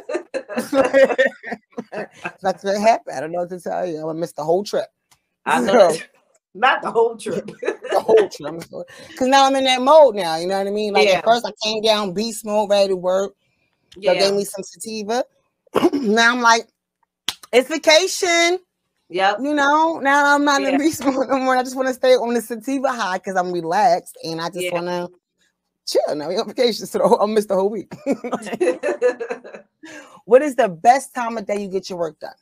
That's 2.43 2.63
what 2.63 2.81
happened. 2.81 3.17
I 3.17 3.21
don't 3.21 3.33
know 3.33 3.41
what 3.41 3.51
to 3.51 3.61
tell 3.61 3.85
you. 3.87 3.97
I'm 3.97 4.03
gonna 4.03 4.21
miss 4.21 4.33
the 4.33 4.45
whole 4.45 4.63
trip. 4.63 4.87
I 5.47 5.61
know. 5.61 5.93
So, 5.93 5.99
not 6.55 6.83
the 6.83 6.91
whole 6.91 7.17
trip. 7.17 7.47
the 7.63 8.01
whole 8.01 8.29
trip. 8.29 8.87
Because 9.09 9.29
now 9.29 9.47
I'm 9.47 9.57
in 9.57 9.65
that 9.65 9.83
mode 9.83 10.17
now. 10.17 10.37
You 10.37 10.47
know 10.47 10.59
what 10.59 10.67
I 10.67 10.71
mean? 10.71 10.93
Like 10.93 11.09
yeah. 11.09 11.19
at 11.19 11.25
first 11.25 11.47
I 11.47 11.53
came 11.63 11.83
down 11.83 12.13
beast 12.13 12.45
mode, 12.45 12.71
ready 12.71 12.89
to 12.89 12.97
work. 12.97 13.35
Yeah. 13.97 14.15
gave 14.15 14.35
me 14.35 14.45
some 14.45 14.63
sativa. 14.63 15.25
now 15.93 16.33
I'm 16.33 16.41
like, 16.41 16.69
it's 17.53 17.69
vacation. 17.69 18.59
Yep. 19.09 19.39
You 19.43 19.55
know, 19.55 19.99
now 19.99 20.35
I'm 20.35 20.45
not 20.45 20.63
yeah. 20.63 20.71
in 20.71 20.79
beast 20.79 21.05
mode 21.05 21.29
no 21.29 21.39
more. 21.39 21.57
I 21.57 21.63
just 21.63 21.77
want 21.77 21.89
to 21.89 21.95
stay 21.95 22.15
on 22.15 22.35
the 22.35 22.41
sativa 22.41 22.93
high 22.93 23.19
because 23.19 23.37
I'm 23.37 23.53
relaxed 23.53 24.17
and 24.25 24.41
I 24.41 24.49
just 24.49 24.61
yeah. 24.61 24.75
want 24.75 24.87
to 24.87 25.09
chill. 25.87 26.15
Now 26.15 26.29
we 26.29 26.37
on 26.37 26.47
vacation, 26.47 26.87
so 26.87 27.17
I'll 27.17 27.27
miss 27.27 27.47
the 27.47 27.57
whole 27.57 27.71
week. 27.71 27.93
what 30.25 30.43
is 30.43 30.55
the 30.55 30.69
best 30.69 31.15
time 31.15 31.37
of 31.37 31.47
day 31.47 31.61
you 31.61 31.69
get 31.69 31.91
your 31.91 31.99
work 31.99 32.21
done? 32.21 32.35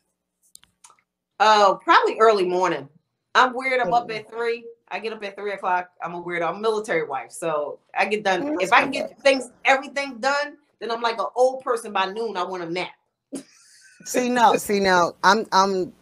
Oh, 1.40 1.72
uh, 1.72 1.74
probably 1.76 2.18
early 2.18 2.44
morning. 2.44 2.88
I'm 3.38 3.54
weird. 3.54 3.80
I'm 3.80 3.92
up 3.94 4.10
at 4.10 4.30
three. 4.30 4.64
I 4.88 4.98
get 4.98 5.12
up 5.12 5.22
at 5.22 5.36
three 5.36 5.52
o'clock. 5.52 5.90
I'm 6.02 6.14
a 6.14 6.20
weird. 6.20 6.42
I'm 6.42 6.56
a 6.56 6.60
military 6.60 7.06
wife, 7.06 7.30
so 7.30 7.78
I 7.96 8.06
get 8.06 8.24
done. 8.24 8.56
If 8.60 8.72
I 8.72 8.82
can 8.82 8.90
get 8.90 9.18
things, 9.20 9.50
everything 9.64 10.18
done, 10.18 10.56
then 10.80 10.90
I'm 10.90 11.02
like 11.02 11.18
an 11.18 11.26
old 11.36 11.62
person 11.62 11.92
by 11.92 12.06
noon. 12.06 12.36
I 12.36 12.42
want 12.44 12.62
a 12.64 12.70
nap. 12.70 12.90
see 14.04 14.28
now, 14.28 14.54
see 14.54 14.80
now, 14.80 15.12
I'm 15.22 15.46
I'm. 15.52 15.92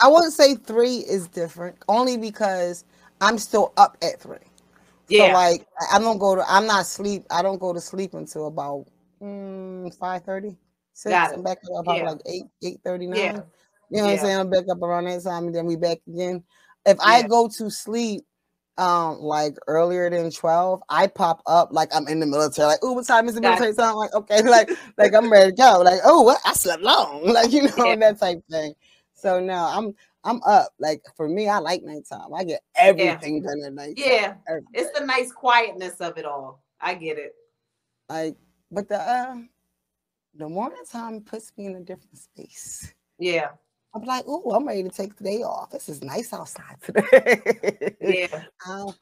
I 0.00 0.08
wouldn't 0.08 0.32
say 0.32 0.54
three 0.54 0.98
is 0.98 1.26
different, 1.28 1.76
only 1.88 2.16
because 2.16 2.84
I'm 3.20 3.38
still 3.38 3.72
up 3.76 3.96
at 4.02 4.20
three. 4.20 4.36
Yeah. 5.08 5.28
So 5.28 5.32
like 5.32 5.66
I 5.92 5.98
don't 5.98 6.18
go 6.18 6.36
to. 6.36 6.44
I'm 6.48 6.66
not 6.66 6.86
sleep. 6.86 7.24
I 7.30 7.42
don't 7.42 7.58
go 7.58 7.72
to 7.72 7.80
sleep 7.80 8.14
until 8.14 8.46
about 8.46 8.86
mm, 9.20 9.92
five 9.98 10.22
thirty. 10.22 10.56
Six. 10.92 11.14
I'm 11.14 11.42
back 11.42 11.58
up 11.64 11.82
about 11.82 11.96
yeah. 11.96 12.10
like 12.10 12.20
eight 12.26 12.44
eight 12.62 12.80
thirty 12.84 13.08
nine. 13.08 13.18
Yeah. 13.18 13.40
You 13.94 14.00
know 14.00 14.08
yeah. 14.08 14.14
what 14.14 14.20
I'm 14.20 14.26
saying? 14.26 14.38
I'm 14.40 14.50
back 14.50 14.64
up 14.68 14.82
around 14.82 15.04
that 15.04 15.22
time 15.22 15.46
and 15.46 15.54
then 15.54 15.66
we 15.66 15.76
back 15.76 15.98
again. 16.08 16.42
If 16.84 16.96
yeah. 16.98 17.04
I 17.04 17.22
go 17.22 17.46
to 17.46 17.70
sleep 17.70 18.24
um 18.76 19.20
like 19.20 19.54
earlier 19.68 20.10
than 20.10 20.32
12, 20.32 20.82
I 20.88 21.06
pop 21.06 21.42
up 21.46 21.68
like 21.70 21.94
I'm 21.94 22.08
in 22.08 22.18
the 22.18 22.26
military, 22.26 22.66
like, 22.66 22.80
oh, 22.82 22.94
what 22.94 23.06
time 23.06 23.28
is 23.28 23.36
the 23.36 23.40
military 23.40 23.72
time? 23.72 23.90
I'm 23.90 23.94
like, 23.94 24.12
okay, 24.14 24.42
like 24.48 24.68
like 24.98 25.14
I'm 25.14 25.30
ready 25.30 25.52
to 25.52 25.56
go. 25.56 25.80
Like, 25.84 26.00
oh 26.04 26.22
what 26.22 26.40
I 26.44 26.54
slept 26.54 26.82
long, 26.82 27.24
like 27.32 27.52
you 27.52 27.62
know, 27.76 27.84
yeah. 27.84 27.94
that 27.94 28.18
type 28.18 28.42
thing. 28.50 28.74
So 29.12 29.38
now 29.38 29.66
I'm 29.66 29.94
I'm 30.24 30.42
up. 30.42 30.72
Like 30.80 31.02
for 31.16 31.28
me, 31.28 31.48
I 31.48 31.58
like 31.58 31.84
nighttime. 31.84 32.34
I 32.34 32.42
get 32.42 32.62
everything 32.74 33.44
yeah. 33.44 33.48
done 33.48 33.62
at 33.64 33.74
night. 33.74 33.94
Yeah, 33.96 34.34
everything. 34.48 34.70
it's 34.74 34.98
the 34.98 35.06
nice 35.06 35.30
quietness 35.30 36.00
of 36.00 36.18
it 36.18 36.24
all. 36.24 36.64
I 36.80 36.94
get 36.94 37.16
it. 37.16 37.32
Like, 38.08 38.34
but 38.72 38.88
the 38.88 39.00
uh 39.00 39.36
the 40.34 40.48
morning 40.48 40.82
time 40.90 41.20
puts 41.20 41.52
me 41.56 41.66
in 41.66 41.76
a 41.76 41.80
different 41.80 42.18
space. 42.18 42.92
Yeah. 43.20 43.50
I'm 43.94 44.04
like, 44.04 44.24
oh, 44.26 44.50
I'm 44.50 44.66
ready 44.66 44.82
to 44.82 44.88
take 44.88 45.16
the 45.16 45.24
day 45.24 45.42
off. 45.42 45.70
This 45.70 45.88
is 45.88 46.02
nice 46.02 46.32
outside 46.32 46.76
today. 46.82 47.96
yeah. 48.00 48.44
Um, 48.68 48.94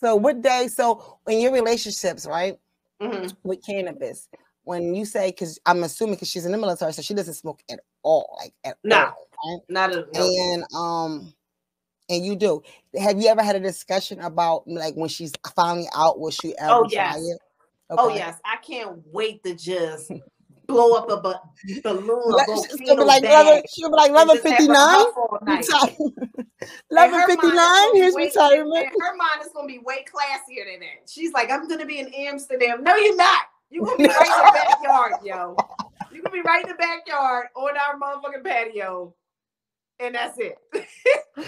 so 0.00 0.16
what 0.16 0.42
day? 0.42 0.68
So 0.68 1.18
in 1.26 1.40
your 1.40 1.52
relationships, 1.52 2.26
right, 2.26 2.58
mm-hmm. 3.00 3.28
with 3.44 3.64
cannabis, 3.64 4.28
when 4.64 4.94
you 4.94 5.04
say, 5.04 5.30
because 5.30 5.58
I'm 5.64 5.82
assuming 5.84 6.16
because 6.16 6.28
she's 6.28 6.44
in 6.44 6.52
the 6.52 6.58
military, 6.58 6.92
so 6.92 7.02
she 7.02 7.14
doesn't 7.14 7.34
smoke 7.34 7.62
at 7.70 7.80
all, 8.02 8.36
like 8.40 8.52
at 8.64 8.76
no, 8.84 8.96
all, 8.96 9.28
right? 9.52 9.60
not 9.68 9.92
at 9.92 10.04
all. 10.14 10.52
And 10.52 10.64
um, 10.74 11.34
and 12.08 12.24
you 12.24 12.36
do. 12.36 12.62
Have 12.98 13.20
you 13.20 13.28
ever 13.28 13.42
had 13.42 13.56
a 13.56 13.60
discussion 13.60 14.20
about 14.20 14.66
like 14.66 14.94
when 14.94 15.08
she's 15.08 15.32
finally 15.54 15.88
out? 15.94 16.18
Will 16.20 16.30
she 16.30 16.56
ever 16.58 16.72
oh, 16.72 16.86
yes. 16.90 17.14
try 17.14 17.20
it? 17.20 17.38
Okay. 17.90 18.02
Oh 18.02 18.14
yes, 18.14 18.38
I 18.44 18.56
can't 18.56 19.00
wait 19.12 19.42
to 19.44 19.54
just 19.54 20.10
blow 20.66 20.92
up 20.94 21.10
a 21.10 21.20
b- 21.64 21.80
balloon. 21.82 22.34
she'll 22.78 22.96
be 22.96 23.04
like 23.04 23.22
level. 23.22 23.62
She'll 23.68 23.88
be 23.90 23.96
like 23.96 24.10
level 24.12 24.36
fifty 24.36 24.68
nine. 24.68 25.04
Level 26.90 27.20
fifty 27.26 27.48
nine. 27.52 27.96
Here's 27.96 28.14
retirement. 28.14 28.88
Her 29.00 29.16
mind 29.16 29.42
is 29.44 29.52
gonna 29.54 29.66
be 29.66 29.78
way 29.78 30.04
classier 30.04 30.64
than 30.70 30.80
that. 30.80 31.08
She's 31.08 31.32
like, 31.32 31.50
I'm 31.50 31.68
gonna 31.68 31.86
be 31.86 31.98
in 32.00 32.12
Amsterdam. 32.14 32.82
No, 32.82 32.94
you're 32.96 33.16
not. 33.16 33.42
You're 33.70 33.84
gonna 33.84 33.96
be 33.96 34.06
right 34.06 34.26
in 34.26 34.44
the 34.46 34.52
backyard, 34.82 35.12
yo. 35.24 35.56
You're 36.12 36.22
gonna 36.22 36.32
be 36.32 36.42
right 36.42 36.62
in 36.64 36.68
the 36.68 36.76
backyard 36.76 37.48
on 37.56 37.70
our 37.76 37.98
motherfucking 37.98 38.44
patio. 38.44 39.14
And 39.98 40.14
that's 40.14 40.38
it. 40.38 40.58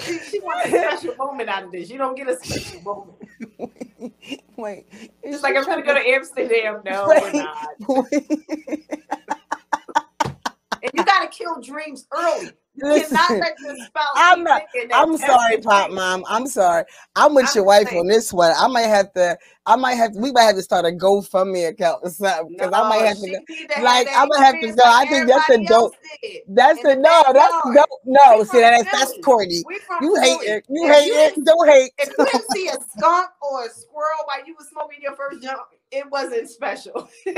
she, 0.01 0.19
she 0.31 0.41
wants 0.41 0.67
a 0.67 0.71
special 0.71 1.15
moment 1.17 1.49
out 1.49 1.65
of 1.65 1.73
this. 1.73 1.91
You 1.91 1.99
don't 1.99 2.17
get 2.17 2.29
a 2.29 2.37
special 2.37 2.81
moment. 2.83 3.17
Wait. 4.57 4.87
It's 5.23 5.43
like 5.43 5.57
I'm 5.57 5.65
gonna 5.65 5.83
go 5.83 5.95
to 5.95 6.01
Amsterdam. 6.01 6.81
No, 6.85 7.07
we're 7.07 7.33
not. 7.33 7.69
and 10.83 10.91
you 10.95 11.05
gotta 11.05 11.29
kill 11.29 11.61
dreams 11.61 12.07
early. 12.13 12.51
Listen, 12.81 13.19
I'm 14.17 14.45
not. 14.45 14.63
I'm 14.93 15.17
sorry, 15.17 15.59
Pot 15.59 15.93
Mom. 15.93 16.25
I'm 16.29 16.47
sorry. 16.47 16.85
I'm 17.17 17.35
with 17.35 17.47
I'm 17.47 17.53
your 17.55 17.65
wife 17.65 17.89
saying. 17.89 18.01
on 18.01 18.07
this 18.07 18.33
one. 18.33 18.53
I 18.57 18.67
might 18.69 18.83
have 18.83 19.13
to. 19.15 19.39
I 19.67 19.77
might 19.77 19.95
have. 19.95 20.15
We 20.15 20.33
might 20.33 20.45
have 20.45 20.57
to 20.57 20.63
start 20.63 20.85
a 20.85 20.91
GoFundMe 20.91 21.69
account 21.69 22.01
or 22.03 22.11
something 22.11 22.57
because 22.57 22.71
no, 22.71 22.83
I 22.83 22.89
might 22.89 23.07
have 23.07 23.19
to. 23.19 23.29
Go, 23.29 23.83
like 23.83 24.09
I'm 24.15 24.29
gonna 24.29 24.45
have 24.45 24.61
to 24.61 24.73
go. 24.73 24.83
I 24.85 25.07
think 25.07 25.29
that's 25.29 25.49
a 25.51 25.65
dope. 25.65 25.95
That's 26.49 26.85
a 26.85 26.95
no. 26.97 27.25
That's 27.33 27.55
dope. 27.75 28.01
No, 28.05 28.45
see 28.45 28.61
that's 28.61 28.91
that's 28.91 29.15
corny. 29.25 29.65
You 30.01 30.17
hate 30.21 30.43
it. 30.43 30.65
You 30.69 30.87
hate 30.87 31.09
it. 31.09 31.45
Don't 31.45 31.69
hate. 31.69 31.93
If 31.99 32.11
you 32.17 32.25
didn't 32.25 32.45
see 32.53 32.69
a 32.69 32.77
skunk 32.97 33.31
or 33.43 33.67
a 33.67 33.71
squirrel 33.71 34.25
while 34.27 34.47
you 34.47 34.55
were 34.59 34.67
smoking 34.71 34.99
your 35.03 35.17
first 35.17 35.43
joint, 35.43 35.59
it 35.91 36.11
wasn't 36.11 36.49
special. 36.49 37.09
we 37.27 37.35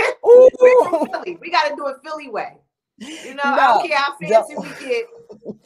from 0.88 1.08
Philly. 1.08 1.38
We 1.40 1.50
got 1.50 1.68
to 1.68 1.76
do 1.76 1.86
it 1.88 1.96
Philly 2.04 2.28
way. 2.28 2.58
You 3.00 3.34
know, 3.34 3.42
no, 3.44 3.50
I 3.50 3.66
don't 3.66 3.88
care 3.88 3.96
how 3.96 4.16
fancy 4.20 4.54
no. 4.54 4.60
we 4.60 4.68
get, 4.86 5.06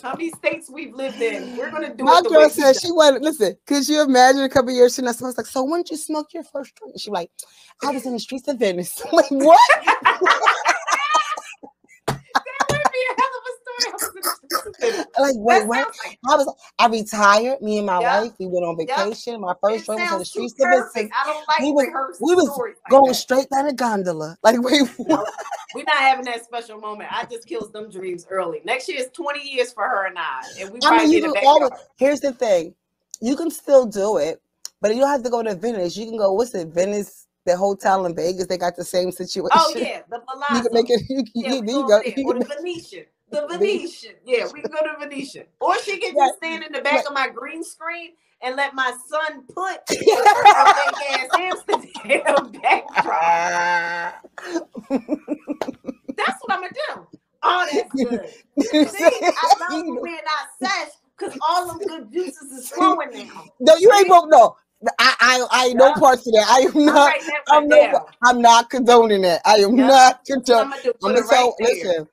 how 0.03 0.13
many 0.13 0.31
states 0.31 0.71
we've 0.71 0.95
lived 0.95 1.21
in. 1.21 1.57
We're 1.57 1.71
gonna 1.71 1.95
do 1.95 2.05
My 2.05 2.19
it. 2.19 2.25
My 2.25 2.31
girl 2.31 2.49
said 2.49 2.77
she 2.81 2.93
wanted 2.93 3.23
listen, 3.23 3.57
could 3.67 3.89
you 3.89 4.03
imagine 4.03 4.43
a 4.43 4.49
couple 4.49 4.73
years 4.73 4.95
from 4.95 5.07
now 5.07 5.13
someone's 5.13 5.37
like, 5.37 5.47
So 5.47 5.65
when 5.65 5.83
did 5.83 5.91
you 5.91 5.97
smoke 5.97 6.33
your 6.33 6.45
first 6.45 6.77
joint? 6.77 6.99
She 7.01 7.11
like, 7.11 7.31
I 7.83 7.91
was 7.91 8.07
in 8.07 8.13
the 8.13 8.21
streets 8.21 8.47
of 8.47 8.59
Venice. 8.59 9.03
I'm 9.05 9.17
like, 9.17 9.31
what? 9.31 9.61
like 15.19 15.35
wait, 15.37 15.67
wait. 15.67 15.85
Like, 16.05 16.19
I 16.29 16.37
was 16.37 16.55
I 16.79 16.87
retired. 16.89 17.61
Me 17.63 17.79
and 17.79 17.87
my 17.87 18.01
yep. 18.01 18.23
wife, 18.23 18.33
we 18.39 18.47
went 18.47 18.65
on 18.65 18.77
vacation. 18.77 19.35
Yep. 19.35 19.41
My 19.41 19.55
first 19.63 19.85
trip 19.87 19.99
was 19.99 20.13
on 20.13 20.19
the 20.19 20.25
streets 20.25 20.55
of 20.55 20.69
Venice. 20.69 21.13
I 21.15 21.25
don't 21.27 21.49
like 21.49 21.61
we 21.61 21.73
was, 21.73 22.19
we 22.21 22.35
was 22.35 22.75
going 22.91 23.15
straight 23.15 23.49
down 23.51 23.67
the 23.67 23.73
gondola. 23.73 24.37
Like 24.45 24.61
wait, 24.61 24.87
what? 24.99 25.27
we're 25.75 25.85
not 25.85 25.97
having 25.97 26.25
that 26.27 26.45
special 26.45 26.79
moment. 26.79 27.11
I 27.13 27.25
just 27.25 27.47
killed 27.47 27.73
them 27.73 27.91
dreams 27.91 28.27
early. 28.31 28.61
Next 28.65 28.89
year 28.89 29.01
is 29.01 29.09
20 29.13 29.41
years 29.41 29.73
for 29.73 29.85
her 29.85 30.07
and 30.07 30.19
I. 30.19 30.43
And 30.61 30.71
we 30.71 30.81
I 30.85 30.99
mean, 30.99 31.11
you 31.11 31.23
can 31.23 31.47
always, 31.47 31.71
here's 31.97 32.21
the 32.21 32.33
thing. 32.33 32.75
You 33.21 33.37
can 33.37 33.51
still 33.51 33.87
do 33.87 34.19
it, 34.19 34.41
but 34.81 34.95
you 34.95 35.01
don't 35.01 35.11
have 35.11 35.23
to 35.23 35.31
go 35.31 35.43
to 35.43 35.55
Venice. 35.55 35.97
You 35.97 36.07
can 36.07 36.19
go, 36.19 36.33
what's 36.33 36.55
it, 36.55 36.69
Venice? 36.69 37.27
The 37.47 37.57
hotel 37.57 38.07
in 38.07 38.15
Vegas, 38.15 38.47
they 38.47 38.57
got 38.57 38.75
the 38.75 38.85
same 38.85 39.09
oh, 39.09 39.11
situation. 39.11 39.53
Oh 39.55 39.75
yeah, 39.77 40.01
the 40.09 40.19
Palazzo. 40.21 40.55
You 40.55 40.63
can 40.63 40.73
make 40.73 40.89
it. 40.89 41.03
You, 41.11 41.25
yeah, 41.35 41.53
you, 41.53 41.57
you 41.57 41.89
go. 41.89 42.01
You 42.17 42.27
or 42.27 42.39
the 42.39 42.45
Venetian. 42.47 43.05
The 43.35 43.47
Venetian. 43.49 44.15
Yeah, 44.25 44.47
we 44.53 44.63
can 44.63 44.71
go 44.71 44.79
to 44.79 44.99
Venetian. 44.99 45.47
Or 45.61 45.77
she 45.79 45.99
can 45.99 46.15
just 46.15 46.37
stand 46.37 46.63
in 46.65 46.73
the 46.73 46.83
back 46.83 47.05
of 47.07 47.13
my 47.13 47.29
green 47.29 47.65
screen 47.65 48.13
and 48.43 48.55
let 48.57 48.75
my 48.75 48.95
son 49.09 49.43
put 49.53 49.81
a 49.91 49.95
big 49.95 50.09
ass 51.11 51.29
Amsterdam 51.37 52.53
backdrop. 52.63 54.27
That's 56.17 56.39
what 56.43 56.51
I'm 56.51 56.61
gonna 56.61 56.71
do. 56.73 57.07
Oh, 57.43 57.69
that's 57.73 57.93
good. 57.93 58.31
See, 58.91 59.05
I 59.05 59.55
love 59.71 59.85
wearing 60.01 60.19
our 60.19 60.69
sash 60.69 60.93
because 61.19 61.39
all 61.49 61.67
them 61.67 61.79
good 61.79 62.13
juices 62.13 62.53
is 62.53 62.71
flowing 62.71 63.11
now. 63.13 63.45
No, 63.61 63.77
you 63.77 63.93
ain't 63.95 64.09
broke. 64.09 64.31
No, 64.31 64.57
I 64.99 65.15
I 65.21 65.47
I 65.51 65.67
yeah. 65.67 65.75
no 65.75 65.95
parts 65.95 66.27
of 66.27 66.33
that. 66.35 66.47
I 66.49 66.61
am 66.61 66.85
not. 66.87 67.07
Right 67.09 67.23
I'm, 67.51 67.69
no, 67.69 68.07
I'm 68.23 68.41
not 68.41 68.71
condoning 68.71 69.23
that. 69.23 69.43
I 69.45 69.57
am 69.57 69.77
yeah. 69.77 69.87
not 69.87 70.25
condoning. 70.25 70.73
I'm 70.73 70.83
gonna, 71.03 71.23
tell. 71.29 71.57
Right 71.61 71.69
listen, 71.69 72.09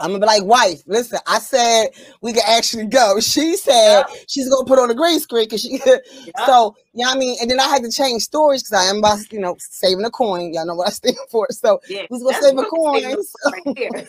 I'm 0.00 0.10
gonna 0.10 0.20
be 0.20 0.26
like, 0.26 0.44
wife, 0.44 0.82
listen, 0.86 1.18
I 1.26 1.38
said 1.38 1.88
we 2.20 2.32
can 2.32 2.42
actually 2.46 2.86
go. 2.86 3.20
She 3.20 3.56
said 3.56 4.04
yeah. 4.08 4.16
she's 4.28 4.48
gonna 4.48 4.66
put 4.66 4.78
on 4.78 4.90
a 4.90 4.94
green 4.94 5.20
screen 5.20 5.44
because 5.44 5.62
she 5.62 5.80
yeah. 5.86 6.46
so 6.46 6.74
you 6.96 7.04
know 7.04 7.12
I 7.12 7.18
mean? 7.18 7.36
And 7.40 7.50
then 7.50 7.60
I 7.60 7.68
had 7.68 7.82
to 7.82 7.90
change 7.90 8.22
stories 8.22 8.62
because 8.62 8.84
I 8.84 8.88
am 8.88 8.98
about, 8.98 9.30
you 9.30 9.38
know, 9.38 9.56
saving 9.58 10.04
a 10.04 10.10
coin. 10.10 10.54
Y'all 10.54 10.64
know 10.64 10.74
what 10.74 10.88
I 10.88 10.90
stand 10.90 11.16
for. 11.30 11.46
So 11.50 11.78
yeah, 11.88 12.06
we 12.10 12.18
gonna 12.20 12.40
save 12.40 12.58
a 12.58 12.64
coin. 12.64 13.16
Right 13.66 14.06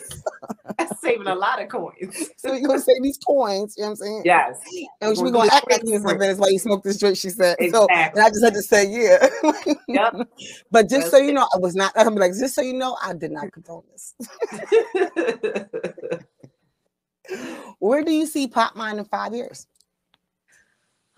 that's 0.78 1.00
saving 1.00 1.26
a 1.26 1.34
lot 1.34 1.60
of 1.60 1.68
coins. 1.68 2.30
so 2.36 2.50
we're 2.50 2.66
gonna 2.66 2.78
save 2.78 3.02
these 3.02 3.18
coins, 3.18 3.74
you 3.76 3.82
know 3.82 3.88
what 3.88 3.92
I'm 3.92 3.96
saying? 3.96 4.22
Yes. 4.24 4.58
And 5.00 5.16
we're 5.18 5.30
gonna 5.30 5.52
act 5.52 5.70
like 5.70 5.82
this 5.82 6.02
minutes 6.02 6.40
while 6.40 6.50
you 6.50 6.58
smoke 6.58 6.82
this 6.82 6.98
drink, 6.98 7.16
she 7.16 7.30
said. 7.30 7.56
Exactly. 7.58 7.70
So 7.70 7.86
and 7.90 8.18
I 8.20 8.28
just 8.28 8.44
had 8.44 8.54
to 8.54 8.62
say, 8.62 8.88
yeah. 8.88 9.28
yep. 9.88 10.14
But 10.70 10.88
just 10.88 11.02
that's 11.02 11.10
so 11.10 11.18
you 11.18 11.32
know, 11.32 11.46
I 11.54 11.58
was 11.58 11.74
not 11.74 11.92
I'm 11.96 12.14
like, 12.14 12.32
just 12.32 12.54
so 12.54 12.62
you 12.62 12.74
know, 12.74 12.96
I 13.02 13.12
did 13.12 13.32
not 13.32 13.52
condone 13.52 13.82
this. 13.90 14.14
Where 17.78 18.02
do 18.02 18.12
you 18.12 18.26
see 18.26 18.48
Pot 18.48 18.76
Mom 18.76 18.98
in 18.98 19.04
five 19.04 19.34
years? 19.34 19.66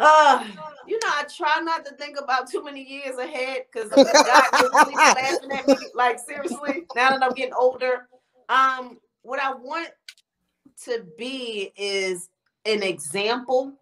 Uh, 0.00 0.44
you 0.86 0.98
know, 1.02 1.08
I 1.08 1.24
try 1.24 1.60
not 1.62 1.84
to 1.84 1.94
think 1.94 2.18
about 2.18 2.50
too 2.50 2.64
many 2.64 2.82
years 2.82 3.18
ahead 3.18 3.64
because 3.70 3.90
God 3.90 4.44
is 4.64 4.70
really 4.72 4.94
laughing 4.94 5.52
at 5.52 5.68
me. 5.68 5.76
Like 5.94 6.18
seriously, 6.18 6.84
now 6.96 7.10
that 7.10 7.22
I'm 7.22 7.34
getting 7.34 7.54
older, 7.54 8.08
um, 8.48 8.98
what 9.22 9.40
I 9.40 9.52
want 9.52 9.90
to 10.84 11.04
be 11.18 11.72
is 11.76 12.30
an 12.64 12.82
example 12.82 13.74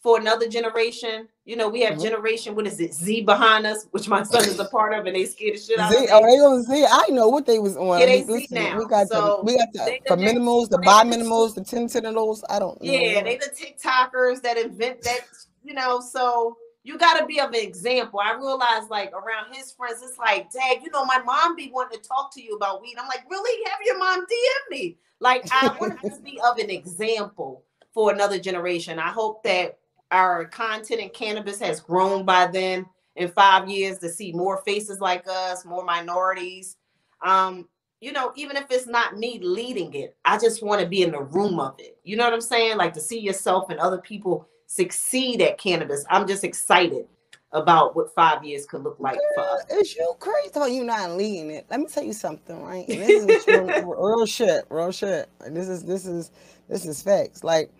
for 0.00 0.18
another 0.18 0.48
generation. 0.48 1.28
You 1.50 1.56
know, 1.56 1.68
we 1.68 1.80
have 1.80 1.94
mm-hmm. 1.94 2.04
generation, 2.04 2.54
what 2.54 2.68
is 2.68 2.78
it, 2.78 2.94
Z 2.94 3.22
behind 3.22 3.66
us, 3.66 3.88
which 3.90 4.06
my 4.06 4.22
son 4.22 4.42
is 4.42 4.60
a 4.60 4.66
part 4.66 4.94
of, 4.94 5.04
and 5.06 5.16
they 5.16 5.24
scared 5.24 5.56
the 5.56 5.58
shit 5.58 5.80
out 5.80 5.90
Z, 5.90 5.96
of 5.96 6.02
me. 6.02 6.08
Oh, 6.12 6.62
they 6.62 6.76
Z. 6.76 6.86
I 6.88 7.08
know 7.10 7.26
what 7.26 7.44
they 7.44 7.58
was 7.58 7.76
on. 7.76 7.98
Yeah, 7.98 8.06
they 8.06 8.22
Z 8.22 8.46
now. 8.52 8.78
We 8.78 8.86
got 8.86 9.08
so 9.08 9.38
the, 9.38 9.52
we 9.52 9.58
got 9.58 9.72
the 9.72 9.98
for 10.06 10.16
minimals, 10.16 10.68
the 10.68 10.78
buy 10.78 11.02
minimals, 11.02 11.56
the 11.56 11.64
ten 11.64 11.88
tentinals. 11.88 12.44
I 12.48 12.60
don't 12.60 12.80
know. 12.80 12.88
Yeah, 12.88 13.24
they 13.24 13.36
the 13.36 13.50
TikTokers 13.50 14.42
that 14.42 14.58
invent 14.58 15.02
that, 15.02 15.22
you 15.64 15.74
know, 15.74 16.00
so 16.00 16.56
you 16.84 16.96
got 16.96 17.18
to 17.18 17.26
be 17.26 17.40
of 17.40 17.48
an 17.48 17.56
example. 17.56 18.20
I 18.20 18.34
realize, 18.34 18.88
like 18.88 19.10
around 19.12 19.52
his 19.52 19.72
friends, 19.72 20.02
it's 20.04 20.18
like, 20.18 20.52
Dad, 20.52 20.76
you 20.84 20.90
know, 20.92 21.04
my 21.04 21.18
mom 21.18 21.56
be 21.56 21.72
wanting 21.74 22.00
to 22.00 22.08
talk 22.08 22.32
to 22.34 22.40
you 22.40 22.54
about 22.54 22.80
weed. 22.80 22.94
I'm 22.96 23.08
like, 23.08 23.24
really? 23.28 23.64
Have 23.68 23.80
your 23.84 23.98
mom 23.98 24.20
DM 24.20 24.70
me? 24.70 24.98
Like, 25.18 25.48
I 25.50 25.76
want 25.80 26.00
to 26.00 26.16
be 26.22 26.40
of 26.44 26.58
an 26.58 26.70
example 26.70 27.64
for 27.92 28.12
another 28.12 28.38
generation. 28.38 29.00
I 29.00 29.08
hope 29.08 29.42
that 29.42 29.79
our 30.10 30.44
content 30.46 31.00
in 31.00 31.10
cannabis 31.10 31.60
has 31.60 31.80
grown 31.80 32.24
by 32.24 32.46
then 32.46 32.86
in 33.16 33.28
five 33.28 33.68
years 33.68 33.98
to 33.98 34.08
see 34.08 34.32
more 34.32 34.58
faces 34.58 35.00
like 35.00 35.24
us, 35.28 35.64
more 35.64 35.84
minorities. 35.84 36.76
Um, 37.22 37.68
you 38.00 38.12
know, 38.12 38.32
even 38.34 38.56
if 38.56 38.64
it's 38.70 38.86
not 38.86 39.18
me 39.18 39.38
leading 39.42 39.92
it, 39.94 40.16
I 40.24 40.38
just 40.38 40.62
want 40.62 40.80
to 40.80 40.86
be 40.86 41.02
in 41.02 41.12
the 41.12 41.20
room 41.20 41.60
of 41.60 41.74
it. 41.78 41.98
You 42.02 42.16
know 42.16 42.24
what 42.24 42.32
I'm 42.32 42.40
saying? 42.40 42.78
Like 42.78 42.94
to 42.94 43.00
see 43.00 43.20
yourself 43.20 43.68
and 43.70 43.78
other 43.78 43.98
people 43.98 44.48
succeed 44.66 45.42
at 45.42 45.58
cannabis. 45.58 46.04
I'm 46.08 46.26
just 46.26 46.44
excited 46.44 47.06
about 47.52 47.96
what 47.96 48.14
five 48.14 48.44
years 48.44 48.64
could 48.64 48.84
look 48.84 48.96
like 49.00 49.18
for 49.34 49.42
us. 49.42 49.64
It's 49.68 49.96
you 49.96 50.14
crazy 50.18 50.50
about 50.54 50.70
you 50.70 50.84
not 50.84 51.10
leading 51.10 51.50
it. 51.50 51.66
Let 51.68 51.80
me 51.80 51.86
tell 51.86 52.04
you 52.04 52.12
something, 52.12 52.62
right? 52.62 52.88
And 52.88 53.00
this 53.00 53.24
is 53.24 53.46
real, 53.46 53.66
real 53.98 54.26
shit, 54.26 54.64
real 54.70 54.92
shit. 54.92 55.28
This 55.48 55.68
is 55.68 55.84
this 55.84 56.06
is 56.06 56.30
this 56.68 56.86
is 56.86 57.02
facts. 57.02 57.42
Like 57.42 57.70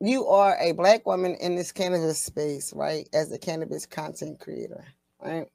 you 0.00 0.26
are 0.26 0.56
a 0.60 0.72
black 0.72 1.06
woman 1.06 1.34
in 1.36 1.56
this 1.56 1.72
cannabis 1.72 2.20
space, 2.20 2.72
right? 2.74 3.08
As 3.12 3.32
a 3.32 3.38
cannabis 3.38 3.86
content 3.86 4.38
creator, 4.40 4.84
right? 5.20 5.46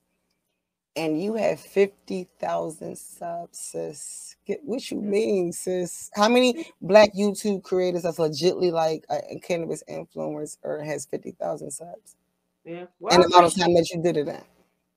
And 0.95 1.21
you 1.21 1.35
have 1.35 1.59
50,000 1.59 2.97
subs, 2.97 3.57
sis. 3.57 4.35
what 4.63 4.91
you 4.91 4.97
mm. 4.97 5.03
mean, 5.03 5.53
sis? 5.53 6.09
How 6.13 6.27
many 6.27 6.69
black 6.81 7.13
YouTube 7.13 7.63
creators 7.63 8.03
that's 8.03 8.17
legitly 8.17 8.71
like 8.71 9.05
a, 9.09 9.39
cannabis 9.39 9.83
influencer 9.89 10.57
or 10.63 10.83
has 10.83 11.05
50,000 11.05 11.71
subs? 11.71 12.17
Yeah. 12.65 12.85
Well, 12.99 13.13
and 13.13 13.23
the 13.23 13.27
amount 13.27 13.45
of 13.45 13.55
time 13.55 13.73
that 13.75 13.89
you 13.89 14.03
did 14.03 14.17
it 14.17 14.27
in. 14.27 14.41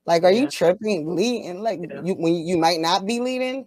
Like, 0.04 0.24
are 0.24 0.32
yeah. 0.32 0.40
you 0.40 0.50
tripping, 0.50 1.14
leading? 1.14 1.62
Like, 1.62 1.80
yeah. 1.88 2.02
you, 2.02 2.14
when 2.14 2.34
you 2.34 2.58
might 2.58 2.80
not 2.80 3.06
be 3.06 3.20
leading, 3.20 3.66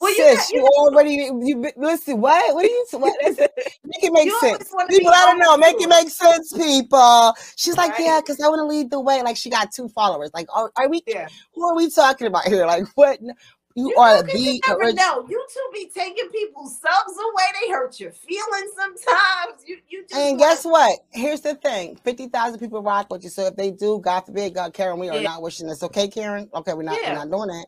well, 0.00 0.14
Sis, 0.14 0.52
you, 0.52 0.60
you 0.60 0.66
already 0.78 1.30
you 1.42 1.72
listen. 1.76 2.20
What? 2.20 2.54
What 2.54 2.64
are 2.64 2.68
you? 2.68 2.86
What 2.92 3.26
is 3.26 3.38
it? 3.38 3.50
Make 3.84 4.04
it 4.04 4.12
make 4.12 4.30
sense. 4.40 4.70
People, 4.90 5.12
I 5.14 5.24
don't 5.26 5.38
know. 5.38 5.56
Make 5.56 5.80
it 5.80 5.88
make 5.88 6.10
sense, 6.10 6.52
people. 6.52 7.34
She's 7.56 7.76
like, 7.76 7.92
right? 7.92 8.00
yeah, 8.00 8.20
because 8.20 8.40
I 8.40 8.48
want 8.48 8.60
to 8.60 8.66
lead 8.66 8.90
the 8.90 9.00
way. 9.00 9.22
Like 9.22 9.36
she 9.38 9.48
got 9.48 9.72
two 9.72 9.88
followers. 9.88 10.30
Like, 10.34 10.48
are, 10.54 10.70
are 10.76 10.88
we? 10.88 11.02
Yeah. 11.06 11.28
Who 11.54 11.66
are 11.66 11.74
we 11.74 11.88
talking 11.90 12.26
about 12.26 12.44
here? 12.44 12.66
Like, 12.66 12.84
what? 12.94 13.20
You, 13.22 13.90
you 13.90 13.96
are 13.96 14.22
the 14.22 14.38
you 14.38 14.60
never 14.66 14.92
know. 14.92 15.22
YouTube 15.24 15.72
be 15.74 15.90
taking 15.94 16.28
people's 16.30 16.78
subs 16.78 17.12
away. 17.12 17.44
They 17.60 17.70
hurt 17.70 18.00
your 18.00 18.12
feelings 18.12 18.72
sometimes. 18.74 19.62
You 19.66 19.78
you 19.88 20.02
just 20.02 20.14
And 20.14 20.38
guess 20.38 20.64
what? 20.64 21.00
Here's 21.10 21.42
the 21.42 21.54
thing. 21.56 21.96
50,000 21.96 22.58
people 22.58 22.82
rock 22.82 23.10
with 23.10 23.22
you. 23.22 23.28
So 23.28 23.46
if 23.46 23.56
they 23.56 23.70
do, 23.70 24.00
God 24.02 24.22
forbid, 24.22 24.54
God 24.54 24.72
Karen, 24.72 24.98
we 24.98 25.10
are 25.10 25.16
yeah. 25.16 25.22
not 25.22 25.42
wishing 25.42 25.66
this. 25.66 25.82
Okay, 25.82 26.08
Karen? 26.08 26.48
Okay, 26.54 26.72
we're 26.72 26.84
not 26.84 26.98
yeah. 27.02 27.10
we're 27.10 27.24
not 27.26 27.30
doing 27.30 27.48
that. 27.48 27.66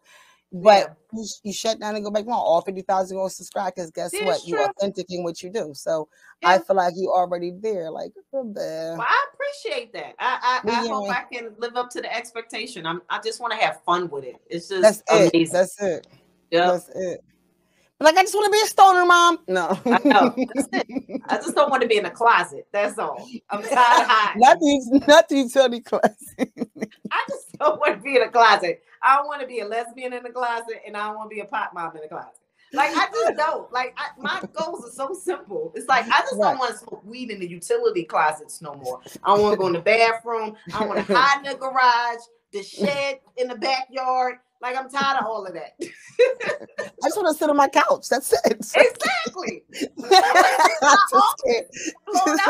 But 0.50 0.96
yeah. 1.12 1.18
you, 1.20 1.26
you, 1.44 1.52
shut 1.52 1.78
down 1.78 1.94
and 1.94 2.04
go 2.04 2.10
back 2.10 2.24
on. 2.24 2.32
All 2.32 2.62
50,000 2.62 3.16
go 3.16 3.28
subscribe 3.28 3.74
because 3.74 3.90
guess 3.90 4.12
what? 4.22 4.46
You're 4.46 4.64
authentic 4.64 5.06
in 5.10 5.22
what 5.22 5.42
you 5.42 5.50
do. 5.50 5.72
So 5.74 6.08
yeah. 6.42 6.50
I 6.50 6.58
feel 6.58 6.76
like 6.76 6.94
you 6.96 7.12
already 7.12 7.52
there. 7.60 7.90
Like. 7.90 8.12
Well, 8.32 8.54
I 8.56 9.26
appreciate 9.34 9.92
that. 9.92 10.14
I, 10.18 10.60
I, 10.64 10.70
I 10.70 10.82
yeah. 10.84 10.88
hope 10.88 11.10
I 11.10 11.24
can 11.30 11.50
live 11.58 11.76
up 11.76 11.90
to 11.90 12.00
the 12.00 12.14
expectation. 12.14 12.86
I'm, 12.86 13.02
I 13.10 13.20
just 13.22 13.40
want 13.40 13.52
to 13.52 13.58
have 13.58 13.82
fun 13.84 14.08
with 14.08 14.24
it. 14.24 14.36
It's 14.48 14.68
just 14.68 14.82
That's 14.82 15.02
amazing. 15.10 15.40
It. 15.42 15.52
That's 15.52 15.82
it. 15.82 16.06
Yeah. 16.50 16.72
That's 16.72 16.88
it. 16.94 17.24
But 17.98 18.04
like, 18.04 18.16
I 18.16 18.22
just 18.22 18.34
want 18.34 18.46
to 18.46 18.52
be 18.52 18.62
a 18.62 18.66
stoner 18.66 19.04
mom. 19.04 19.38
No. 19.48 19.78
I 19.86 19.98
know. 20.04 20.34
I 21.28 21.36
just 21.36 21.54
don't 21.56 21.68
want 21.68 21.82
to 21.82 21.88
be 21.88 21.96
in 21.96 22.06
a 22.06 22.10
closet. 22.10 22.68
That's 22.72 22.96
all. 22.96 23.28
I'm 23.50 23.62
tired 23.62 24.02
of 24.02 24.08
hiding. 24.08 24.40
Not 24.40 24.60
the, 24.60 25.04
not 25.08 25.28
the 25.28 25.36
utility 25.38 25.80
closet. 25.80 26.14
I 27.10 27.24
just 27.28 27.58
don't 27.58 27.80
want 27.80 27.96
to 27.96 28.00
be 28.00 28.16
in 28.16 28.22
a 28.22 28.30
closet. 28.30 28.82
I 29.02 29.16
don't 29.16 29.26
want 29.26 29.40
to 29.40 29.48
be 29.48 29.60
a 29.60 29.66
lesbian 29.66 30.12
in 30.12 30.22
the 30.22 30.30
closet, 30.30 30.80
and 30.86 30.96
I 30.96 31.08
don't 31.08 31.16
want 31.16 31.30
to 31.30 31.34
be 31.34 31.40
a 31.40 31.44
pot 31.44 31.74
mom 31.74 31.96
in 31.96 32.02
the 32.02 32.08
closet. 32.08 32.38
Like 32.72 32.90
I 32.94 33.06
just 33.10 33.36
don't. 33.36 33.72
Like 33.72 33.96
I, 33.96 34.08
my 34.18 34.42
goals 34.52 34.84
are 34.84 34.90
so 34.90 35.14
simple. 35.14 35.72
It's 35.74 35.88
like 35.88 36.04
I 36.06 36.20
just 36.20 36.36
right. 36.36 36.50
don't 36.50 36.58
want 36.58 36.72
to 36.72 36.78
smoke 36.78 37.02
weed 37.04 37.30
in 37.30 37.40
the 37.40 37.48
utility 37.48 38.04
closets 38.04 38.60
no 38.60 38.74
more. 38.74 39.00
I 39.24 39.36
want 39.38 39.54
to 39.54 39.58
go 39.58 39.66
in 39.68 39.72
the 39.72 39.80
bathroom. 39.80 40.54
I 40.74 40.84
want 40.84 41.04
to 41.04 41.14
hide 41.14 41.44
in 41.46 41.52
the 41.52 41.58
garage, 41.58 42.20
the 42.52 42.62
shed 42.62 43.20
in 43.36 43.48
the 43.48 43.56
backyard. 43.56 44.36
Like 44.60 44.76
I'm 44.76 44.90
tired 44.90 45.20
of 45.20 45.26
all 45.26 45.46
of 45.46 45.54
that. 45.54 45.74
I 45.80 47.04
just 47.04 47.16
want 47.16 47.28
to 47.28 47.38
sit 47.38 47.48
on 47.48 47.56
my 47.56 47.68
couch. 47.68 48.08
That's 48.08 48.32
it. 48.32 48.40
Exactly. 48.46 49.62
I 50.02 50.96
just 51.10 51.42
can't. 51.46 51.66
Just, 51.72 52.44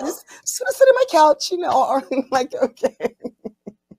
just, 0.00 0.26
just 0.40 0.60
want 0.60 0.68
to 0.68 0.74
sit 0.74 0.88
on 0.88 0.94
my 0.94 1.04
couch, 1.10 1.50
you 1.52 1.58
know, 1.58 1.86
or 1.86 2.02
like 2.30 2.54
okay 2.54 3.14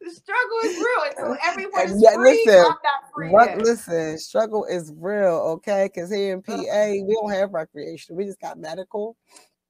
the 0.05 0.11
struggle 0.11 0.57
is 0.63 0.77
real. 0.77 1.09
Until 1.09 1.37
everyone 1.43 1.85
is 1.85 2.01
yeah, 2.01 2.13
free, 2.13 2.43
listen, 2.45 2.59
I'm 2.59 2.77
not 2.83 3.13
free. 3.13 3.29
What, 3.29 3.57
listen, 3.57 4.17
struggle 4.17 4.65
is 4.65 4.93
real, 4.95 5.35
okay? 5.55 5.89
Because 5.93 6.11
here 6.11 6.33
in 6.33 6.41
PA, 6.41 6.53
we 6.91 7.17
don't 7.21 7.31
have 7.31 7.53
recreation. 7.53 8.15
We 8.15 8.25
just 8.25 8.39
got 8.39 8.57
medical. 8.57 9.17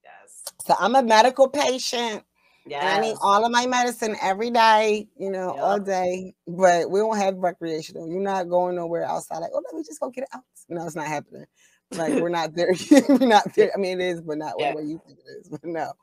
Yes. 0.03 0.43
So 0.65 0.75
I'm 0.79 0.95
a 0.95 1.03
medical 1.03 1.47
patient. 1.47 2.23
Yes. 2.67 2.97
I 2.97 2.99
need 2.99 3.15
all 3.21 3.45
of 3.45 3.51
my 3.51 3.67
medicine 3.67 4.15
every 4.21 4.49
day, 4.49 5.07
you 5.17 5.29
know, 5.29 5.53
yep. 5.53 5.63
all 5.63 5.79
day. 5.79 6.33
But 6.47 6.89
we 6.89 6.99
don't 6.99 7.17
have 7.17 7.35
recreational. 7.35 8.07
You're 8.07 8.21
not 8.21 8.49
going 8.49 8.75
nowhere 8.75 9.05
outside. 9.05 9.37
Like, 9.37 9.51
oh, 9.53 9.61
let 9.63 9.75
me 9.75 9.83
just 9.83 9.99
go 9.99 10.09
get 10.09 10.23
it 10.23 10.29
out. 10.33 10.41
No, 10.69 10.85
it's 10.85 10.95
not 10.95 11.07
happening. 11.07 11.45
Like 11.91 12.13
we're 12.15 12.29
not 12.29 12.55
there. 12.55 12.73
we're 13.09 13.27
not 13.27 13.43
there. 13.55 13.71
I 13.73 13.77
mean, 13.77 14.01
it 14.01 14.05
is, 14.05 14.21
but 14.21 14.37
not 14.37 14.53
yeah. 14.57 14.73
what 14.73 14.85
you 14.85 14.99
think 15.05 15.19
it 15.19 15.29
is. 15.39 15.49
But 15.49 15.63
no. 15.63 15.93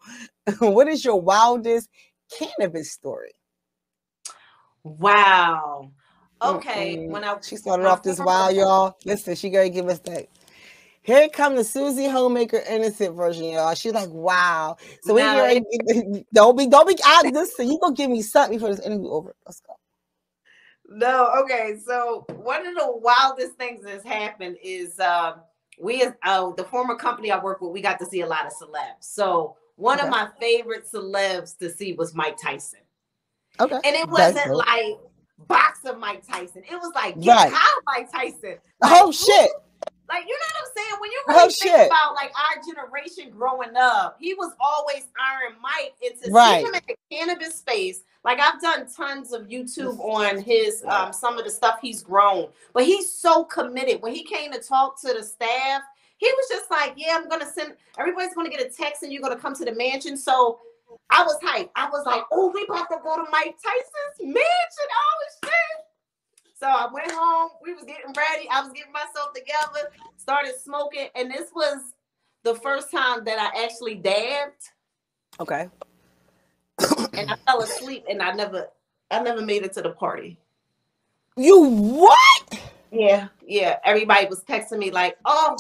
what 0.73 0.89
is 0.89 1.05
your 1.05 1.21
wildest 1.21 1.89
cannabis 2.39 2.93
story? 2.93 3.33
Wow. 4.85 5.91
Okay. 6.41 6.97
Mm-mm. 6.97 7.09
When 7.11 7.25
I 7.25 7.37
she 7.43 7.57
started 7.57 7.87
off 7.87 8.03
this 8.03 8.19
wild, 8.19 8.57
y'all. 8.57 8.97
Listen, 9.05 9.35
she 9.35 9.51
gonna 9.51 9.69
give 9.69 9.89
us 9.89 9.99
that. 10.01 10.27
Here 11.03 11.29
comes 11.29 11.57
the 11.57 11.65
Susie 11.65 12.07
Homemaker 12.07 12.63
innocent 12.69 13.17
version, 13.17 13.45
y'all. 13.45 13.75
She's 13.75 13.93
like, 13.93 14.11
wow. 14.11 14.77
So 15.03 15.15
we 15.15 15.21
don't 15.21 16.57
be 16.57 16.67
don't 16.67 16.89
be 16.89 16.97
I 17.05 17.31
listen, 17.33 17.69
you 17.69 17.79
gonna 17.81 17.95
give 17.95 18.11
me 18.11 18.23
something 18.23 18.57
before 18.57 18.75
this 18.75 18.85
interview 18.85 19.11
over. 19.11 19.35
Let's 19.45 19.61
go. 19.61 19.75
No, 20.89 21.33
okay. 21.43 21.79
So 21.85 22.25
one 22.37 22.67
of 22.67 22.75
the 22.75 22.93
wildest 22.97 23.55
things 23.55 23.85
that's 23.85 24.05
happened 24.05 24.59
is 24.63 24.99
uh, 25.01 25.35
we 25.81 26.05
uh, 26.23 26.51
the 26.53 26.65
former 26.65 26.95
company 26.95 27.33
I 27.33 27.43
work 27.43 27.61
with, 27.61 27.73
we 27.73 27.81
got 27.81 27.99
to 27.99 28.07
see 28.07 28.21
a 28.21 28.27
lot 28.27 28.47
of 28.47 28.53
celebs. 28.53 29.01
So 29.01 29.57
one 29.77 29.99
okay. 29.99 30.07
of 30.07 30.11
my 30.11 30.29
favorite 30.39 30.85
celebs 30.93 31.59
to 31.59 31.71
see 31.71 31.95
was 31.95 32.15
Mike 32.15 32.37
Tyson. 32.41 32.81
Okay. 33.59 33.75
And 33.85 33.97
it 33.97 34.09
wasn't 34.09 34.55
like 34.55 34.99
boxer 35.49 35.97
Mike 35.97 36.25
Tyson. 36.27 36.63
It 36.71 36.77
was 36.77 36.93
like 36.95 37.21
get 37.21 37.53
right. 37.53 37.71
Mike 37.87 38.13
Tyson. 38.13 38.59
Like, 38.81 38.93
oh 39.03 39.11
shit. 39.11 39.51
Like 40.13 40.25
you 40.29 40.35
know 40.35 40.47
what 40.53 40.63
I'm 40.63 40.73
saying? 40.77 41.01
When 41.01 41.11
you 41.11 41.23
really 41.27 41.41
oh, 41.41 41.49
think 41.49 41.73
shit. 41.73 41.87
about 41.87 42.15
like 42.15 42.33
our 42.37 42.63
generation 42.63 43.31
growing 43.31 43.77
up, 43.77 44.19
he 44.21 44.35
was 44.35 44.53
always 44.61 45.05
Iron 45.19 45.57
Mike. 45.63 45.95
Into 46.03 46.31
right. 46.31 46.61
see 46.61 46.69
him 46.69 46.75
in 46.75 46.81
the 46.87 47.17
cannabis 47.17 47.55
space. 47.55 48.03
Like 48.23 48.39
I've 48.39 48.61
done 48.61 48.87
tons 48.95 49.33
of 49.33 49.43
YouTube 49.49 49.99
on 50.01 50.39
his 50.39 50.85
um 50.87 51.15
some 51.15 51.39
of 51.39 51.45
the 51.45 51.51
stuff 51.51 51.79
he's 51.81 52.03
grown, 52.03 52.49
but 52.75 52.85
he's 52.85 53.11
so 53.11 53.45
committed. 53.45 54.03
When 54.03 54.15
he 54.15 54.23
came 54.23 54.53
to 54.53 54.61
talk 54.61 55.01
to 55.01 55.15
the 55.15 55.23
staff, 55.23 55.81
he 56.19 56.27
was 56.27 56.47
just 56.51 56.71
like, 56.71 56.93
"Yeah, 56.97 57.17
I'm 57.19 57.29
gonna 57.29 57.51
send. 57.51 57.75
Everybody's 57.99 58.35
gonna 58.35 58.51
get 58.51 58.61
a 58.61 58.69
text, 58.69 59.03
and 59.03 59.13
you're 59.13 59.23
gonna 59.23 59.41
come 59.41 59.55
to 59.55 59.65
the 59.65 59.75
mansion." 59.75 60.19
So 60.19 60.59
I 61.11 61.23
was 61.23 61.39
hyped. 61.43 61.71
I 61.75 61.89
was 61.89 62.05
like, 62.07 62.23
oh, 62.33 62.51
we 62.55 62.65
about 62.69 62.89
to 62.91 62.99
go 63.03 63.17
to 63.17 63.31
Mike 63.31 63.57
Tyson's 63.63 64.35
mansion. 64.35 64.89
Oh 64.93 65.25
shit. 65.45 65.85
So 66.63 66.69
I 66.69 66.87
went 66.93 67.11
home. 67.11 67.51
We 67.61 67.75
was 67.75 67.83
getting 67.83 68.15
ready. 68.17 68.49
I 68.49 68.61
was 68.61 68.73
getting 68.73 68.93
myself 68.93 69.33
together, 69.35 69.91
started 70.17 70.53
smoking, 70.63 71.09
and 71.17 71.29
this 71.29 71.51
was 71.53 71.93
the 72.45 72.55
first 72.55 72.93
time 72.93 73.25
that 73.25 73.37
I 73.37 73.65
actually 73.65 73.97
dabbed. 73.97 74.63
Okay. 75.41 75.69
and 77.15 77.33
I 77.33 77.37
fell 77.47 77.63
asleep 77.63 78.05
and 78.09 78.23
I 78.23 78.31
never 78.31 78.69
I 79.11 79.21
never 79.23 79.43
made 79.43 79.65
it 79.65 79.73
to 79.73 79.83
the 79.83 79.91
party. 79.91 80.39
You 81.37 81.65
what? 81.65 82.61
Yeah, 82.93 83.27
yeah. 83.45 83.79
Everybody 83.85 84.29
was 84.29 84.45
texting 84.45 84.79
me 84.79 84.93
like, 84.93 85.17
"Oh, 85.25 85.57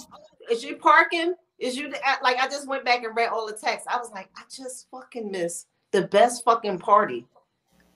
is 0.52 0.62
you 0.62 0.76
parking?" 0.76 1.34
is 1.58 1.76
you 1.76 1.92
like 2.22 2.36
I 2.38 2.46
just 2.46 2.68
went 2.68 2.84
back 2.84 3.02
and 3.02 3.16
read 3.16 3.28
all 3.28 3.48
the 3.48 3.54
texts. 3.54 3.88
I 3.90 3.96
was 3.96 4.12
like, 4.12 4.28
I 4.36 4.42
just 4.54 4.86
fucking 4.92 5.32
missed 5.32 5.66
the 5.90 6.02
best 6.02 6.44
fucking 6.44 6.78
party. 6.78 7.26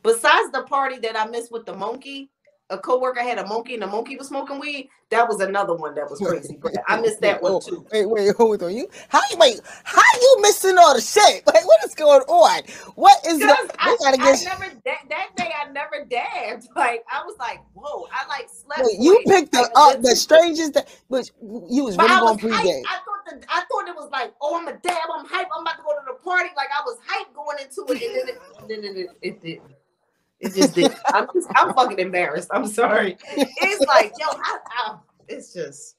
Besides 0.02 0.50
the 0.50 0.62
party 0.62 0.98
that 0.98 1.16
I 1.16 1.26
missed 1.26 1.52
with 1.52 1.66
the 1.66 1.74
monkey, 1.74 2.30
a 2.70 2.78
coworker 2.78 3.22
had 3.22 3.38
a 3.38 3.46
monkey 3.46 3.74
and 3.74 3.82
the 3.82 3.86
monkey 3.86 4.16
was 4.16 4.28
smoking 4.28 4.58
weed. 4.58 4.88
That 5.10 5.28
was 5.28 5.40
another 5.40 5.74
one 5.74 5.94
that 5.94 6.10
was 6.10 6.18
crazy. 6.18 6.58
I 6.88 7.00
missed 7.00 7.20
that 7.20 7.40
one 7.40 7.60
too. 7.60 7.86
Wait, 7.92 8.06
wait, 8.06 8.34
hold 8.36 8.62
on. 8.62 8.74
You 8.74 8.88
how 9.08 9.20
you 9.30 9.36
wait? 9.38 9.60
How 9.84 10.02
you 10.20 10.36
missing 10.40 10.76
all 10.78 10.94
the 10.94 11.00
shit? 11.00 11.44
Like 11.56 11.64
what 11.64 11.84
is 11.84 11.94
going 11.94 12.22
on? 12.22 12.62
What 12.96 13.24
is 13.26 13.38
that? 13.38 13.70
I, 13.78 13.96
I, 14.04 14.16
get... 14.16 14.44
never 14.44 14.72
that, 14.84 14.98
that 15.08 15.30
day 15.36 15.50
I 15.56 15.70
never 15.70 16.04
dabbed. 16.04 16.68
Like 16.74 17.04
I 17.10 17.22
was 17.24 17.36
like, 17.38 17.60
whoa, 17.72 18.08
I 18.12 18.26
like 18.26 18.48
slept. 18.48 18.82
Wait, 18.84 19.00
you 19.00 19.22
picked 19.26 19.52
the 19.52 19.70
uh, 19.74 19.96
the 19.96 20.14
strangest 20.16 20.74
that 20.74 20.88
which 21.08 21.30
you 21.40 21.84
was 21.84 21.96
really 21.96 22.08
going 22.08 22.38
pregame. 22.38 22.82
I 22.88 22.98
thought 23.04 23.40
the, 23.40 23.46
I 23.48 23.62
thought 23.70 23.88
it 23.88 23.94
was 23.94 24.10
like, 24.10 24.34
oh, 24.42 24.58
I'm 24.58 24.66
a 24.68 24.72
dab, 24.72 25.08
I'm 25.14 25.24
hype, 25.24 25.46
I'm 25.54 25.62
about 25.62 25.76
to 25.76 25.82
go 25.82 25.92
to 25.92 26.04
the 26.06 26.22
party. 26.24 26.50
Like 26.56 26.68
I 26.76 26.82
was 26.84 26.98
hype 27.06 27.32
going 27.32 27.58
into 27.60 27.84
it, 27.92 28.02
and 28.02 28.68
then 28.68 28.82
it, 28.82 28.82
then 28.82 28.96
it, 28.96 29.08
it 29.22 29.42
didn't. 29.42 29.76
It 30.41 30.55
just 30.55 30.74
did. 30.74 30.95
I'm 31.07 31.26
just, 31.32 31.49
I'm 31.57 31.74
fucking 31.74 31.99
embarrassed. 31.99 32.49
I'm 32.53 32.66
sorry. 32.66 33.16
It's 33.37 33.87
like, 33.87 34.12
yo, 34.18 34.26
I, 34.28 34.59
I, 34.70 34.97
it's 35.28 35.53
just. 35.53 35.97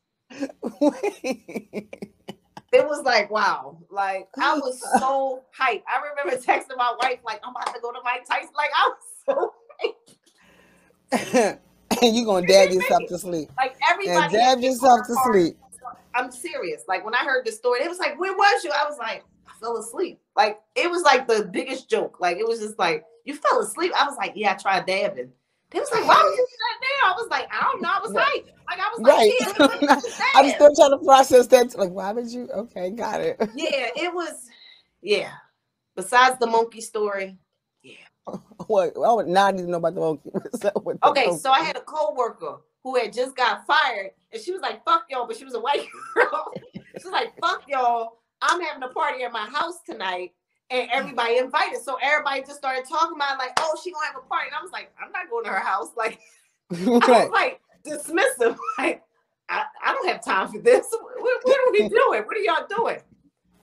it 2.72 2.86
was 2.86 3.04
like, 3.04 3.32
wow. 3.32 3.78
Like 3.90 4.28
I 4.38 4.56
was 4.56 4.80
so 5.00 5.44
hyped. 5.58 5.84
I 5.88 6.02
remember 6.10 6.42
texting 6.42 6.78
my 6.78 6.94
wife, 7.02 7.20
like, 7.26 7.42
I'm 7.44 7.52
about 7.52 7.74
to 7.74 7.82
go 7.82 7.92
to 7.92 8.00
Mike 8.04 8.26
Tyson. 8.30 8.52
Like 8.56 8.70
I 8.76 8.90
was 8.90 8.98
so 9.26 9.54
and 11.12 12.16
you're 12.16 12.26
gonna 12.26 12.46
dab 12.46 12.70
yourself 12.70 13.04
to 13.08 13.18
sleep. 13.18 13.50
Like 13.58 13.76
everybody 13.90 14.24
and 14.24 14.32
dab 14.32 14.60
yourself 14.60 15.08
to 15.08 15.16
sleep. 15.26 15.58
I'm 16.16 16.32
serious. 16.32 16.84
Like 16.88 17.06
when 17.06 17.16
I 17.16 17.24
heard 17.24 17.46
the 17.46 17.52
story, 17.52 17.82
it 17.82 17.90
was 17.90 18.00
like, 18.00 18.20
where 18.20 18.34
was 18.34 18.64
you? 18.64 18.72
I 18.72 18.84
was 18.90 18.98
like, 18.98 19.24
I 19.48 19.52
fell 19.60 19.78
asleep. 19.78 20.20
Like 20.36 20.60
it 20.76 20.90
was 20.90 21.04
like 21.04 21.28
the 21.28 21.50
biggest 21.52 21.90
joke. 21.90 22.18
Like 22.20 22.38
it 22.38 22.48
was 22.48 22.60
just 22.60 22.78
like 22.78 23.06
you 23.28 23.36
fell 23.36 23.60
asleep. 23.60 23.92
I 23.96 24.06
was 24.08 24.16
like, 24.18 24.32
yeah, 24.36 24.54
I 24.54 24.56
tried 24.56 24.86
dabbing. 24.86 25.32
They 25.70 25.80
was 25.80 25.92
like, 25.92 26.08
why 26.08 26.24
would 26.24 26.32
you 26.32 26.48
do 26.50 26.58
that 26.60 26.80
there? 26.82 27.12
I 27.12 27.16
was 27.18 27.30
like, 27.30 27.48
I 27.52 27.62
don't 27.62 27.82
know. 27.82 27.90
I 27.90 28.00
was 28.00 28.14
right. 28.14 28.46
like, 28.70 28.80
I 28.80 28.90
was 28.96 29.02
like, 29.02 29.60
right. 29.60 29.82
Yeah, 29.82 30.22
I'm 30.36 30.50
still 30.50 30.74
trying 30.74 30.92
to 30.98 31.06
process 31.06 31.48
that. 31.48 31.78
Like, 31.78 31.92
why 31.92 32.14
would 32.14 32.32
you? 32.32 32.48
Okay, 32.54 32.90
got 32.92 33.20
it. 33.20 33.38
Yeah, 33.54 33.90
it 33.98 34.14
was. 34.14 34.48
Yeah. 35.02 35.32
Besides 35.98 36.40
the 36.40 36.48
monkey 36.48 36.80
story, 36.80 37.38
yeah. 37.84 37.96
What? 38.68 38.98
Well, 38.98 39.26
now 39.26 39.48
I 39.48 39.52
need 39.52 39.64
to 39.64 39.72
know 39.72 39.78
about 39.78 39.96
the 39.96 40.00
monkey. 40.00 40.32
okay, 41.04 41.26
monkey? 41.26 41.38
so 41.38 41.52
I 41.52 41.60
had 41.60 41.76
a 41.76 41.82
coworker 41.82 42.62
who 42.84 42.96
had 42.96 43.12
just 43.12 43.36
got 43.36 43.68
fired, 43.68 44.12
and 44.32 44.42
she 44.42 44.54
was 44.54 44.62
like, 44.62 44.86
"Fuck 44.86 45.08
y'all," 45.10 45.28
but 45.28 45.36
she 45.36 45.44
was 45.44 45.54
a 45.54 45.60
white 45.60 45.86
girl. 46.14 46.54
she 46.74 47.04
was 47.04 47.12
like, 47.12 47.34
"Fuck 47.42 47.64
y'all." 47.68 48.20
I'm 48.42 48.62
having 48.62 48.84
a 48.84 48.90
party 48.90 49.24
at 49.24 49.34
my 49.34 49.48
house 49.48 49.80
tonight, 49.86 50.34
and 50.70 50.90
everybody 50.92 51.38
invited. 51.38 51.82
So 51.82 51.98
everybody 52.02 52.42
just 52.42 52.58
started 52.58 52.86
talking 52.88 53.16
about 53.16 53.38
like, 53.38 53.52
oh, 53.60 53.80
she 53.84 53.92
gonna 53.92 54.06
have 54.08 54.16
a 54.18 54.28
party. 54.28 54.48
And 54.48 54.56
I 54.56 54.62
was 54.62 54.72
like, 54.72 54.92
I'm 55.02 55.12
not 55.12 55.30
going 55.30 55.46
to 55.46 55.52
her 55.52 55.60
house. 55.60 55.92
Like, 55.96 56.20
right. 56.72 57.04
I 57.10 57.26
was 57.26 57.30
like 57.32 57.62
dismissive. 57.86 58.58
Like, 58.78 59.04
I, 59.50 59.64
I 59.84 59.94
don't 59.94 60.08
have 60.10 60.24
time 60.24 60.50
for 60.50 60.60
this. 60.60 60.88
What, 60.92 61.40
what 61.44 61.60
are 61.60 61.72
we 61.72 61.88
doing? 61.88 62.24
What 62.24 62.36
are 62.36 62.40
y'all 62.40 62.68
doing? 62.70 63.00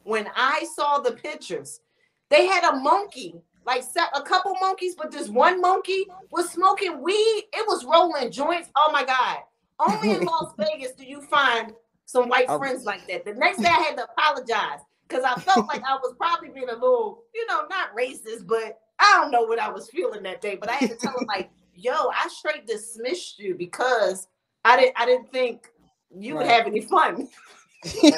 When 0.05 0.29
I 0.35 0.65
saw 0.75 0.99
the 0.99 1.13
pictures, 1.13 1.81
they 2.31 2.47
had 2.47 2.65
a 2.65 2.77
monkey, 2.77 3.35
like 3.67 3.83
a 4.15 4.23
couple 4.23 4.55
monkeys, 4.61 4.95
but 4.95 5.11
this 5.11 5.29
one 5.29 5.61
monkey 5.61 6.07
was 6.31 6.51
smoking 6.51 7.03
weed. 7.03 7.45
It 7.53 7.67
was 7.67 7.85
rolling 7.85 8.31
joints. 8.31 8.71
Oh 8.77 8.91
my 8.93 9.05
god! 9.05 9.39
Only 9.79 10.13
in 10.13 10.25
Las 10.25 10.55
Vegas 10.59 10.93
do 10.93 11.05
you 11.05 11.21
find 11.21 11.73
some 12.07 12.29
white 12.29 12.47
oh. 12.49 12.59
friends 12.59 12.85
like 12.85 13.07
that. 13.09 13.25
The 13.25 13.35
next 13.35 13.59
day 13.59 13.69
I 13.69 13.83
had 13.83 13.97
to 13.97 14.05
apologize 14.05 14.81
because 15.09 15.25
I 15.25 15.39
felt 15.41 15.67
like 15.67 15.83
I 15.85 15.95
was 15.97 16.15
probably 16.19 16.49
being 16.51 16.69
a 16.69 16.75
little, 16.75 17.25
you 17.35 17.47
know, 17.47 17.63
not 17.69 17.95
racist, 17.97 18.47
but 18.47 18.81
I 18.99 19.19
don't 19.21 19.31
know 19.31 19.43
what 19.43 19.59
I 19.59 19.71
was 19.71 19.89
feeling 19.89 20.23
that 20.25 20.41
day. 20.41 20.57
But 20.57 20.71
I 20.71 20.75
had 20.75 20.91
to 20.91 20.97
tell 20.97 21.17
him 21.19 21.27
like, 21.27 21.51
yo, 21.75 21.93
I 21.93 22.29
straight 22.29 22.67
dismissed 22.67 23.39
you 23.39 23.55
because 23.55 24.29
I 24.65 24.79
didn't 24.79 24.95
I 24.97 25.07
didn't 25.07 25.31
think 25.31 25.71
you 26.17 26.35
right. 26.35 26.43
would 26.43 26.51
have 26.51 26.67
any 26.67 26.81
fun. 26.81 27.29
Wait, 27.85 28.15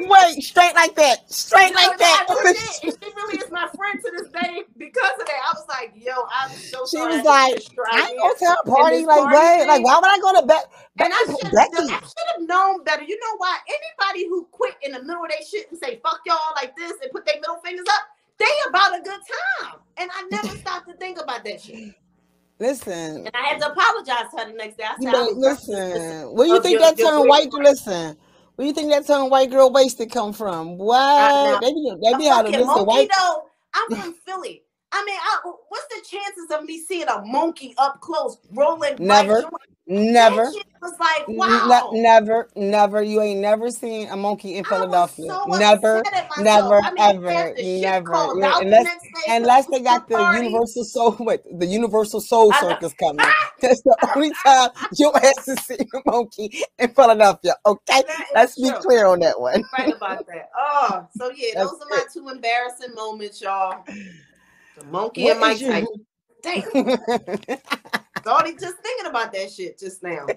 wait, 0.08 0.42
straight 0.42 0.74
like 0.74 0.96
that, 0.96 1.30
straight 1.30 1.70
you 1.70 1.76
like 1.76 1.96
that. 1.98 2.26
And 2.28 2.56
she 2.56 2.88
really 3.16 3.38
is 3.38 3.48
my 3.50 3.68
friend 3.76 4.00
to 4.00 4.10
this 4.18 4.28
day 4.30 4.62
because 4.76 5.12
of 5.20 5.26
that. 5.26 5.40
I 5.46 5.52
was 5.54 5.66
like, 5.68 5.92
yo, 5.94 6.26
I'm 6.32 6.50
so. 6.50 6.84
She 6.86 6.98
was 6.98 7.24
like, 7.24 7.62
I 7.92 8.08
ain't 8.10 8.18
gonna 8.18 8.34
tell 8.38 8.56
a 8.64 8.68
party 8.68 9.04
like 9.04 9.24
what? 9.24 9.68
Like, 9.68 9.84
why 9.84 9.96
would 9.96 10.10
I 10.10 10.18
go 10.20 10.32
to 10.40 10.46
bed? 10.46 10.64
And 10.98 11.12
I 11.12 11.24
should 11.26 11.52
have 12.32 12.40
known 12.40 12.82
better. 12.84 13.02
You 13.02 13.18
know 13.18 13.36
why? 13.38 13.58
Anybody 13.68 14.28
who 14.28 14.46
quit 14.50 14.76
in 14.82 14.92
the 14.92 15.02
middle 15.02 15.24
of 15.24 15.30
their 15.30 15.42
shit 15.46 15.70
and 15.70 15.78
say 15.78 16.00
fuck 16.02 16.20
y'all 16.26 16.54
like 16.56 16.74
this 16.76 16.92
and 17.02 17.10
put 17.12 17.24
their 17.26 17.36
middle 17.36 17.60
fingers 17.64 17.86
up, 17.88 18.02
they 18.38 18.46
about 18.68 18.98
a 18.98 19.02
good 19.02 19.20
time. 19.60 19.74
And 19.96 20.10
I 20.12 20.24
never 20.30 20.48
stopped 20.58 20.88
to 20.88 20.94
think 20.94 21.20
about 21.20 21.44
that 21.44 21.60
shit. 21.60 21.94
Listen. 22.58 23.26
And 23.26 23.30
I 23.34 23.48
had 23.48 23.60
to 23.60 23.72
apologize 23.72 24.30
to 24.30 24.40
her 24.40 24.50
the 24.50 24.56
next 24.56 24.76
day. 24.76 24.84
I 24.84 24.94
said, 24.94 25.12
you 25.12 25.34
listen, 25.36 26.34
where 26.34 26.46
do 26.46 26.54
you 26.54 26.62
think 26.62 26.80
your, 26.80 26.80
that 26.80 26.98
term 26.98 27.26
white 27.26 27.50
girl, 27.50 27.62
listen, 27.62 28.16
where 28.54 28.66
you 28.66 28.72
think 28.72 28.90
that 28.90 29.06
term 29.06 29.28
white 29.28 29.50
girl 29.50 29.72
wasted 29.72 30.10
come 30.10 30.32
from? 30.32 30.78
What? 30.78 31.60
they 31.60 31.72
be, 31.72 31.92
they 32.02 32.16
be 32.16 32.28
out 32.28 32.46
of 32.46 32.52
listen, 32.52 32.86
white. 32.86 33.10
I'm 33.74 33.96
from 33.96 34.14
Philly. 34.24 34.62
I 34.94 35.04
mean, 35.04 35.18
I, 35.20 35.52
what's 35.68 35.86
the 35.88 36.02
chances 36.08 36.50
of 36.52 36.64
me 36.64 36.78
seeing 36.78 37.08
a 37.08 37.20
monkey 37.26 37.74
up 37.78 38.00
close 38.00 38.38
rolling? 38.52 38.94
Never. 39.00 39.42
Never. 39.86 40.52
was 40.80 40.98
like, 41.00 41.28
wow. 41.28 41.90
Ne- 41.92 42.00
never, 42.00 42.48
never. 42.54 43.02
You 43.02 43.20
ain't 43.20 43.40
never 43.40 43.70
seen 43.70 44.08
a 44.08 44.16
monkey 44.16 44.56
in 44.56 44.64
Philadelphia. 44.64 45.26
So 45.26 45.58
never, 45.58 46.02
never, 46.38 46.80
I 46.82 46.92
mean, 46.92 47.84
ever, 47.84 48.34
never. 48.36 48.62
unless, 48.62 48.96
unless 49.28 49.66
they 49.66 49.80
got 49.80 50.08
the. 50.08 50.14
UniverSoul, 50.14 51.18
wait, 51.24 51.40
the 51.58 51.66
UniverSoul 51.66 52.54
Circus 52.54 52.94
coming. 52.94 53.18
Ah! 53.20 53.52
That's 53.60 53.82
the 53.82 54.12
only 54.14 54.32
time 54.44 54.70
you'll 54.96 55.12
have 55.14 55.44
to 55.44 55.56
see 55.56 55.74
a 55.74 56.10
monkey 56.10 56.50
in 56.78 56.88
Philadelphia. 56.90 57.54
Okay, 57.66 58.02
let's 58.34 58.60
be 58.60 58.70
clear 58.80 59.06
on 59.06 59.20
that 59.20 59.40
one. 59.40 59.64
Right 59.76 59.94
about 59.94 60.26
that. 60.28 60.50
Oh, 60.56 61.08
so 61.16 61.30
yeah, 61.30 61.50
That's 61.54 61.70
those 61.70 61.80
are 61.80 61.88
my 61.90 62.04
two 62.12 62.28
embarrassing 62.28 62.94
moments, 62.94 63.42
y'all. 63.42 63.84
The 64.76 64.84
monkey 64.84 65.24
what 65.24 65.32
and 65.32 65.40
Mike 65.40 65.58
Tyson. 65.60 66.06
Damn. 66.42 66.64
Already 68.26 68.56
just 68.56 68.76
thinking 68.78 69.06
about 69.06 69.32
that 69.32 69.50
shit 69.50 69.78
just 69.78 70.02
now. 70.02 70.26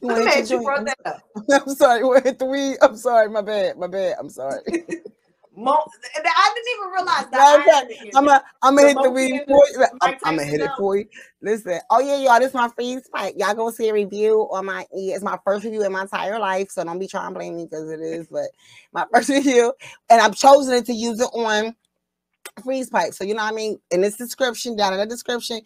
You 0.00 0.10
I'm 0.10 0.46
you 0.46 0.62
brought 0.62 0.86
that 0.86 0.96
up. 1.04 1.22
I'm 1.66 1.74
sorry. 1.74 2.22
Hit 2.22 2.38
the 2.38 2.46
weed. 2.46 2.78
I'm 2.80 2.96
sorry. 2.96 3.28
My 3.28 3.42
bad. 3.42 3.76
My 3.76 3.86
bad. 3.86 4.16
I'm 4.18 4.30
sorry. 4.30 4.62
Mo- 5.54 5.84
I 6.14 6.54
didn't 6.54 6.78
even 6.78 6.92
realize 6.92 7.30
that. 7.30 7.88
I'm 8.14 8.24
gonna 8.24 8.42
I'm 8.62 8.76
hit 8.78 8.96
the 9.02 9.10
weed 9.10 9.42
for 9.46 9.64
you. 9.68 9.84
I'm, 10.02 10.14
I'm 10.24 10.36
gonna 10.36 10.44
hit 10.44 10.60
it 10.60 10.70
for 10.76 10.96
you. 10.96 11.06
Listen. 11.42 11.80
Oh 11.90 12.00
yeah, 12.00 12.16
y'all. 12.16 12.38
This 12.38 12.48
is 12.48 12.54
my 12.54 12.68
Freeze 12.68 13.08
Pipe. 13.12 13.34
Y'all 13.36 13.54
go 13.54 13.70
see 13.70 13.88
a 13.88 13.92
review 13.92 14.48
on 14.50 14.66
my. 14.66 14.86
It's 14.92 15.24
my 15.24 15.38
first 15.44 15.64
review 15.64 15.84
in 15.84 15.92
my 15.92 16.02
entire 16.02 16.38
life, 16.38 16.70
so 16.70 16.84
don't 16.84 16.98
be 16.98 17.06
trying 17.06 17.32
to 17.32 17.38
blame 17.38 17.56
me 17.56 17.64
because 17.64 17.90
it 17.90 18.00
is. 18.00 18.28
But 18.28 18.48
my 18.92 19.06
first 19.12 19.28
review, 19.28 19.72
and 20.10 20.20
I've 20.20 20.36
chosen 20.36 20.74
it 20.74 20.86
to 20.86 20.92
use 20.92 21.20
it 21.20 21.30
on 21.32 21.74
freeze 22.62 22.90
pipe. 22.90 23.12
So 23.14 23.24
you 23.24 23.34
know 23.34 23.42
what 23.42 23.52
I 23.52 23.56
mean. 23.56 23.78
In 23.90 24.00
this 24.00 24.16
description, 24.16 24.76
down 24.76 24.92
in 24.92 25.00
the 25.00 25.06
description, 25.06 25.60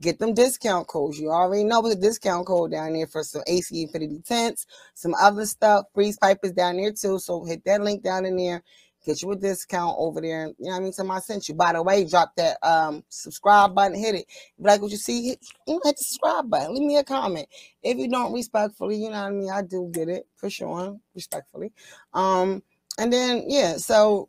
get 0.00 0.18
them 0.18 0.34
discount 0.34 0.86
codes. 0.86 1.18
You 1.18 1.30
already 1.30 1.64
know 1.64 1.82
the 1.82 1.94
discount 1.96 2.46
code 2.46 2.70
down 2.72 2.92
there 2.92 3.06
for 3.06 3.22
some 3.22 3.42
AC 3.46 3.82
Infinity 3.82 4.22
tents, 4.26 4.66
some 4.94 5.14
other 5.20 5.46
stuff. 5.46 5.86
Freeze 5.94 6.18
pipe 6.18 6.38
is 6.42 6.52
down 6.52 6.76
there 6.76 6.92
too. 6.92 7.18
So 7.18 7.44
hit 7.44 7.64
that 7.64 7.82
link 7.82 8.02
down 8.02 8.24
in 8.24 8.36
there. 8.36 8.62
Get 9.04 9.22
you 9.22 9.32
a 9.32 9.36
discount 9.36 9.96
over 9.98 10.20
there. 10.20 10.48
You 10.58 10.66
know 10.66 10.70
what 10.72 10.76
I 10.76 10.80
mean? 10.80 10.92
Somebody 10.92 11.22
sent 11.22 11.48
you. 11.48 11.54
By 11.54 11.72
the 11.72 11.82
way, 11.82 12.04
drop 12.04 12.32
that 12.36 12.58
um 12.62 13.02
subscribe 13.08 13.74
button, 13.74 13.98
hit 13.98 14.14
it. 14.14 14.26
Like 14.58 14.82
what 14.82 14.90
you 14.90 14.98
see, 14.98 15.28
hit, 15.28 15.38
hit 15.66 15.80
the 15.82 15.94
subscribe 15.96 16.50
button. 16.50 16.74
Leave 16.74 16.86
me 16.86 16.96
a 16.98 17.04
comment. 17.04 17.48
If 17.82 17.96
you 17.96 18.08
don't 18.08 18.32
respectfully, 18.34 18.96
you 18.96 19.10
know 19.10 19.22
what 19.22 19.28
I 19.28 19.30
mean? 19.30 19.50
I 19.50 19.62
do 19.62 19.90
get 19.92 20.10
it 20.10 20.26
for 20.36 20.50
sure, 20.50 20.98
respectfully. 21.14 21.72
Um, 22.12 22.62
and 22.98 23.10
then 23.10 23.44
yeah, 23.48 23.78
so 23.78 24.28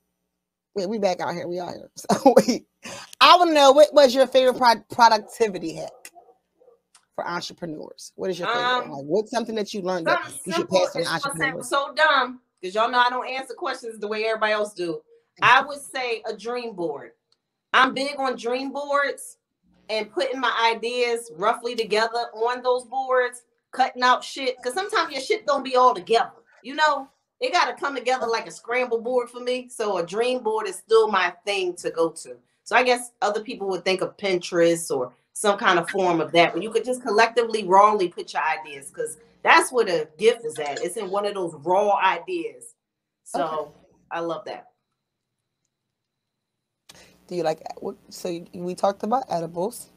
yeah, 0.75 0.85
we 0.85 0.99
back 0.99 1.19
out 1.19 1.33
here. 1.33 1.47
We 1.47 1.59
out 1.59 1.73
here. 1.73 1.89
So 1.97 2.33
wait, 2.37 2.65
I 3.19 3.37
want 3.37 3.49
to 3.49 3.53
know 3.53 3.71
what 3.71 3.93
was 3.93 4.13
your 4.15 4.27
favorite 4.27 4.57
pro- 4.57 4.83
productivity 4.91 5.75
hack 5.75 5.91
for 7.15 7.27
entrepreneurs? 7.27 8.11
What 8.15 8.29
is 8.29 8.39
your 8.39 8.47
favorite? 8.47 8.63
Um, 8.63 8.91
like, 8.91 9.05
what's 9.05 9.31
something 9.31 9.55
that 9.55 9.73
you 9.73 9.81
learned 9.81 10.07
that 10.07 10.31
you 10.45 10.53
should 10.53 10.69
pass 10.69 10.95
on 10.95 11.07
entrepreneurs? 11.07 11.69
So 11.69 11.93
dumb 11.93 12.41
because 12.59 12.75
y'all 12.75 12.89
know 12.89 12.99
I 12.99 13.09
don't 13.09 13.27
answer 13.27 13.53
questions 13.53 13.99
the 13.99 14.07
way 14.07 14.25
everybody 14.25 14.53
else 14.53 14.73
do. 14.73 15.01
I 15.41 15.61
would 15.61 15.79
say 15.79 16.21
a 16.27 16.35
dream 16.35 16.75
board. 16.75 17.11
I'm 17.73 17.93
big 17.93 18.15
on 18.19 18.35
dream 18.35 18.71
boards 18.71 19.37
and 19.89 20.11
putting 20.11 20.39
my 20.39 20.73
ideas 20.75 21.31
roughly 21.35 21.75
together 21.75 22.27
on 22.33 22.61
those 22.61 22.85
boards, 22.85 23.43
cutting 23.71 24.03
out 24.03 24.23
shit 24.23 24.57
because 24.57 24.73
sometimes 24.73 25.11
your 25.11 25.21
shit 25.21 25.45
don't 25.45 25.63
be 25.63 25.75
all 25.75 25.93
together. 25.93 26.31
You 26.63 26.75
know, 26.75 27.09
it 27.41 27.51
got 27.51 27.65
to 27.65 27.73
come 27.73 27.95
together 27.95 28.27
like 28.27 28.47
a 28.47 28.51
scramble 28.51 29.01
board 29.01 29.29
for 29.29 29.39
me. 29.39 29.67
So 29.67 29.97
a 29.97 30.05
dream 30.05 30.43
board 30.43 30.67
is 30.67 30.75
still 30.75 31.09
my 31.09 31.33
thing 31.43 31.73
to 31.77 31.89
go 31.89 32.09
to. 32.09 32.37
So 32.63 32.75
I 32.75 32.83
guess 32.83 33.11
other 33.21 33.41
people 33.41 33.67
would 33.69 33.83
think 33.83 34.01
of 34.01 34.15
Pinterest 34.15 34.95
or 34.95 35.11
some 35.33 35.57
kind 35.57 35.79
of 35.79 35.89
form 35.89 36.21
of 36.21 36.31
that, 36.33 36.53
but 36.53 36.61
you 36.61 36.69
could 36.69 36.85
just 36.85 37.01
collectively 37.01 37.63
rawly 37.63 38.09
put 38.09 38.31
your 38.33 38.43
ideas 38.43 38.89
because 38.89 39.17
that's 39.43 39.71
where 39.71 39.85
the 39.85 40.07
gift 40.19 40.45
is 40.45 40.59
at. 40.59 40.83
It's 40.83 40.97
in 40.97 41.09
one 41.09 41.25
of 41.25 41.33
those 41.33 41.55
raw 41.63 41.97
ideas. 41.97 42.75
So 43.23 43.43
okay. 43.43 43.71
I 44.11 44.19
love 44.19 44.45
that. 44.45 44.67
Do 47.27 47.35
you 47.35 47.43
like 47.43 47.61
what? 47.79 47.95
So 48.09 48.45
we 48.53 48.75
talked 48.75 49.03
about 49.03 49.23
edibles. 49.29 49.89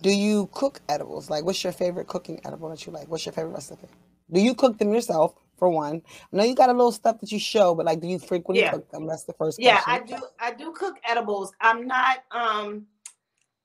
Do 0.00 0.10
you 0.10 0.48
cook 0.52 0.80
edibles? 0.88 1.30
Like, 1.30 1.44
what's 1.44 1.62
your 1.62 1.72
favorite 1.72 2.08
cooking 2.08 2.40
edible 2.44 2.70
that 2.70 2.84
you 2.86 2.92
like? 2.92 3.06
What's 3.08 3.24
your 3.24 3.34
favorite 3.34 3.52
recipe? 3.52 3.86
Do 4.32 4.40
you 4.40 4.54
cook 4.54 4.78
them 4.78 4.92
yourself? 4.92 5.34
For 5.62 5.68
one. 5.68 6.02
I 6.32 6.36
know 6.36 6.42
you 6.42 6.56
got 6.56 6.70
a 6.70 6.72
little 6.72 6.90
stuff 6.90 7.20
that 7.20 7.30
you 7.30 7.38
show, 7.38 7.72
but 7.72 7.86
like, 7.86 8.00
do 8.00 8.08
you 8.08 8.18
frequently 8.18 8.64
yeah. 8.64 8.72
cook 8.72 8.90
them? 8.90 9.06
That's 9.06 9.22
the 9.22 9.32
first. 9.32 9.60
Yeah, 9.60 9.80
question. 9.80 10.14
I 10.14 10.18
do. 10.18 10.26
I 10.40 10.52
do 10.54 10.72
cook 10.72 10.96
edibles. 11.08 11.52
I'm 11.60 11.86
not. 11.86 12.24
Um, 12.32 12.84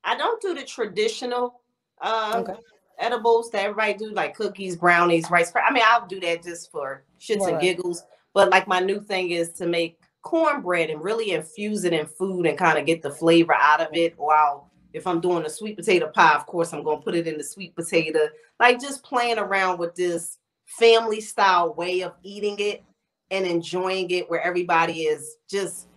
I 0.04 0.16
don't 0.16 0.40
do 0.40 0.54
the 0.54 0.62
traditional 0.62 1.60
uh, 2.00 2.34
okay. 2.36 2.60
edibles 3.00 3.50
that 3.50 3.64
everybody 3.64 3.94
do, 3.94 4.12
like 4.12 4.36
cookies, 4.36 4.76
brownies, 4.76 5.28
rice. 5.28 5.52
I 5.56 5.72
mean, 5.72 5.82
I'll 5.84 6.06
do 6.06 6.20
that 6.20 6.44
just 6.44 6.70
for 6.70 7.02
shits 7.20 7.40
right. 7.40 7.54
and 7.54 7.60
giggles. 7.60 8.04
But 8.32 8.50
like, 8.50 8.68
my 8.68 8.78
new 8.78 9.00
thing 9.00 9.32
is 9.32 9.50
to 9.54 9.66
make 9.66 9.98
cornbread 10.22 10.90
and 10.90 11.02
really 11.02 11.32
infuse 11.32 11.82
it 11.82 11.92
in 11.92 12.06
food 12.06 12.46
and 12.46 12.56
kind 12.56 12.78
of 12.78 12.86
get 12.86 13.02
the 13.02 13.10
flavor 13.10 13.56
out 13.58 13.80
of 13.80 13.88
it. 13.94 14.14
While 14.16 14.70
if 14.92 15.04
I'm 15.04 15.20
doing 15.20 15.44
a 15.44 15.50
sweet 15.50 15.76
potato 15.76 16.12
pie, 16.14 16.36
of 16.36 16.46
course, 16.46 16.72
I'm 16.72 16.84
gonna 16.84 17.02
put 17.02 17.16
it 17.16 17.26
in 17.26 17.38
the 17.38 17.44
sweet 17.44 17.74
potato. 17.74 18.28
Like 18.60 18.80
just 18.80 19.02
playing 19.02 19.38
around 19.38 19.80
with 19.80 19.96
this 19.96 20.38
family 20.68 21.20
style 21.20 21.74
way 21.74 22.02
of 22.02 22.12
eating 22.22 22.56
it 22.58 22.84
and 23.30 23.46
enjoying 23.46 24.10
it 24.10 24.28
where 24.30 24.42
everybody 24.42 25.02
is 25.02 25.36
just 25.48 25.88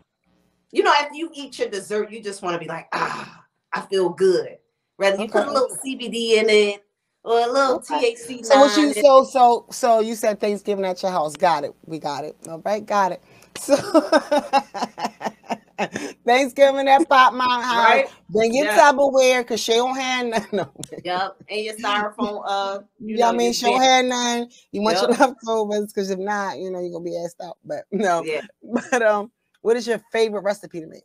you 0.72 0.82
know 0.84 0.94
after 0.94 1.16
you 1.16 1.30
eat 1.34 1.60
your 1.60 1.70
dessert 1.70 2.10
you 2.12 2.22
just 2.22 2.42
want 2.42 2.54
to 2.54 2.60
be 2.60 2.68
like 2.68 2.88
ah 2.94 3.44
i 3.74 3.82
feel 3.82 4.10
good. 4.10 4.58
Rather 4.98 5.18
you 5.18 5.24
okay. 5.24 5.32
put 5.32 5.48
a 5.48 5.52
little 5.52 5.78
cbd 5.84 6.34
in 6.34 6.50
it 6.50 6.84
or 7.24 7.40
a 7.40 7.48
little 7.48 7.76
okay. 7.76 8.16
thc 8.16 8.46
so 8.46 8.60
what 8.60 8.78
you 8.78 8.94
so 8.94 9.24
so 9.24 9.66
so 9.70 10.00
you 10.00 10.16
said 10.16 10.40
thanksgiving 10.40 10.86
at 10.86 11.02
your 11.02 11.12
house. 11.12 11.36
Got 11.36 11.64
it. 11.64 11.76
We 11.86 12.00
got 12.00 12.24
it. 12.24 12.36
All 12.48 12.62
right. 12.66 12.86
Got 12.86 13.14
it. 13.14 13.24
So 13.58 13.76
Thanksgiving 16.26 16.88
at 16.88 17.08
Pot 17.08 17.34
Mom 17.34 17.50
House. 17.62 17.86
Right? 17.86 18.10
Bring 18.30 18.54
your 18.54 18.66
yep. 18.66 18.80
Tupperware 18.80 19.40
because 19.40 19.60
she 19.60 19.74
don't 19.74 19.98
have 19.98 20.28
none. 20.28 20.48
No. 20.52 20.72
Yep. 21.04 21.38
And 21.50 21.62
your 21.62 21.76
styrofoam. 21.76 22.44
Uh, 22.46 22.80
you 23.00 23.18
yeah, 23.18 23.26
know, 23.26 23.34
I 23.34 23.38
mean, 23.38 23.54
she 23.54 23.66
don't 23.66 23.82
have 23.82 24.06
none. 24.06 24.50
You 24.72 24.82
want 24.82 24.98
yep. 24.98 25.10
your 25.10 25.18
leftovers 25.18 25.88
because 25.88 26.10
if 26.10 26.20
not, 26.20 26.58
you 26.58 26.72
know, 26.72 26.80
you're 26.80 26.92
gonna 26.92 27.04
be 27.04 27.18
asked 27.24 27.42
out. 27.44 27.58
But 27.66 27.86
no. 27.92 28.24
Yeah. 28.24 28.42
But 28.64 29.02
um, 29.02 29.32
what 29.62 29.78
is 29.78 29.88
your 29.88 30.02
favorite 30.12 30.42
recipe 30.42 30.82
to 30.82 30.88
make? 30.88 31.04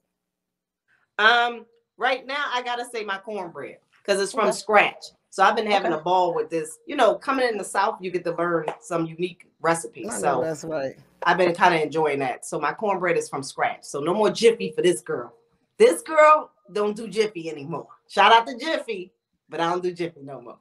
Um, 1.18 1.64
right 1.96 2.26
now 2.26 2.44
I 2.52 2.62
gotta 2.62 2.84
say 2.92 3.04
my 3.04 3.18
cornbread 3.18 3.78
because 4.04 4.20
it's 4.20 4.32
from 4.32 4.48
okay. 4.48 4.56
scratch. 4.56 5.04
So 5.30 5.42
I've 5.42 5.56
been 5.56 5.70
having 5.70 5.92
okay. 5.92 6.00
a 6.00 6.04
ball 6.04 6.34
with 6.34 6.48
this. 6.48 6.78
You 6.86 6.96
know, 6.96 7.14
coming 7.16 7.46
in 7.48 7.58
the 7.58 7.64
South, 7.64 7.96
you 8.00 8.10
get 8.10 8.24
to 8.24 8.34
learn 8.34 8.66
some 8.80 9.06
unique 9.06 9.46
recipes. 9.60 10.18
so 10.18 10.40
that's 10.42 10.64
right. 10.64 10.96
I've 11.22 11.38
been 11.38 11.54
kind 11.54 11.74
of 11.74 11.80
enjoying 11.80 12.20
that. 12.20 12.44
So 12.44 12.60
my 12.60 12.72
cornbread 12.72 13.16
is 13.16 13.28
from 13.28 13.42
scratch. 13.42 13.84
So 13.84 14.00
no 14.00 14.14
more 14.14 14.30
Jiffy 14.30 14.72
for 14.72 14.82
this 14.82 15.00
girl. 15.00 15.34
This 15.78 16.02
girl 16.02 16.50
don't 16.72 16.96
do 16.96 17.08
Jiffy 17.08 17.50
anymore. 17.50 17.88
Shout 18.08 18.32
out 18.32 18.46
to 18.46 18.56
Jiffy, 18.56 19.12
but 19.48 19.60
I 19.60 19.70
don't 19.70 19.82
do 19.82 19.92
Jiffy 19.92 20.20
no 20.22 20.40
more. 20.40 20.58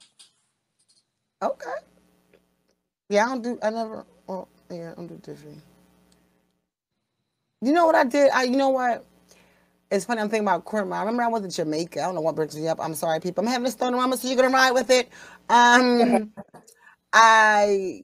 Okay. 1.41 1.75
Yeah, 3.09 3.25
I 3.25 3.29
don't 3.29 3.41
do. 3.43 3.59
I 3.61 3.69
never. 3.69 4.05
Oh, 4.27 4.47
yeah, 4.71 4.91
I 4.91 4.95
don't 4.95 5.07
do 5.07 5.19
Jiffy. 5.23 5.55
You 7.61 7.71
know 7.71 7.85
what 7.85 7.95
I 7.95 8.03
did? 8.03 8.31
I. 8.31 8.43
You 8.43 8.57
know 8.57 8.69
what? 8.69 9.05
it's 9.91 10.05
funny. 10.05 10.21
I'm 10.21 10.29
thinking 10.29 10.47
about 10.47 10.65
cornmeal. 10.65 10.93
I 10.93 10.99
remember 11.01 11.23
I 11.23 11.27
was 11.27 11.41
to 11.43 11.47
Jamaica. 11.49 12.01
I 12.01 12.05
don't 12.05 12.15
know 12.15 12.21
what 12.21 12.35
brings 12.35 12.55
me 12.55 12.67
up. 12.67 12.79
I'm 12.81 12.95
sorry, 12.95 13.19
people. 13.19 13.43
I'm 13.43 13.51
having 13.51 13.67
a 13.67 13.71
stone 13.71 13.93
mama, 13.93 14.17
so 14.17 14.27
you're 14.27 14.37
gonna 14.37 14.49
ride 14.49 14.71
with 14.71 14.89
it. 14.89 15.09
Um, 15.49 16.31
I 17.13 18.03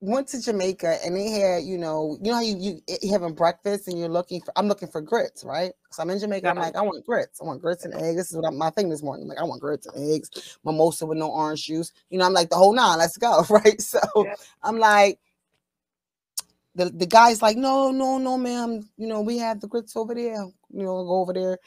went 0.00 0.28
to 0.28 0.40
Jamaica 0.40 0.98
and 1.04 1.16
they 1.16 1.30
had, 1.30 1.64
you 1.64 1.78
know, 1.78 2.18
you 2.20 2.30
know 2.30 2.36
how 2.36 2.42
you, 2.42 2.56
you 2.58 2.80
you 3.02 3.10
having 3.10 3.34
breakfast 3.34 3.88
and 3.88 3.98
you're 3.98 4.08
looking 4.08 4.40
for 4.40 4.52
I'm 4.56 4.68
looking 4.68 4.88
for 4.88 5.00
grits, 5.00 5.44
right? 5.44 5.72
So 5.90 6.02
I'm 6.02 6.10
in 6.10 6.18
Jamaica. 6.18 6.48
I'm 6.48 6.56
like, 6.56 6.76
I 6.76 6.82
want 6.82 7.04
grits. 7.06 7.40
I 7.40 7.44
want 7.44 7.62
grits 7.62 7.84
and 7.84 7.94
eggs. 7.94 8.16
This 8.16 8.30
is 8.30 8.36
what 8.36 8.46
I'm, 8.46 8.58
my 8.58 8.70
thing 8.70 8.90
this 8.90 9.02
morning. 9.02 9.24
I'm 9.24 9.28
like, 9.28 9.38
I 9.38 9.44
want 9.44 9.60
grits 9.60 9.86
and 9.86 10.14
eggs, 10.14 10.58
mimosa 10.64 11.06
with 11.06 11.18
no 11.18 11.30
orange 11.30 11.64
juice. 11.64 11.92
You 12.10 12.18
know, 12.18 12.26
I'm 12.26 12.34
like 12.34 12.50
the 12.50 12.56
whole 12.56 12.74
nine. 12.74 12.98
Let's 12.98 13.16
go, 13.16 13.44
right? 13.50 13.80
So 13.80 14.00
yeah. 14.16 14.34
I'm 14.62 14.78
like, 14.78 15.18
the, 16.74 16.90
the 16.90 17.06
guy's 17.06 17.40
like, 17.40 17.56
no, 17.56 17.90
no, 17.90 18.18
no, 18.18 18.36
ma'am. 18.36 18.86
You 18.98 19.06
know, 19.06 19.22
we 19.22 19.38
have 19.38 19.60
the 19.60 19.66
grits 19.66 19.96
over 19.96 20.14
there. 20.14 20.44
You 20.70 20.82
know, 20.82 21.04
go 21.04 21.22
over 21.22 21.32
there. 21.32 21.58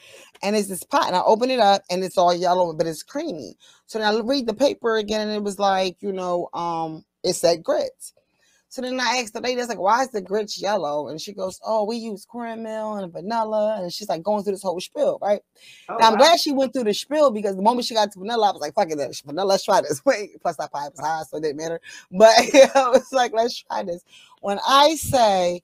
And 0.44 0.56
it's 0.56 0.68
this 0.68 0.84
pot. 0.84 1.08
And 1.08 1.16
I 1.16 1.22
open 1.24 1.50
it 1.50 1.60
up 1.60 1.82
and 1.90 2.04
it's 2.04 2.18
all 2.18 2.34
yellow, 2.34 2.74
but 2.74 2.86
it's 2.86 3.02
creamy. 3.02 3.58
So 3.88 3.98
then 3.98 4.14
I 4.14 4.20
read 4.20 4.46
the 4.46 4.54
paper 4.54 4.98
again 4.98 5.22
and 5.22 5.32
it 5.32 5.44
was 5.44 5.58
like, 5.58 5.98
you 6.02 6.14
know, 6.14 6.50
um, 6.54 7.04
it 7.24 7.34
said 7.34 7.64
grits. 7.64 8.14
So 8.72 8.84
then 8.84 8.99
I 8.99 9.17
asked 9.17 9.34
the 9.34 9.41
lady, 9.41 9.55
I 9.55 9.63
was 9.63 9.70
like, 9.70 9.80
why 9.80 10.03
is 10.03 10.09
the 10.09 10.22
grits 10.22 10.61
yellow? 10.61 11.07
And 11.07 11.20
she 11.20 11.34
goes, 11.34 11.59
oh, 11.65 11.86
we 11.86 11.97
use 11.97 12.24
cornmeal 12.24 12.97
and 12.97 13.11
vanilla. 13.11 13.82
And 13.82 13.91
she's 13.91 14.07
like 14.07 14.22
going 14.22 14.43
through 14.43 14.53
this 14.53 14.61
whole 14.61 14.80
spiel, 14.80 15.17
right? 15.24 15.41
Oh, 15.89 15.97
now, 15.97 16.05
I'm 16.05 16.13
wow. 16.13 16.20
glad 16.20 16.39
she 16.39 16.51
went 16.51 16.74
through 16.74 16.84
the 16.84 16.93
spiel 16.93 17.32
because 17.32 17.55
the 17.55 17.63
moment 17.63 17.88
she 17.88 17.95
got 17.95 18.11
to 18.11 18.20
vanilla, 18.20 18.49
I 18.49 18.51
was 18.51 18.61
like, 18.61 18.76
fuck 18.76 18.91
it, 18.91 19.22
vanilla, 19.26 19.47
let's 19.47 19.65
try 19.65 19.82
this. 19.82 20.03
Wait, 20.05 20.39
plus 20.39 20.55
that 20.57 20.72
pipe 20.72 20.91
was 20.91 20.99
high, 20.99 21.24
so 21.24 21.38
it 21.38 21.41
didn't 21.41 21.57
matter. 21.57 21.82
But 22.11 22.30
I 22.76 22.89
was 22.89 23.11
like, 23.11 23.34
let's 23.34 23.57
try 23.57 23.82
this. 23.82 24.03
When 24.41 24.59
I 24.67 24.93
say 24.95 25.63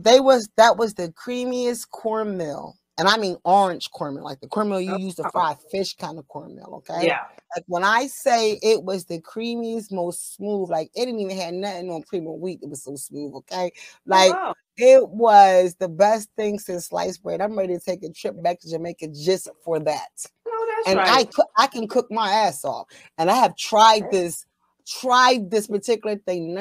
they 0.00 0.18
was, 0.18 0.48
that 0.56 0.76
was 0.76 0.94
the 0.94 1.10
creamiest 1.10 1.88
cornmeal 1.90 2.79
and 3.00 3.08
I 3.08 3.16
mean 3.16 3.38
orange 3.44 3.90
cornmeal, 3.90 4.22
like 4.24 4.40
the 4.40 4.46
cornmeal 4.46 4.78
you 4.78 4.98
use 4.98 5.14
to 5.14 5.22
uh-huh. 5.22 5.30
fry 5.30 5.56
fish 5.70 5.96
kind 5.96 6.18
of 6.18 6.28
cornmeal. 6.28 6.82
Okay. 6.88 7.06
Yeah. 7.06 7.22
Like 7.56 7.64
when 7.66 7.82
I 7.82 8.06
say 8.06 8.58
it 8.62 8.84
was 8.84 9.06
the 9.06 9.18
creamiest, 9.22 9.90
most 9.90 10.34
smooth, 10.34 10.68
like 10.68 10.90
it 10.94 11.06
didn't 11.06 11.20
even 11.20 11.38
have 11.38 11.54
nothing 11.54 11.90
on 11.90 12.02
cream 12.02 12.26
of 12.26 12.34
wheat. 12.34 12.60
It 12.62 12.68
was 12.68 12.84
so 12.84 12.96
smooth. 12.96 13.34
Okay. 13.36 13.72
Oh, 13.74 13.80
like 14.04 14.32
oh, 14.34 14.48
wow. 14.48 14.54
it 14.76 15.08
was 15.08 15.76
the 15.76 15.88
best 15.88 16.28
thing 16.36 16.58
since 16.58 16.88
sliced 16.88 17.22
bread. 17.22 17.40
I'm 17.40 17.58
ready 17.58 17.72
to 17.72 17.80
take 17.82 18.02
a 18.02 18.10
trip 18.10 18.40
back 18.42 18.60
to 18.60 18.70
Jamaica 18.70 19.08
just 19.08 19.48
for 19.64 19.78
that. 19.80 20.10
Oh, 20.46 20.84
and 20.86 20.98
right. 20.98 21.26
I 21.56 21.64
I 21.64 21.66
can 21.68 21.88
cook 21.88 22.08
my 22.10 22.30
ass 22.30 22.66
off. 22.66 22.86
And 23.16 23.30
I 23.30 23.36
have 23.36 23.56
tried 23.56 24.10
this, 24.10 24.44
tried 24.86 25.50
this 25.50 25.68
particular 25.68 26.16
thing. 26.16 26.54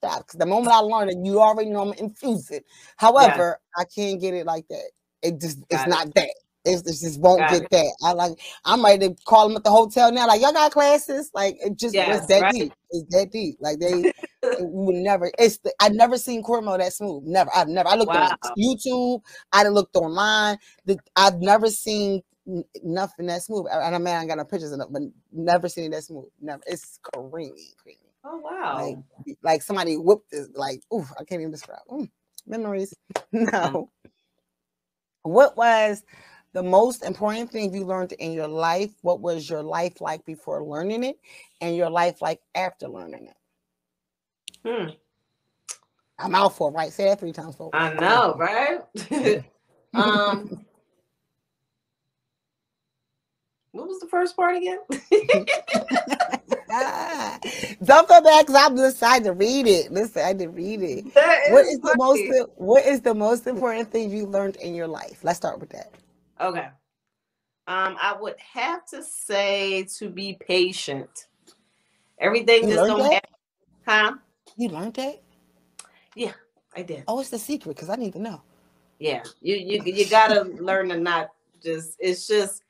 Because 0.00 0.38
the 0.38 0.46
moment 0.46 0.72
I 0.72 0.78
learned 0.78 1.10
it, 1.10 1.16
you 1.22 1.40
already 1.40 1.70
know 1.70 1.82
I'm 1.82 1.92
infuse 1.94 2.50
it. 2.50 2.64
However, 2.96 3.58
yeah. 3.76 3.82
I 3.82 3.84
can't 3.84 4.20
get 4.20 4.34
it 4.34 4.46
like 4.46 4.66
that. 4.68 4.90
It 5.22 5.40
just 5.40 5.60
Got 5.60 5.66
it's 5.70 5.86
it. 5.86 5.88
not 5.88 6.14
that. 6.14 6.30
It's, 6.64 6.82
it 6.82 7.06
just 7.06 7.20
won't 7.20 7.38
got 7.38 7.50
get 7.50 7.62
it. 7.62 7.70
that. 7.70 7.96
I 8.04 8.12
like. 8.12 8.38
I'm 8.64 8.84
ready 8.84 9.08
to 9.08 9.14
call 9.24 9.48
them 9.48 9.56
at 9.56 9.64
the 9.64 9.70
hotel 9.70 10.10
now. 10.10 10.26
Like 10.26 10.40
y'all 10.40 10.52
got 10.52 10.72
classes. 10.72 11.30
Like 11.32 11.56
it 11.60 11.78
just 11.78 11.94
yes, 11.94 12.18
it's 12.18 12.26
that 12.26 12.42
right. 12.42 12.52
deep. 12.52 12.72
It's 12.90 13.14
that 13.14 13.30
deep. 13.30 13.56
Like 13.60 13.78
they 13.78 14.12
would 14.60 14.96
never. 14.96 15.30
It's 15.38 15.58
the, 15.58 15.72
I've 15.80 15.94
never 15.94 16.18
seen 16.18 16.42
cornmeal 16.42 16.78
that 16.78 16.92
smooth. 16.92 17.22
Never. 17.24 17.50
I've 17.54 17.68
never. 17.68 17.88
I 17.88 17.94
looked 17.94 18.12
wow. 18.12 18.36
on 18.42 18.52
YouTube. 18.58 19.22
I 19.52 19.68
looked 19.68 19.96
online. 19.96 20.58
The, 20.84 20.98
I've 21.14 21.40
never 21.40 21.68
seen 21.68 22.22
nothing 22.82 23.26
that 23.26 23.42
smooth. 23.42 23.66
And 23.70 23.94
I 23.94 23.98
mean, 23.98 24.14
I 24.14 24.26
got 24.26 24.38
no 24.38 24.44
pictures 24.44 24.72
of 24.72 24.80
it, 24.80 24.86
but 24.90 25.02
never 25.32 25.68
seen 25.68 25.84
it 25.84 25.90
that 25.92 26.04
smooth. 26.04 26.26
Never. 26.40 26.62
It's 26.66 26.98
creamy, 27.02 27.74
creamy. 27.80 28.05
Oh 28.28 28.38
wow! 28.38 29.04
Like, 29.24 29.36
like 29.42 29.62
somebody 29.62 29.96
whooped 29.96 30.32
it. 30.32 30.48
Like, 30.54 30.82
ooh, 30.92 31.06
I 31.18 31.22
can't 31.22 31.40
even 31.40 31.52
describe. 31.52 31.78
Mm, 31.88 32.10
memories. 32.44 32.92
no. 33.32 33.52
Mm. 33.52 33.88
What 35.22 35.56
was 35.56 36.02
the 36.52 36.64
most 36.64 37.04
important 37.04 37.52
thing 37.52 37.72
you 37.72 37.84
learned 37.84 38.12
in 38.12 38.32
your 38.32 38.48
life? 38.48 38.90
What 39.02 39.20
was 39.20 39.48
your 39.48 39.62
life 39.62 40.00
like 40.00 40.24
before 40.24 40.64
learning 40.64 41.04
it, 41.04 41.20
and 41.60 41.76
your 41.76 41.90
life 41.90 42.20
like 42.20 42.40
after 42.56 42.88
learning 42.88 43.28
it? 43.28 44.68
Hmm. 44.68 44.90
I'm 46.18 46.34
out 46.34 46.56
for 46.56 46.72
right. 46.72 46.92
Say 46.92 47.04
that 47.04 47.20
three 47.20 47.32
times. 47.32 47.54
Folks. 47.54 47.78
I 47.78 47.94
know, 47.94 48.34
right? 48.36 49.44
um. 49.94 50.66
What 53.72 53.88
was 53.88 54.00
the 54.00 54.06
first 54.06 54.34
part 54.36 54.56
again? 54.56 54.78
Don't 57.84 58.08
feel 58.08 58.22
bad 58.22 58.46
because 58.46 58.54
I'm 58.54 58.76
decided 58.76 59.24
to 59.24 59.32
read 59.32 59.66
it. 59.66 59.92
Listen, 59.92 60.22
I 60.22 60.32
did 60.32 60.54
read 60.54 60.82
it. 60.82 61.04
What 61.52 61.64
is, 61.66 61.78
the 61.80 61.94
most 61.96 62.50
what 62.56 62.84
is 62.84 63.00
the 63.00 63.14
most 63.14 63.46
important 63.46 63.90
thing 63.90 64.10
you 64.10 64.26
learned 64.26 64.56
in 64.56 64.74
your 64.74 64.88
life? 64.88 65.20
Let's 65.22 65.38
start 65.38 65.60
with 65.60 65.70
that. 65.70 65.92
Okay. 66.40 66.68
Um, 67.68 67.96
I 68.00 68.16
would 68.18 68.36
have 68.38 68.84
to 68.86 69.02
say 69.02 69.84
to 69.98 70.08
be 70.08 70.38
patient. 70.40 71.26
Everything 72.18 72.68
you 72.68 72.74
just 72.74 72.86
don't 72.86 72.98
that? 73.10 73.26
have 73.86 74.12
huh? 74.12 74.14
You 74.56 74.68
learned 74.68 74.94
that? 74.94 75.20
Yeah, 76.14 76.32
I 76.74 76.82
did. 76.82 77.04
Oh, 77.06 77.20
it's 77.20 77.30
the 77.30 77.38
secret 77.38 77.76
because 77.76 77.90
I 77.90 77.96
need 77.96 78.12
to 78.14 78.20
know. 78.20 78.40
Yeah, 78.98 79.22
you 79.40 79.56
you 79.56 79.82
you 79.84 80.08
gotta 80.08 80.42
learn 80.42 80.88
to 80.88 80.98
not 80.98 81.30
just 81.62 81.96
it's 81.98 82.26
just 82.26 82.62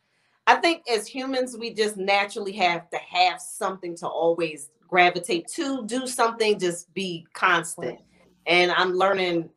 I 0.47 0.57
think 0.57 0.83
as 0.89 1.07
humans, 1.07 1.57
we 1.59 1.75
just 1.75 1.97
naturally 1.97 2.53
have 2.53 2.89
to 2.91 2.99
have 2.99 3.41
something 3.41 3.97
to 3.97 4.07
always 4.07 4.71
gravitate 4.89 5.49
to, 5.49 5.85
do 5.87 6.07
something, 6.07 6.59
just 6.59 6.93
be 6.95 7.27
constant. 7.33 7.99
And 8.47 8.71
I'm 8.71 8.93
learning 8.93 9.51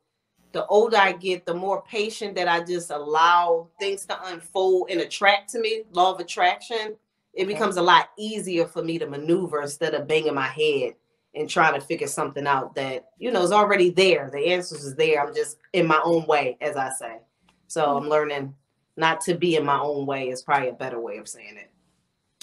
the 0.52 0.66
older 0.66 0.98
I 0.98 1.12
get, 1.12 1.46
the 1.46 1.54
more 1.54 1.84
patient 1.84 2.36
that 2.36 2.48
I 2.48 2.64
just 2.64 2.90
allow 2.90 3.68
things 3.80 4.06
to 4.08 4.18
unfold 4.26 4.90
and 4.90 5.02
attract 5.02 5.52
to 5.52 5.60
me, 5.60 5.84
law 5.92 6.14
of 6.14 6.20
attraction, 6.20 6.96
it 7.34 7.46
becomes 7.46 7.78
a 7.78 7.82
lot 7.82 8.10
easier 8.18 8.66
for 8.66 8.84
me 8.84 8.98
to 8.98 9.06
maneuver 9.06 9.62
instead 9.62 9.94
of 9.94 10.08
banging 10.08 10.34
my 10.34 10.48
head 10.48 10.96
and 11.36 11.48
trying 11.48 11.80
to 11.80 11.86
figure 11.86 12.08
something 12.08 12.48
out 12.48 12.74
that, 12.74 13.10
you 13.20 13.32
know, 13.32 13.44
is 13.44 13.52
already 13.52 13.92
there. 13.92 14.32
The 14.34 14.48
answers 14.48 14.84
is 14.84 14.96
there. 14.96 15.24
I'm 15.24 15.36
just 15.36 15.58
in 15.74 15.86
my 15.86 16.02
own 16.04 16.26
way, 16.26 16.58
as 16.60 16.76
I 16.76 16.90
say. 16.90 17.20
So 17.68 17.86
mm-hmm. 17.86 18.04
I'm 18.04 18.10
learning 18.10 18.56
not 19.00 19.22
to 19.22 19.36
be 19.36 19.56
in 19.56 19.66
my 19.66 19.80
own 19.80 20.06
way 20.06 20.30
is 20.30 20.42
probably 20.42 20.70
a 20.70 20.74
better 20.74 21.00
way 21.00 21.18
of 21.18 21.28
saying 21.28 21.58
it. 21.58 21.72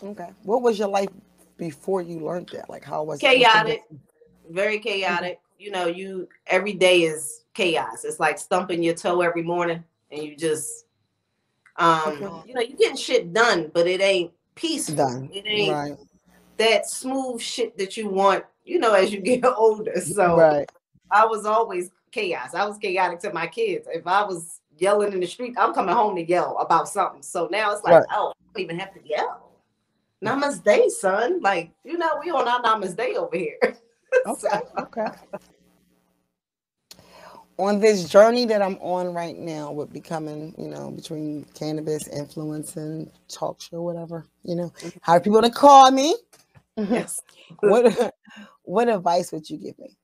Okay. 0.03 0.31
What 0.43 0.63
was 0.63 0.79
your 0.79 0.89
life 0.89 1.09
before 1.57 2.03
you 2.03 2.21
learned 2.21 2.51
that? 2.53 2.69
Like 2.69 2.85
how 2.85 3.03
was 3.05 3.21
chaotic? 3.21 3.83
It? 3.91 3.99
Very 4.51 4.79
chaotic. 4.79 5.39
Mm-hmm. 5.39 5.63
You 5.63 5.71
know, 5.71 5.87
you 5.87 6.29
every 6.47 6.73
day 6.73 7.03
is 7.03 7.45
chaos. 7.55 8.05
It's 8.05 8.21
like 8.21 8.39
stumping 8.39 8.83
your 8.83 8.95
toe 8.95 9.21
every 9.21 9.43
morning 9.43 9.85
and 10.11 10.23
you 10.23 10.37
just 10.37 10.87
um 11.77 12.01
okay. 12.07 12.49
you 12.49 12.55
know, 12.55 12.61
you're 12.61 12.77
getting 12.77 12.97
shit 12.97 13.33
done, 13.33 13.71
but 13.73 13.87
it 13.87 14.01
ain't 14.01 14.33
peaceful. 14.55 14.97
Done. 14.97 15.31
It 15.33 15.47
ain't 15.47 15.73
right. 15.73 15.97
that 16.57 16.89
smooth 16.89 17.41
shit 17.41 17.77
that 17.79 17.97
you 17.97 18.09
want, 18.09 18.45
you 18.65 18.79
know, 18.79 18.95
as 18.95 19.13
you 19.13 19.21
get 19.21 19.45
older. 19.57 20.01
So 20.01 20.37
right. 20.37 20.71
I 21.11 21.27
was 21.27 21.47
always 21.47 21.91
chaos. 22.11 22.55
I 22.55 22.67
was 22.67 22.79
chaotic 22.79 23.21
to 23.21 23.33
my 23.33 23.47
kids. 23.47 23.87
If 23.91 24.07
I 24.07 24.25
was 24.25 24.61
yelling 24.79 25.13
in 25.13 25.21
the 25.21 25.27
street. 25.27 25.55
I'm 25.57 25.73
coming 25.73 25.95
home 25.95 26.17
to 26.17 26.27
yell 26.27 26.59
about 26.59 26.89
something. 26.89 27.23
So 27.23 27.49
now 27.51 27.73
it's 27.73 27.85
like, 27.85 27.95
right. 27.95 28.07
oh, 28.13 28.31
I 28.31 28.45
don't 28.55 28.63
even 28.63 28.79
have 28.79 28.93
to 28.95 29.01
yell. 29.07 29.51
Namaste, 30.25 30.91
son. 30.91 31.41
Like, 31.41 31.71
you 31.85 31.99
know, 31.99 32.21
we 32.23 32.31
on 32.31 32.49
our 32.49 32.63
Namaste 32.63 33.15
over 33.17 33.37
here. 33.37 33.59
okay. 33.63 33.77
so. 34.39 34.63
Okay. 34.79 35.07
On 37.59 37.81
this 37.81 38.07
journey 38.09 38.45
that 38.47 38.61
I'm 38.61 38.77
on 38.77 39.15
right 39.15 39.37
now 39.37 39.73
with 39.73 39.91
becoming, 39.91 40.55
you 40.59 40.69
know, 40.69 40.91
between 40.91 41.47
cannabis, 41.55 42.07
influence, 42.09 42.77
and 42.77 43.11
talk 43.29 43.63
show, 43.63 43.81
whatever, 43.81 44.27
you 44.43 44.55
know, 44.57 44.69
mm-hmm. 44.69 44.99
how 45.01 45.19
people 45.19 45.41
to 45.41 45.51
call 45.51 45.91
me. 45.91 46.15
Yes. 46.77 47.23
what 47.61 48.15
what 48.63 48.89
advice 48.89 49.33
would 49.33 49.49
you 49.49 49.57
give 49.57 49.79
me? 49.79 49.97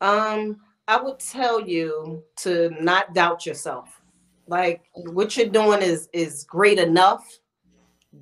Um, 0.00 0.60
I 0.88 1.00
would 1.00 1.18
tell 1.18 1.60
you 1.60 2.22
to 2.38 2.70
not 2.80 3.14
doubt 3.14 3.46
yourself. 3.46 4.00
Like 4.46 4.82
what 4.94 5.36
you're 5.36 5.48
doing 5.48 5.80
is 5.80 6.08
is 6.12 6.44
great 6.44 6.78
enough. 6.78 7.38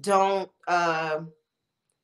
Don't 0.02 0.50
uh, 0.68 1.20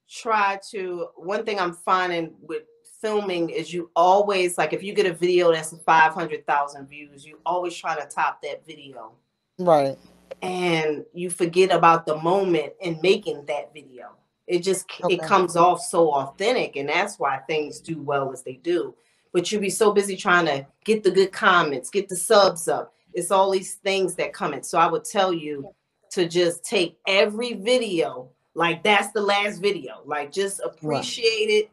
try 0.09 0.59
to. 0.71 1.09
One 1.17 1.45
thing 1.45 1.61
I'm 1.61 1.75
finding 1.75 2.35
with 2.41 2.63
filming 3.01 3.51
is 3.51 3.73
you 3.73 3.91
always 3.95 4.57
like 4.57 4.73
if 4.73 4.83
you 4.83 4.95
get 4.95 5.07
a 5.07 5.13
video 5.13 5.53
that's 5.53 5.75
500,000 5.85 6.89
views, 6.89 7.27
you 7.27 7.39
always 7.45 7.77
try 7.77 7.95
to 7.95 8.07
top 8.07 8.41
that 8.43 8.67
video. 8.67 9.13
Right. 9.59 9.97
And 10.43 11.05
you 11.13 11.31
forget 11.31 11.71
about 11.71 12.07
the 12.07 12.17
moment 12.17 12.73
in 12.81 12.99
making 13.03 13.45
that 13.47 13.73
video. 13.75 14.13
It 14.47 14.61
just 14.61 14.87
okay. 15.05 15.15
it 15.15 15.23
comes 15.23 15.57
off 15.57 15.81
so 15.83 16.13
authentic 16.13 16.77
and 16.77 16.89
that's 16.89 17.19
why 17.19 17.39
things 17.39 17.81
do 17.81 18.01
well 18.01 18.33
as 18.33 18.43
they 18.43 18.55
do 18.55 18.95
but 19.37 19.53
you 19.53 19.59
would 19.59 19.65
be 19.65 19.69
so 19.69 19.93
busy 19.93 20.17
trying 20.17 20.47
to 20.47 20.67
get 20.83 21.05
the 21.05 21.11
good 21.11 21.31
comments, 21.31 21.91
get 21.91 22.09
the 22.09 22.17
subs 22.17 22.69
up. 22.69 22.95
It's 23.13 23.31
all 23.31 23.51
these 23.51 23.75
things 23.75 24.15
that 24.15 24.33
come 24.33 24.55
in. 24.55 24.63
So 24.63 24.79
I 24.79 24.87
would 24.87 25.05
tell 25.05 25.31
you 25.31 25.69
to 26.13 26.27
just 26.27 26.65
take 26.65 26.97
every 27.07 27.53
video 27.53 28.31
like 28.55 28.83
that's 28.83 29.13
the 29.13 29.21
last 29.21 29.61
video. 29.61 30.01
Like 30.07 30.33
just 30.33 30.61
appreciate 30.61 31.49
right. 31.49 31.65
it, 31.65 31.71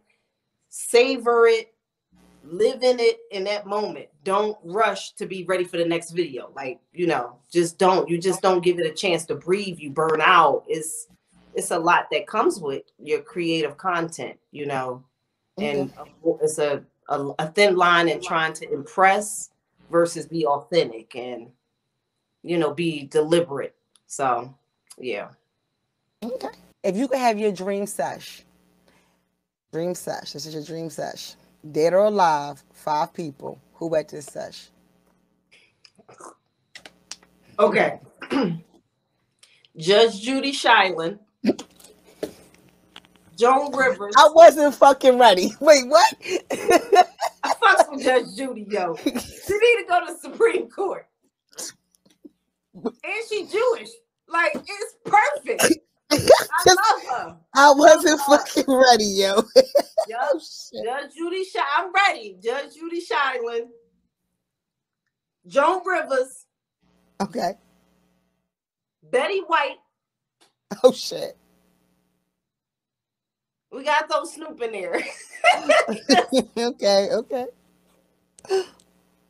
savor 0.67 1.47
it, 1.47 1.73
live 2.43 2.83
in 2.83 2.99
it 2.99 3.19
in 3.31 3.45
that 3.45 3.65
moment. 3.65 4.07
Don't 4.25 4.57
rush 4.65 5.13
to 5.13 5.25
be 5.25 5.45
ready 5.45 5.63
for 5.63 5.77
the 5.77 5.85
next 5.85 6.11
video. 6.11 6.51
Like, 6.53 6.81
you 6.91 7.07
know, 7.07 7.37
just 7.49 7.77
don't. 7.77 8.09
You 8.09 8.17
just 8.17 8.41
don't 8.41 8.61
give 8.61 8.77
it 8.77 8.85
a 8.85 8.93
chance 8.93 9.25
to 9.27 9.35
breathe. 9.35 9.79
You 9.79 9.89
burn 9.89 10.19
out. 10.19 10.65
It's 10.67 11.07
it's 11.53 11.71
a 11.71 11.79
lot 11.79 12.07
that 12.11 12.27
comes 12.27 12.59
with 12.59 12.83
your 13.01 13.21
creative 13.21 13.77
content, 13.77 14.37
you 14.51 14.65
know. 14.65 15.05
And 15.57 15.93
mm-hmm. 15.93 16.31
it's 16.41 16.57
a, 16.57 16.83
a, 17.09 17.29
a 17.39 17.47
thin 17.47 17.75
line 17.75 18.09
in 18.09 18.21
trying 18.21 18.53
to 18.53 18.71
impress 18.71 19.49
versus 19.91 20.25
be 20.25 20.45
authentic 20.45 21.15
and 21.15 21.47
you 22.43 22.57
know 22.57 22.73
be 22.73 23.07
deliberate. 23.07 23.75
So, 24.07 24.53
yeah. 24.97 25.29
Okay. 26.23 26.49
If 26.83 26.95
you 26.95 27.07
could 27.07 27.19
have 27.19 27.39
your 27.39 27.51
dream 27.51 27.85
sesh, 27.85 28.43
dream 29.71 29.95
sesh. 29.95 30.33
This 30.33 30.45
is 30.45 30.53
your 30.53 30.63
dream 30.63 30.89
sesh 30.89 31.35
dead 31.71 31.93
or 31.93 32.05
alive, 32.05 32.63
five 32.73 33.13
people 33.13 33.59
who 33.73 33.95
at 33.95 34.09
this 34.09 34.25
sesh. 34.25 34.69
Okay. 37.59 37.99
Judge 39.77 40.21
Judy 40.21 40.51
Sheindlin. 40.51 41.19
Joan 43.37 43.75
Rivers. 43.75 44.13
I 44.17 44.29
wasn't 44.33 44.75
fucking 44.75 45.17
ready. 45.17 45.53
Wait, 45.59 45.87
what? 45.87 46.13
I 47.43 47.53
fucks 47.55 47.91
with 47.91 48.03
Judge 48.03 48.35
Judy, 48.35 48.65
yo. 48.69 48.95
She 48.95 49.11
need 49.11 49.17
to 49.17 49.85
go 49.87 50.05
to 50.05 50.13
the 50.13 50.19
Supreme 50.19 50.69
Court. 50.69 51.07
And 52.73 52.93
she 53.29 53.45
Jewish. 53.47 53.89
Like, 54.27 54.53
it's 54.55 54.95
perfect. 55.05 55.79
I 56.11 56.17
love 56.67 57.03
her. 57.09 57.37
I 57.55 57.71
wasn't 57.75 58.19
fucking 58.21 58.65
ready, 58.67 59.05
yo. 59.05 59.43
Yo, 60.09 60.17
oh, 60.21 60.39
Judge 60.83 61.13
Judy 61.15 61.45
Sh- 61.45 61.55
I'm 61.77 61.93
ready. 61.93 62.37
Judge 62.43 62.75
Judy 62.75 63.01
Sheindlin. 63.01 63.67
Joan 65.47 65.81
Rivers. 65.85 66.45
Okay. 67.21 67.53
Betty 69.11 69.39
White. 69.47 69.77
Oh 70.83 70.91
shit. 70.91 71.37
We 73.73 73.83
got 73.83 74.07
those 74.07 74.33
Snoop 74.33 74.61
in 74.61 74.71
there. 74.71 75.01
okay, 76.57 77.09
okay. 77.11 77.45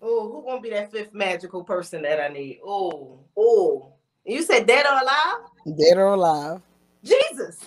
Oh, 0.01 0.31
who 0.31 0.43
gonna 0.45 0.61
be 0.61 0.69
that 0.71 0.91
fifth 0.91 1.13
magical 1.13 1.63
person 1.63 2.01
that 2.01 2.19
I 2.19 2.27
need? 2.27 2.59
Oh, 2.65 3.21
oh. 3.37 3.93
You 4.25 4.41
said 4.43 4.67
dead 4.67 4.85
or 4.85 5.01
alive? 5.01 5.77
Dead 5.77 5.97
or 5.97 6.07
alive. 6.13 6.61
Jesus. 7.03 7.59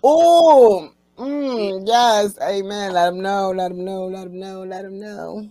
Oh, 0.03 0.91
mm, 1.17 1.83
yes, 1.87 2.37
amen. 2.41 2.93
Let 2.93 3.13
him 3.13 3.21
know, 3.21 3.51
let 3.51 3.71
him 3.71 3.83
know, 3.83 4.05
let 4.05 4.27
him 4.27 4.39
know, 4.39 4.63
let 4.63 4.85
him 4.85 4.99
know. 4.99 5.49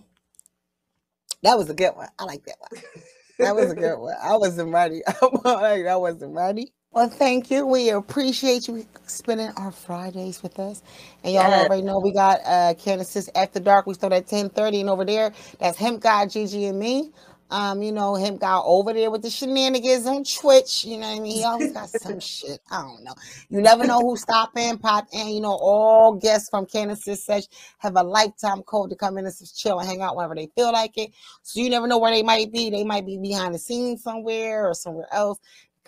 That 1.43 1.57
was 1.57 1.69
a 1.69 1.73
good 1.73 1.95
one. 1.95 2.07
I 2.17 2.23
like 2.23 2.45
that 2.45 2.57
one. 2.59 2.81
That 3.39 3.55
was 3.55 3.71
a 3.71 3.75
good 3.75 3.99
one. 3.99 4.15
I 4.21 4.35
wasn't 4.37 4.73
ready. 4.73 5.01
I 5.45 5.95
wasn't 5.95 6.35
ready. 6.35 6.73
Well, 6.91 7.09
thank 7.09 7.51
you. 7.51 7.67
We 7.67 7.89
appreciate 7.89 8.67
you 8.67 8.85
spending 9.05 9.51
our 9.57 9.71
Fridays 9.71 10.43
with 10.43 10.59
us. 10.59 10.81
And 11.23 11.33
y'all 11.33 11.49
yes. 11.49 11.69
already 11.69 11.83
know 11.83 11.99
we 11.99 12.11
got 12.11 12.39
uh 12.45 12.73
Candace's 12.75 13.29
After 13.35 13.59
Dark. 13.59 13.85
We 13.87 13.93
start 13.93 14.13
at 14.13 14.27
10:30 14.27 14.81
and 14.81 14.89
over 14.89 15.05
there. 15.05 15.31
That's 15.59 15.77
him, 15.77 15.99
God, 15.99 16.31
Gigi, 16.31 16.65
and 16.65 16.79
me. 16.79 17.11
Um, 17.49 17.81
you 17.81 17.91
know, 17.91 18.15
him 18.15 18.37
got 18.37 18.63
over 18.65 18.93
there 18.93 19.09
with 19.09 19.23
the 19.23 19.29
shenanigans 19.29 20.05
on 20.05 20.23
Twitch. 20.23 20.85
You 20.85 20.97
know 20.97 21.07
what 21.07 21.17
I 21.17 21.19
mean? 21.19 21.31
He 21.31 21.43
always 21.43 21.71
got 21.71 21.89
some 22.01 22.19
shit. 22.19 22.59
I 22.69 22.81
don't 22.81 23.03
know. 23.03 23.15
You 23.49 23.61
never 23.61 23.85
know 23.85 23.99
who's 23.99 24.21
stopping, 24.21 24.77
pop 24.77 25.07
in. 25.11 25.29
You 25.29 25.41
know, 25.41 25.57
all 25.59 26.13
guests 26.13 26.49
from 26.49 26.65
Candace's 26.65 27.23
Sesh 27.23 27.45
have 27.79 27.95
a 27.95 28.03
lifetime 28.03 28.61
code 28.63 28.91
to 28.91 28.95
come 28.95 29.17
in 29.17 29.25
and 29.25 29.35
just 29.35 29.59
chill 29.59 29.79
and 29.79 29.89
hang 29.89 30.01
out 30.01 30.15
whenever 30.15 30.35
they 30.35 30.49
feel 30.55 30.71
like 30.71 30.97
it. 30.97 31.11
So 31.41 31.59
you 31.59 31.69
never 31.69 31.87
know 31.87 31.97
where 31.97 32.11
they 32.13 32.23
might 32.23 32.51
be. 32.51 32.69
They 32.69 32.83
might 32.83 33.05
be 33.05 33.17
behind 33.17 33.55
the 33.55 33.59
scenes 33.59 34.03
somewhere 34.03 34.67
or 34.67 34.73
somewhere 34.73 35.07
else 35.11 35.39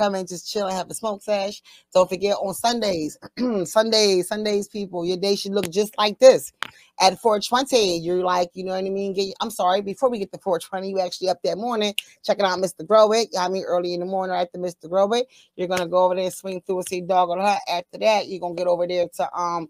come 0.02 0.16
and 0.16 0.28
just 0.28 0.52
chill 0.52 0.68
and 0.68 0.76
have 0.76 0.90
a 0.90 0.94
smoke 0.94 1.22
sesh. 1.22 1.62
Don't 1.94 2.10
forget 2.10 2.36
on 2.38 2.54
Sundays, 2.54 3.18
Sundays, 3.66 4.28
Sundays, 4.28 4.68
people, 4.68 5.06
your 5.06 5.18
day 5.18 5.36
should 5.36 5.54
look 5.54 5.70
just 5.70 5.98
like 5.98 6.18
this. 6.20 6.52
At 7.00 7.20
420, 7.20 8.00
you're 8.00 8.24
like, 8.24 8.50
you 8.54 8.64
know 8.64 8.74
what 8.74 8.86
I 8.86 8.90
mean? 8.90 9.14
Get, 9.14 9.34
I'm 9.42 9.50
sorry, 9.50 9.82
before 9.82 10.10
we 10.10 10.20
get 10.20 10.32
to 10.34 10.40
420, 10.40 10.90
you 10.90 11.00
actually 11.00 11.30
up 11.30 11.40
that 11.44 11.58
morning, 11.58 11.94
checking 12.24 12.46
out 12.46 12.60
Mr. 12.60 12.86
Grow 12.86 13.12
It. 13.12 13.30
I 13.40 13.50
mean, 13.50 13.64
early 13.64 13.94
in 13.94 14.00
the 14.00 14.06
morning 14.06 14.36
after 14.36 14.58
Mr. 14.60 14.90
Grow 14.90 15.12
It, 15.14 15.28
you're 15.56 15.68
gonna 15.68 15.88
go 15.88 16.06
over 16.06 16.16
there 16.16 16.32
swing 16.32 16.62
through 16.62 16.80
and 16.80 16.88
see 16.88 17.02
Dog 17.02 17.30
on 17.30 17.40
Her. 17.40 17.58
After 17.68 17.98
that, 18.00 18.28
you're 18.28 18.40
gonna 18.40 18.56
get 18.56 18.68
over 18.68 18.88
there 18.88 19.08
to 19.16 19.38
um, 19.38 19.68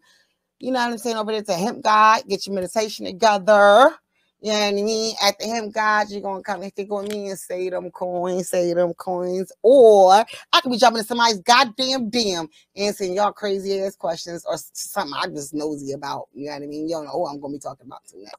you 0.59 0.71
know 0.71 0.79
what 0.79 0.91
I'm 0.93 0.97
saying, 0.99 1.17
over 1.17 1.32
there 1.32 1.43
to 1.43 1.53
Hemp 1.53 1.84
God, 1.84 2.23
get 2.27 2.45
your 2.47 2.55
meditation 2.55 3.05
together. 3.05 3.91
You 4.41 4.53
know 4.53 4.57
what 4.57 4.67
I 4.69 4.71
mean? 4.71 5.15
The 5.39 5.47
Hemp 5.47 5.71
God, 5.71 6.09
you're 6.09 6.21
gonna 6.21 6.41
come 6.41 6.63
and 6.63 6.71
stick 6.71 6.91
with 6.91 7.07
me 7.07 7.29
and 7.29 7.37
say 7.37 7.69
them 7.69 7.91
coins, 7.91 8.49
say 8.49 8.73
them 8.73 8.95
coins. 8.95 9.51
Or 9.61 10.13
I 10.13 10.61
could 10.61 10.71
be 10.71 10.77
jumping 10.77 10.99
in 10.99 11.05
somebody's 11.05 11.41
goddamn 11.41 12.09
DM 12.09 12.49
answering 12.75 13.13
y'all 13.13 13.33
crazy 13.33 13.79
ass 13.79 13.95
questions 13.95 14.43
or 14.47 14.55
something 14.73 15.13
I'm 15.15 15.35
just 15.35 15.53
nosy 15.53 15.91
about. 15.91 16.27
You 16.33 16.47
know 16.47 16.53
what 16.53 16.63
I 16.63 16.65
mean? 16.65 16.89
You 16.89 16.95
don't 16.95 17.05
know 17.05 17.11
who 17.11 17.27
I'm 17.27 17.39
gonna 17.39 17.53
be 17.53 17.59
talking 17.59 17.85
about 17.85 18.03
to 18.07 18.17
next. 18.19 18.37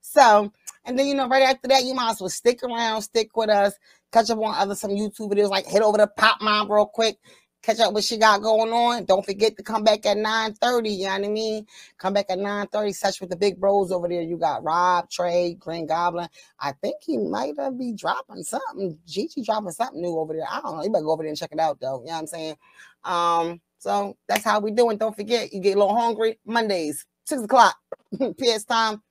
So, 0.00 0.50
and 0.86 0.98
then 0.98 1.06
you 1.06 1.14
know, 1.14 1.28
right 1.28 1.42
after 1.42 1.68
that, 1.68 1.84
you 1.84 1.92
might 1.94 2.12
as 2.12 2.20
well 2.20 2.30
stick 2.30 2.62
around, 2.62 3.02
stick 3.02 3.36
with 3.36 3.50
us, 3.50 3.74
catch 4.12 4.30
up 4.30 4.38
on 4.38 4.54
other 4.54 4.74
some 4.74 4.92
YouTube 4.92 5.30
videos, 5.30 5.50
like 5.50 5.66
hit 5.66 5.82
over 5.82 5.98
to 5.98 6.06
Pot 6.06 6.38
Mom 6.40 6.72
real 6.72 6.86
quick 6.86 7.18
catch 7.64 7.80
up 7.80 7.94
what 7.94 8.04
she 8.04 8.18
got 8.18 8.42
going 8.42 8.72
on. 8.72 9.04
Don't 9.06 9.24
forget 9.24 9.56
to 9.56 9.62
come 9.62 9.84
back 9.84 10.06
at 10.06 10.16
9:30. 10.18 10.90
You 10.90 11.04
know 11.06 11.12
what 11.12 11.24
I 11.24 11.28
mean? 11.28 11.66
Come 11.98 12.14
back 12.14 12.26
at 12.30 12.38
9:30. 12.38 12.92
Sesh 12.94 13.20
with 13.20 13.30
the 13.30 13.36
big 13.36 13.60
bros 13.60 13.92
over 13.92 14.08
there. 14.08 14.22
You 14.22 14.38
got 14.38 14.64
Rob, 14.64 15.10
Trey, 15.10 15.54
Green 15.54 15.86
Goblin. 15.86 16.28
I 16.60 16.72
think 16.72 16.96
he 17.02 17.18
might 17.18 17.54
have 17.58 17.78
be 17.78 17.92
dropping 17.92 18.44
something. 18.44 18.98
Gigi 19.06 19.42
dropping 19.42 19.72
something 19.72 20.00
new 20.02 20.18
over 20.18 20.34
there. 20.34 20.46
I 20.50 20.60
don't 20.60 20.76
know. 20.76 20.84
You 20.84 20.90
better 20.90 21.04
go 21.04 21.12
over 21.12 21.22
there 21.22 21.30
and 21.30 21.38
check 21.38 21.52
it 21.52 21.60
out 21.60 21.80
though. 21.80 22.00
You 22.00 22.06
know 22.06 22.12
what 22.14 22.18
I'm 22.20 22.26
saying? 22.26 22.56
Um, 23.04 23.60
so 23.78 24.16
that's 24.28 24.44
how 24.44 24.60
we 24.60 24.70
doing. 24.70 24.98
Don't 24.98 25.16
forget, 25.16 25.52
you 25.52 25.60
get 25.60 25.76
a 25.76 25.80
little 25.80 25.96
hungry 25.96 26.38
Mondays, 26.46 27.06
six 27.26 27.42
o'clock 27.42 27.76
PS 28.38 28.64
time, 28.64 29.02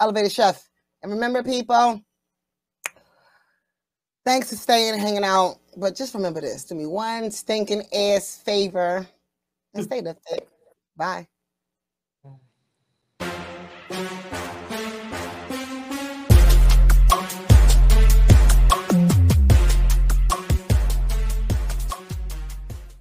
elevated 0.00 0.32
chef. 0.32 0.68
And 1.02 1.12
remember, 1.12 1.42
people, 1.42 2.02
thanks 4.28 4.50
for 4.50 4.56
staying 4.56 4.92
and 4.92 5.00
hanging 5.00 5.24
out 5.24 5.56
but 5.78 5.96
just 5.96 6.12
remember 6.14 6.40
this 6.40 6.64
to 6.64 6.74
me 6.74 6.84
one 6.84 7.30
stinking 7.30 7.82
ass 7.94 8.42
favor 8.44 9.06
and 9.74 9.84
stay 9.84 10.00
lifted. 10.00 10.40
Bye. 10.96 11.28